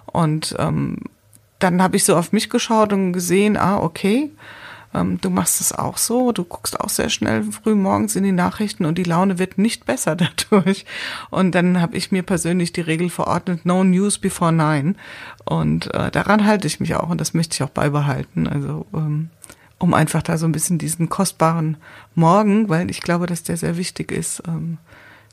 Und 0.06 0.54
ähm, 0.58 0.98
dann 1.58 1.82
habe 1.82 1.96
ich 1.96 2.04
so 2.04 2.16
auf 2.16 2.32
mich 2.32 2.48
geschaut 2.48 2.92
und 2.92 3.12
gesehen, 3.12 3.56
ah, 3.56 3.78
okay, 3.78 4.30
ähm, 4.94 5.20
du 5.20 5.30
machst 5.30 5.60
es 5.60 5.72
auch 5.72 5.96
so, 5.96 6.32
du 6.32 6.44
guckst 6.44 6.78
auch 6.80 6.88
sehr 6.88 7.08
schnell 7.08 7.44
früh 7.44 7.74
morgens 7.74 8.16
in 8.16 8.24
die 8.24 8.32
Nachrichten 8.32 8.84
und 8.84 8.98
die 8.98 9.04
Laune 9.04 9.38
wird 9.38 9.58
nicht 9.58 9.86
besser 9.86 10.16
dadurch. 10.50 10.84
Und 11.30 11.54
dann 11.54 11.80
habe 11.80 11.96
ich 11.96 12.12
mir 12.12 12.22
persönlich 12.22 12.72
die 12.72 12.80
Regel 12.80 13.10
verordnet, 13.10 13.64
no 13.64 13.84
news 13.84 14.18
before 14.18 14.52
nine. 14.52 14.94
Und 15.44 15.92
äh, 15.94 16.10
daran 16.10 16.44
halte 16.44 16.66
ich 16.66 16.80
mich 16.80 16.94
auch 16.94 17.08
und 17.08 17.20
das 17.20 17.34
möchte 17.34 17.54
ich 17.54 17.62
auch 17.62 17.70
beibehalten. 17.70 18.46
Also 18.46 18.86
ähm, 18.94 19.30
um 19.78 19.94
einfach 19.94 20.22
da 20.22 20.38
so 20.38 20.46
ein 20.46 20.52
bisschen 20.52 20.78
diesen 20.78 21.08
kostbaren 21.08 21.76
Morgen, 22.14 22.68
weil 22.68 22.90
ich 22.90 23.00
glaube, 23.00 23.26
dass 23.26 23.42
der 23.42 23.56
sehr 23.56 23.76
wichtig 23.76 24.12
ist, 24.12 24.42
ähm, 24.46 24.78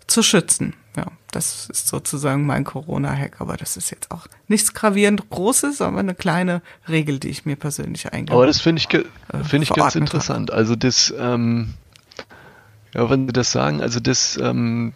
zu 0.09 0.23
schützen. 0.23 0.73
Ja, 0.97 1.05
das 1.31 1.69
ist 1.69 1.87
sozusagen 1.87 2.45
mein 2.45 2.63
Corona-Hack, 2.63 3.39
aber 3.39 3.55
das 3.55 3.77
ist 3.77 3.91
jetzt 3.91 4.11
auch 4.11 4.27
nichts 4.47 4.73
gravierend 4.73 5.29
Großes, 5.29 5.81
aber 5.81 5.99
eine 5.99 6.15
kleine 6.15 6.61
Regel, 6.87 7.19
die 7.19 7.29
ich 7.29 7.45
mir 7.45 7.55
persönlich 7.55 8.11
eigentlich. 8.11 8.33
Aber 8.33 8.47
das 8.47 8.59
finde 8.59 8.81
ich, 8.81 8.93
äh, 8.93 9.03
finde 9.43 9.63
ich 9.63 9.69
ganz 9.69 9.95
interessant. 9.95 10.51
Also 10.51 10.75
das, 10.75 11.13
ähm, 11.17 11.75
ja, 12.93 13.09
wenn 13.09 13.27
Sie 13.27 13.33
das 13.33 13.51
sagen, 13.51 13.81
also 13.81 13.99
das, 13.99 14.37
ähm, 14.41 14.93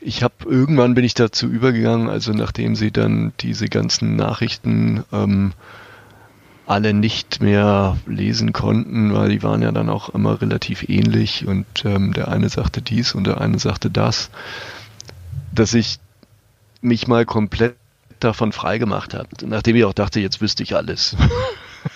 ich 0.00 0.22
habe 0.22 0.34
irgendwann 0.44 0.94
bin 0.94 1.04
ich 1.04 1.14
dazu 1.14 1.48
übergegangen, 1.48 2.08
also 2.08 2.32
nachdem 2.32 2.76
Sie 2.76 2.92
dann 2.92 3.32
diese 3.40 3.68
ganzen 3.68 4.14
Nachrichten 4.14 5.04
ähm, 5.12 5.52
alle 6.68 6.92
nicht 6.92 7.40
mehr 7.40 7.96
lesen 8.06 8.52
konnten, 8.52 9.14
weil 9.14 9.30
die 9.30 9.42
waren 9.42 9.62
ja 9.62 9.72
dann 9.72 9.88
auch 9.88 10.10
immer 10.10 10.40
relativ 10.40 10.86
ähnlich 10.88 11.46
und 11.46 11.66
ähm, 11.86 12.12
der 12.12 12.28
eine 12.28 12.50
sagte 12.50 12.82
dies 12.82 13.14
und 13.14 13.26
der 13.26 13.40
eine 13.40 13.58
sagte 13.58 13.90
das, 13.90 14.30
dass 15.50 15.72
ich 15.72 15.98
mich 16.82 17.08
mal 17.08 17.24
komplett 17.24 17.76
davon 18.20 18.52
frei 18.52 18.76
gemacht 18.76 19.14
habe, 19.14 19.28
nachdem 19.46 19.76
ich 19.76 19.84
auch 19.84 19.94
dachte, 19.94 20.20
jetzt 20.20 20.42
wüsste 20.42 20.62
ich 20.62 20.76
alles. 20.76 21.16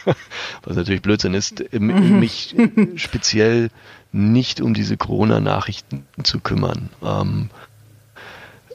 Was 0.62 0.76
natürlich 0.76 1.02
Blödsinn 1.02 1.34
ist, 1.34 1.62
mhm. 1.72 2.18
mich 2.18 2.56
speziell 2.96 3.68
nicht 4.10 4.62
um 4.62 4.72
diese 4.72 4.96
Corona-Nachrichten 4.96 6.06
zu 6.22 6.40
kümmern. 6.40 6.88
Ähm, 7.02 7.50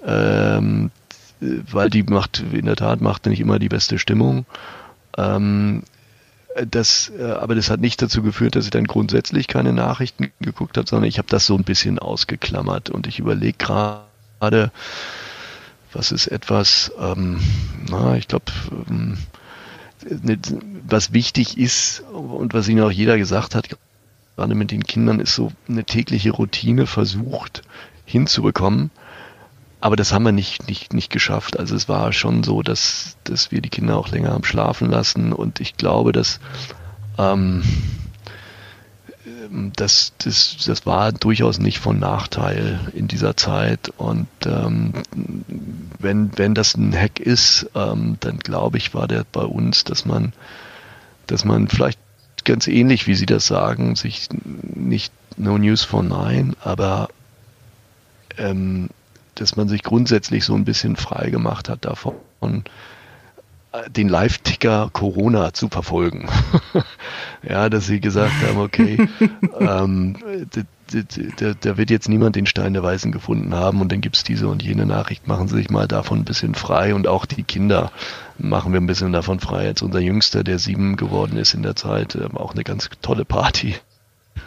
ähm, 0.05 0.91
weil 1.39 1.89
die 1.89 2.03
macht, 2.03 2.43
in 2.51 2.65
der 2.65 2.75
Tat 2.75 3.01
macht 3.01 3.25
nicht 3.25 3.39
immer 3.39 3.57
die 3.57 3.69
beste 3.69 3.97
Stimmung. 3.97 4.45
Ähm, 5.17 5.83
das, 6.65 7.11
äh, 7.17 7.23
aber 7.23 7.55
das 7.55 7.69
hat 7.69 7.81
nicht 7.81 8.01
dazu 8.01 8.21
geführt, 8.21 8.55
dass 8.55 8.65
ich 8.65 8.71
dann 8.71 8.85
grundsätzlich 8.85 9.47
keine 9.47 9.73
Nachrichten 9.73 10.31
geguckt 10.39 10.77
habe, 10.77 10.87
sondern 10.87 11.07
ich 11.07 11.17
habe 11.17 11.27
das 11.29 11.45
so 11.45 11.55
ein 11.55 11.63
bisschen 11.63 11.99
ausgeklammert 11.99 12.89
und 12.89 13.07
ich 13.07 13.19
überlege 13.19 13.57
gerade, 13.57 14.71
was 15.93 16.11
ist 16.11 16.27
etwas, 16.27 16.91
ähm, 16.99 17.39
na, 17.89 18.17
ich 18.17 18.27
glaube, 18.27 18.45
ähm, 18.89 19.17
was 20.87 21.13
wichtig 21.13 21.57
ist 21.57 22.01
und 22.11 22.53
was 22.53 22.67
Ihnen 22.67 22.81
auch 22.81 22.91
jeder 22.91 23.17
gesagt 23.17 23.55
hat, 23.55 23.69
gerade 24.35 24.55
mit 24.55 24.71
den 24.71 24.83
Kindern, 24.83 25.19
ist 25.19 25.35
so 25.35 25.51
eine 25.67 25.83
tägliche 25.83 26.31
Routine 26.31 26.87
versucht 26.87 27.63
hinzubekommen 28.05 28.91
aber 29.79 29.95
das 29.95 30.11
haben 30.11 30.23
wir 30.23 30.31
nicht, 30.31 30.67
nicht, 30.67 30.93
nicht 30.93 31.11
geschafft. 31.11 31.59
Also 31.59 31.75
es 31.75 31.87
war 31.87 32.11
schon 32.13 32.43
so, 32.43 32.61
dass, 32.61 33.17
dass 33.23 33.51
wir 33.51 33.61
die 33.61 33.69
Kinder 33.69 33.97
auch 33.97 34.09
länger 34.09 34.31
haben 34.31 34.43
schlafen 34.43 34.89
lassen 34.89 35.33
und 35.33 35.59
ich 35.59 35.77
glaube, 35.77 36.11
dass 36.11 36.39
ähm, 37.17 37.63
das, 39.75 40.13
das, 40.17 40.57
das 40.65 40.85
war 40.85 41.11
durchaus 41.11 41.59
nicht 41.59 41.79
von 41.79 41.99
Nachteil 41.99 42.79
in 42.93 43.07
dieser 43.07 43.37
Zeit. 43.37 43.91
Und 43.97 44.27
ähm, 44.45 44.93
wenn, 45.99 46.37
wenn 46.37 46.53
das 46.53 46.75
ein 46.75 46.93
Hack 46.93 47.19
ist, 47.19 47.69
ähm, 47.75 48.17
dann 48.19 48.39
glaube 48.39 48.77
ich, 48.77 48.93
war 48.93 49.07
der 49.07 49.25
bei 49.31 49.43
uns, 49.43 49.83
dass 49.83 50.05
man, 50.05 50.33
dass 51.27 51.45
man 51.45 51.67
vielleicht 51.67 51.99
ganz 52.43 52.67
ähnlich, 52.67 53.07
wie 53.07 53.15
Sie 53.15 53.25
das 53.25 53.47
sagen, 53.47 53.95
sich 53.95 54.29
nicht 54.73 55.13
No 55.35 55.57
News 55.57 55.83
for 55.83 56.03
Nine, 56.03 56.53
aber 56.61 57.09
ähm, 58.37 58.89
dass 59.39 59.55
man 59.55 59.67
sich 59.67 59.83
grundsätzlich 59.83 60.45
so 60.45 60.55
ein 60.55 60.65
bisschen 60.65 60.95
frei 60.95 61.29
gemacht 61.29 61.69
hat 61.69 61.85
davon, 61.85 62.15
den 63.89 64.09
Live-Ticker 64.09 64.89
Corona 64.91 65.53
zu 65.53 65.69
verfolgen. 65.69 66.27
ja, 67.47 67.69
dass 67.69 67.85
sie 67.85 67.99
gesagt 67.99 68.33
haben, 68.47 68.59
okay, 68.59 69.07
ähm, 69.59 70.15
da, 71.61 71.77
wird 71.77 71.89
jetzt 71.89 72.07
niemand 72.09 72.35
den 72.35 72.45
Stein 72.45 72.73
der 72.73 72.83
Weisen 72.83 73.11
gefunden 73.11 73.53
haben 73.53 73.81
und 73.81 73.91
dann 73.91 74.01
gibt 74.01 74.15
es 74.15 74.23
diese 74.23 74.47
und 74.47 74.63
jene 74.63 74.85
Nachricht, 74.85 75.27
machen 75.27 75.47
sie 75.47 75.57
sich 75.57 75.69
mal 75.69 75.87
davon 75.87 76.19
ein 76.19 76.25
bisschen 76.25 76.55
frei 76.55 76.95
und 76.95 77.07
auch 77.07 77.25
die 77.25 77.43
Kinder 77.43 77.91
machen 78.37 78.71
wir 78.71 78.79
ein 78.79 78.87
bisschen 78.87 79.11
davon 79.11 79.39
frei. 79.39 79.65
Jetzt 79.65 79.81
unser 79.81 79.99
Jüngster, 79.99 80.43
der 80.43 80.59
sieben 80.59 80.95
geworden 80.95 81.37
ist 81.37 81.53
in 81.53 81.63
der 81.63 81.75
Zeit, 81.75 82.15
ähm, 82.15 82.37
auch 82.37 82.53
eine 82.53 82.63
ganz 82.63 82.89
tolle 83.01 83.25
Party 83.25 83.75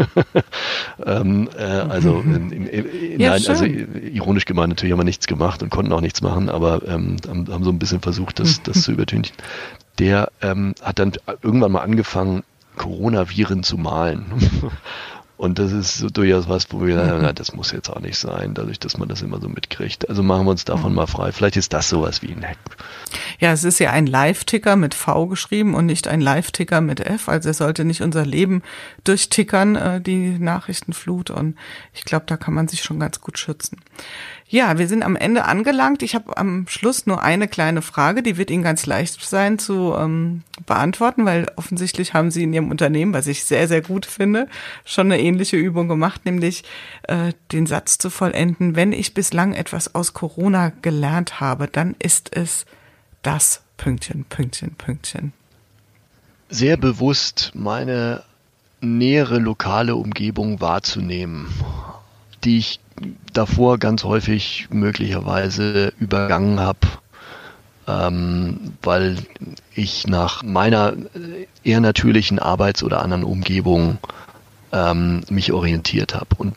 ähm, 1.06 1.48
äh, 1.56 1.62
also, 1.62 2.20
in, 2.20 2.50
in, 2.50 2.66
in, 2.66 3.20
ja, 3.20 3.30
nein, 3.30 3.46
also 3.46 3.64
ironisch 3.64 4.44
gemeint, 4.44 4.70
natürlich 4.70 4.92
haben 4.92 5.00
wir 5.00 5.04
nichts 5.04 5.26
gemacht 5.26 5.62
und 5.62 5.70
konnten 5.70 5.92
auch 5.92 6.00
nichts 6.00 6.22
machen, 6.22 6.48
aber 6.48 6.86
ähm, 6.86 7.16
haben, 7.28 7.48
haben 7.52 7.64
so 7.64 7.70
ein 7.70 7.78
bisschen 7.78 8.00
versucht, 8.00 8.38
das, 8.38 8.62
das 8.62 8.82
zu 8.82 8.92
übertünchen. 8.92 9.36
Der 9.98 10.30
ähm, 10.40 10.74
hat 10.82 10.98
dann 10.98 11.12
irgendwann 11.42 11.72
mal 11.72 11.82
angefangen, 11.82 12.42
Coronaviren 12.76 13.62
zu 13.62 13.76
malen. 13.76 14.26
Und 15.40 15.58
das 15.58 15.72
ist 15.72 15.96
so 15.96 16.10
durchaus 16.10 16.50
was, 16.50 16.70
wo 16.70 16.84
wir 16.84 16.96
sagen, 16.96 17.20
na, 17.22 17.32
das 17.32 17.54
muss 17.54 17.72
jetzt 17.72 17.88
auch 17.88 18.00
nicht 18.00 18.18
sein, 18.18 18.52
dadurch, 18.52 18.78
dass 18.78 18.98
man 18.98 19.08
das 19.08 19.22
immer 19.22 19.40
so 19.40 19.48
mitkriegt. 19.48 20.06
Also 20.06 20.22
machen 20.22 20.44
wir 20.44 20.50
uns 20.50 20.66
davon 20.66 20.92
mal 20.92 21.06
frei. 21.06 21.32
Vielleicht 21.32 21.56
ist 21.56 21.72
das 21.72 21.88
sowas 21.88 22.20
wie 22.20 22.30
ein 22.30 22.44
Hack. 22.44 22.58
Ja, 23.38 23.50
es 23.50 23.64
ist 23.64 23.78
ja 23.78 23.90
ein 23.90 24.06
Live-Ticker 24.06 24.76
mit 24.76 24.92
V 24.92 25.28
geschrieben 25.28 25.74
und 25.74 25.86
nicht 25.86 26.08
ein 26.08 26.20
Live-Ticker 26.20 26.82
mit 26.82 27.00
F. 27.00 27.30
Also 27.30 27.48
es 27.48 27.56
sollte 27.56 27.86
nicht 27.86 28.02
unser 28.02 28.26
Leben 28.26 28.60
durchtickern, 29.04 29.76
äh, 29.76 30.00
die 30.02 30.38
Nachrichtenflut. 30.38 31.30
Und 31.30 31.56
ich 31.94 32.04
glaube, 32.04 32.26
da 32.26 32.36
kann 32.36 32.52
man 32.52 32.68
sich 32.68 32.82
schon 32.82 33.00
ganz 33.00 33.22
gut 33.22 33.38
schützen. 33.38 33.80
Ja, 34.52 34.78
wir 34.78 34.88
sind 34.88 35.04
am 35.04 35.14
Ende 35.14 35.44
angelangt. 35.44 36.02
Ich 36.02 36.16
habe 36.16 36.36
am 36.36 36.66
Schluss 36.66 37.06
nur 37.06 37.22
eine 37.22 37.46
kleine 37.46 37.82
Frage, 37.82 38.20
die 38.20 38.36
wird 38.36 38.50
Ihnen 38.50 38.64
ganz 38.64 38.84
leicht 38.84 39.22
sein 39.22 39.60
zu 39.60 39.94
ähm, 39.96 40.42
beantworten, 40.66 41.24
weil 41.24 41.46
offensichtlich 41.54 42.14
haben 42.14 42.32
Sie 42.32 42.42
in 42.42 42.52
Ihrem 42.52 42.72
Unternehmen, 42.72 43.14
was 43.14 43.28
ich 43.28 43.44
sehr, 43.44 43.68
sehr 43.68 43.80
gut 43.80 44.06
finde, 44.06 44.48
schon 44.84 45.06
eine 45.06 45.22
ähnliche 45.22 45.56
Übung 45.56 45.86
gemacht, 45.86 46.24
nämlich 46.24 46.64
äh, 47.04 47.32
den 47.52 47.66
Satz 47.66 47.98
zu 47.98 48.10
vollenden, 48.10 48.74
wenn 48.74 48.92
ich 48.92 49.14
bislang 49.14 49.52
etwas 49.52 49.94
aus 49.94 50.14
Corona 50.14 50.72
gelernt 50.82 51.38
habe, 51.38 51.68
dann 51.68 51.94
ist 52.00 52.36
es 52.36 52.66
das 53.22 53.62
Pünktchen, 53.76 54.24
Pünktchen, 54.24 54.74
Pünktchen. 54.74 55.32
Sehr 56.48 56.76
bewusst 56.76 57.52
meine 57.54 58.24
nähere 58.80 59.38
lokale 59.38 59.94
Umgebung 59.94 60.60
wahrzunehmen, 60.60 61.46
die 62.42 62.58
ich 62.58 62.80
davor 63.32 63.78
ganz 63.78 64.04
häufig 64.04 64.68
möglicherweise 64.70 65.92
übergangen 65.98 66.60
habe, 66.60 66.78
ähm, 67.86 68.74
weil 68.82 69.18
ich 69.74 70.06
nach 70.06 70.42
meiner 70.42 70.94
eher 71.64 71.80
natürlichen 71.80 72.38
Arbeits- 72.38 72.82
oder 72.82 73.02
anderen 73.02 73.24
Umgebung 73.24 73.98
ähm, 74.72 75.22
mich 75.28 75.52
orientiert 75.52 76.14
habe. 76.14 76.36
Und 76.36 76.54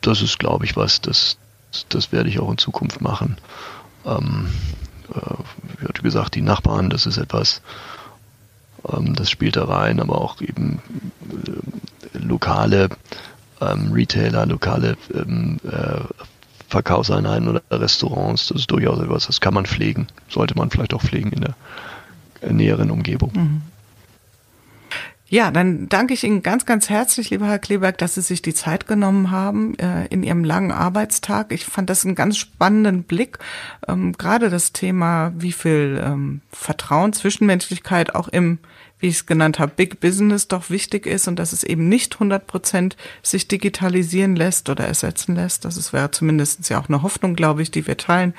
das 0.00 0.22
ist, 0.22 0.38
glaube 0.38 0.64
ich, 0.64 0.76
was, 0.76 1.00
das, 1.00 1.38
das 1.88 2.12
werde 2.12 2.28
ich 2.28 2.38
auch 2.38 2.50
in 2.50 2.58
Zukunft 2.58 3.00
machen. 3.00 3.36
Ähm, 4.04 4.48
äh, 5.14 5.86
wie 5.96 6.02
gesagt, 6.02 6.34
die 6.34 6.42
Nachbarn, 6.42 6.90
das 6.90 7.06
ist 7.06 7.16
etwas, 7.16 7.62
ähm, 8.90 9.14
das 9.14 9.30
spielt 9.30 9.56
da 9.56 9.64
rein, 9.64 10.00
aber 10.00 10.20
auch 10.20 10.40
eben 10.40 10.80
äh, 12.14 12.18
lokale 12.18 12.88
ähm, 13.60 13.92
Retailer, 13.92 14.46
lokale 14.46 14.96
ähm, 15.14 15.58
äh, 15.64 16.00
Verkaufseinheiten 16.68 17.48
oder 17.48 17.62
Restaurants, 17.70 18.48
das 18.48 18.58
ist 18.58 18.70
durchaus 18.70 18.98
etwas, 19.00 19.26
das 19.26 19.40
kann 19.40 19.54
man 19.54 19.66
pflegen, 19.66 20.06
sollte 20.28 20.54
man 20.56 20.70
vielleicht 20.70 20.94
auch 20.94 21.02
pflegen 21.02 21.32
in 21.32 21.40
der 21.40 21.54
äh, 22.42 22.52
näheren 22.52 22.90
Umgebung. 22.90 23.32
Mhm. 23.34 23.62
Ja, 25.30 25.50
dann 25.50 25.90
danke 25.90 26.14
ich 26.14 26.24
Ihnen 26.24 26.42
ganz, 26.42 26.64
ganz 26.64 26.88
herzlich, 26.88 27.28
lieber 27.28 27.46
Herr 27.46 27.58
Kleberg, 27.58 27.98
dass 27.98 28.14
Sie 28.14 28.22
sich 28.22 28.40
die 28.40 28.54
Zeit 28.54 28.86
genommen 28.86 29.30
haben 29.30 29.78
äh, 29.78 30.06
in 30.06 30.22
Ihrem 30.22 30.42
langen 30.42 30.72
Arbeitstag. 30.72 31.52
Ich 31.52 31.66
fand 31.66 31.90
das 31.90 32.06
einen 32.06 32.14
ganz 32.14 32.38
spannenden 32.38 33.02
Blick. 33.02 33.38
Ähm, 33.86 34.14
gerade 34.14 34.48
das 34.48 34.72
Thema, 34.72 35.34
wie 35.36 35.52
viel 35.52 36.02
ähm, 36.02 36.40
Vertrauen, 36.50 37.12
Zwischenmenschlichkeit 37.12 38.14
auch 38.14 38.28
im 38.28 38.58
wie 39.00 39.08
ich 39.08 39.16
es 39.16 39.26
genannt 39.26 39.58
habe, 39.58 39.72
Big 39.76 40.00
Business 40.00 40.48
doch 40.48 40.70
wichtig 40.70 41.06
ist 41.06 41.28
und 41.28 41.38
dass 41.38 41.52
es 41.52 41.62
eben 41.62 41.88
nicht 41.88 42.14
100 42.14 42.46
Prozent 42.46 42.96
sich 43.22 43.46
digitalisieren 43.46 44.34
lässt 44.34 44.68
oder 44.68 44.86
ersetzen 44.86 45.36
lässt. 45.36 45.64
Das 45.64 45.92
wäre 45.92 46.10
zumindest 46.10 46.68
ja 46.68 46.80
auch 46.80 46.88
eine 46.88 47.02
Hoffnung, 47.02 47.36
glaube 47.36 47.62
ich, 47.62 47.70
die 47.70 47.86
wir 47.86 47.96
teilen. 47.96 48.34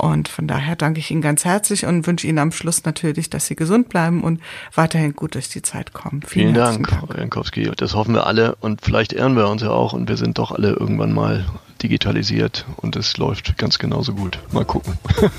Und 0.00 0.28
von 0.28 0.46
daher 0.46 0.76
danke 0.76 0.98
ich 0.98 1.10
Ihnen 1.10 1.20
ganz 1.20 1.44
herzlich 1.44 1.84
und 1.84 2.06
wünsche 2.06 2.26
Ihnen 2.26 2.38
am 2.38 2.52
Schluss 2.52 2.84
natürlich, 2.84 3.28
dass 3.28 3.46
Sie 3.46 3.54
gesund 3.54 3.90
bleiben 3.90 4.22
und 4.24 4.40
weiterhin 4.74 5.14
gut 5.14 5.34
durch 5.34 5.50
die 5.50 5.60
Zeit 5.60 5.92
kommen. 5.92 6.22
Vielen, 6.22 6.46
Vielen 6.46 6.54
Dank, 6.54 6.88
Dank, 6.88 7.06
Frau 7.06 7.18
Jankowski. 7.18 7.70
Das 7.76 7.94
hoffen 7.94 8.14
wir 8.14 8.26
alle 8.26 8.54
und 8.56 8.80
vielleicht 8.80 9.12
ehren 9.12 9.36
wir 9.36 9.48
uns 9.48 9.60
ja 9.60 9.70
auch 9.70 9.92
und 9.92 10.08
wir 10.08 10.16
sind 10.16 10.38
doch 10.38 10.52
alle 10.52 10.70
irgendwann 10.70 11.12
mal 11.12 11.44
digitalisiert 11.82 12.64
und 12.76 12.96
es 12.96 13.18
läuft 13.18 13.58
ganz 13.58 13.78
genauso 13.78 14.14
gut. 14.14 14.38
Mal 14.52 14.64
gucken. 14.64 14.94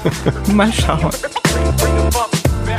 mal 0.53 0.71
schauen. 0.71 1.09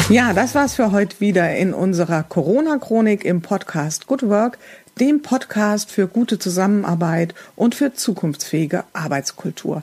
Ja, 0.08 0.32
das 0.32 0.54
war's 0.54 0.74
für 0.74 0.92
heute 0.92 1.18
wieder 1.20 1.56
in 1.56 1.74
unserer 1.74 2.22
Corona-Chronik 2.22 3.24
im 3.24 3.42
Podcast 3.42 4.06
Good 4.06 4.28
Work, 4.28 4.58
dem 5.00 5.22
Podcast 5.22 5.90
für 5.90 6.06
gute 6.06 6.38
Zusammenarbeit 6.38 7.34
und 7.56 7.74
für 7.74 7.92
zukunftsfähige 7.92 8.84
Arbeitskultur. 8.92 9.82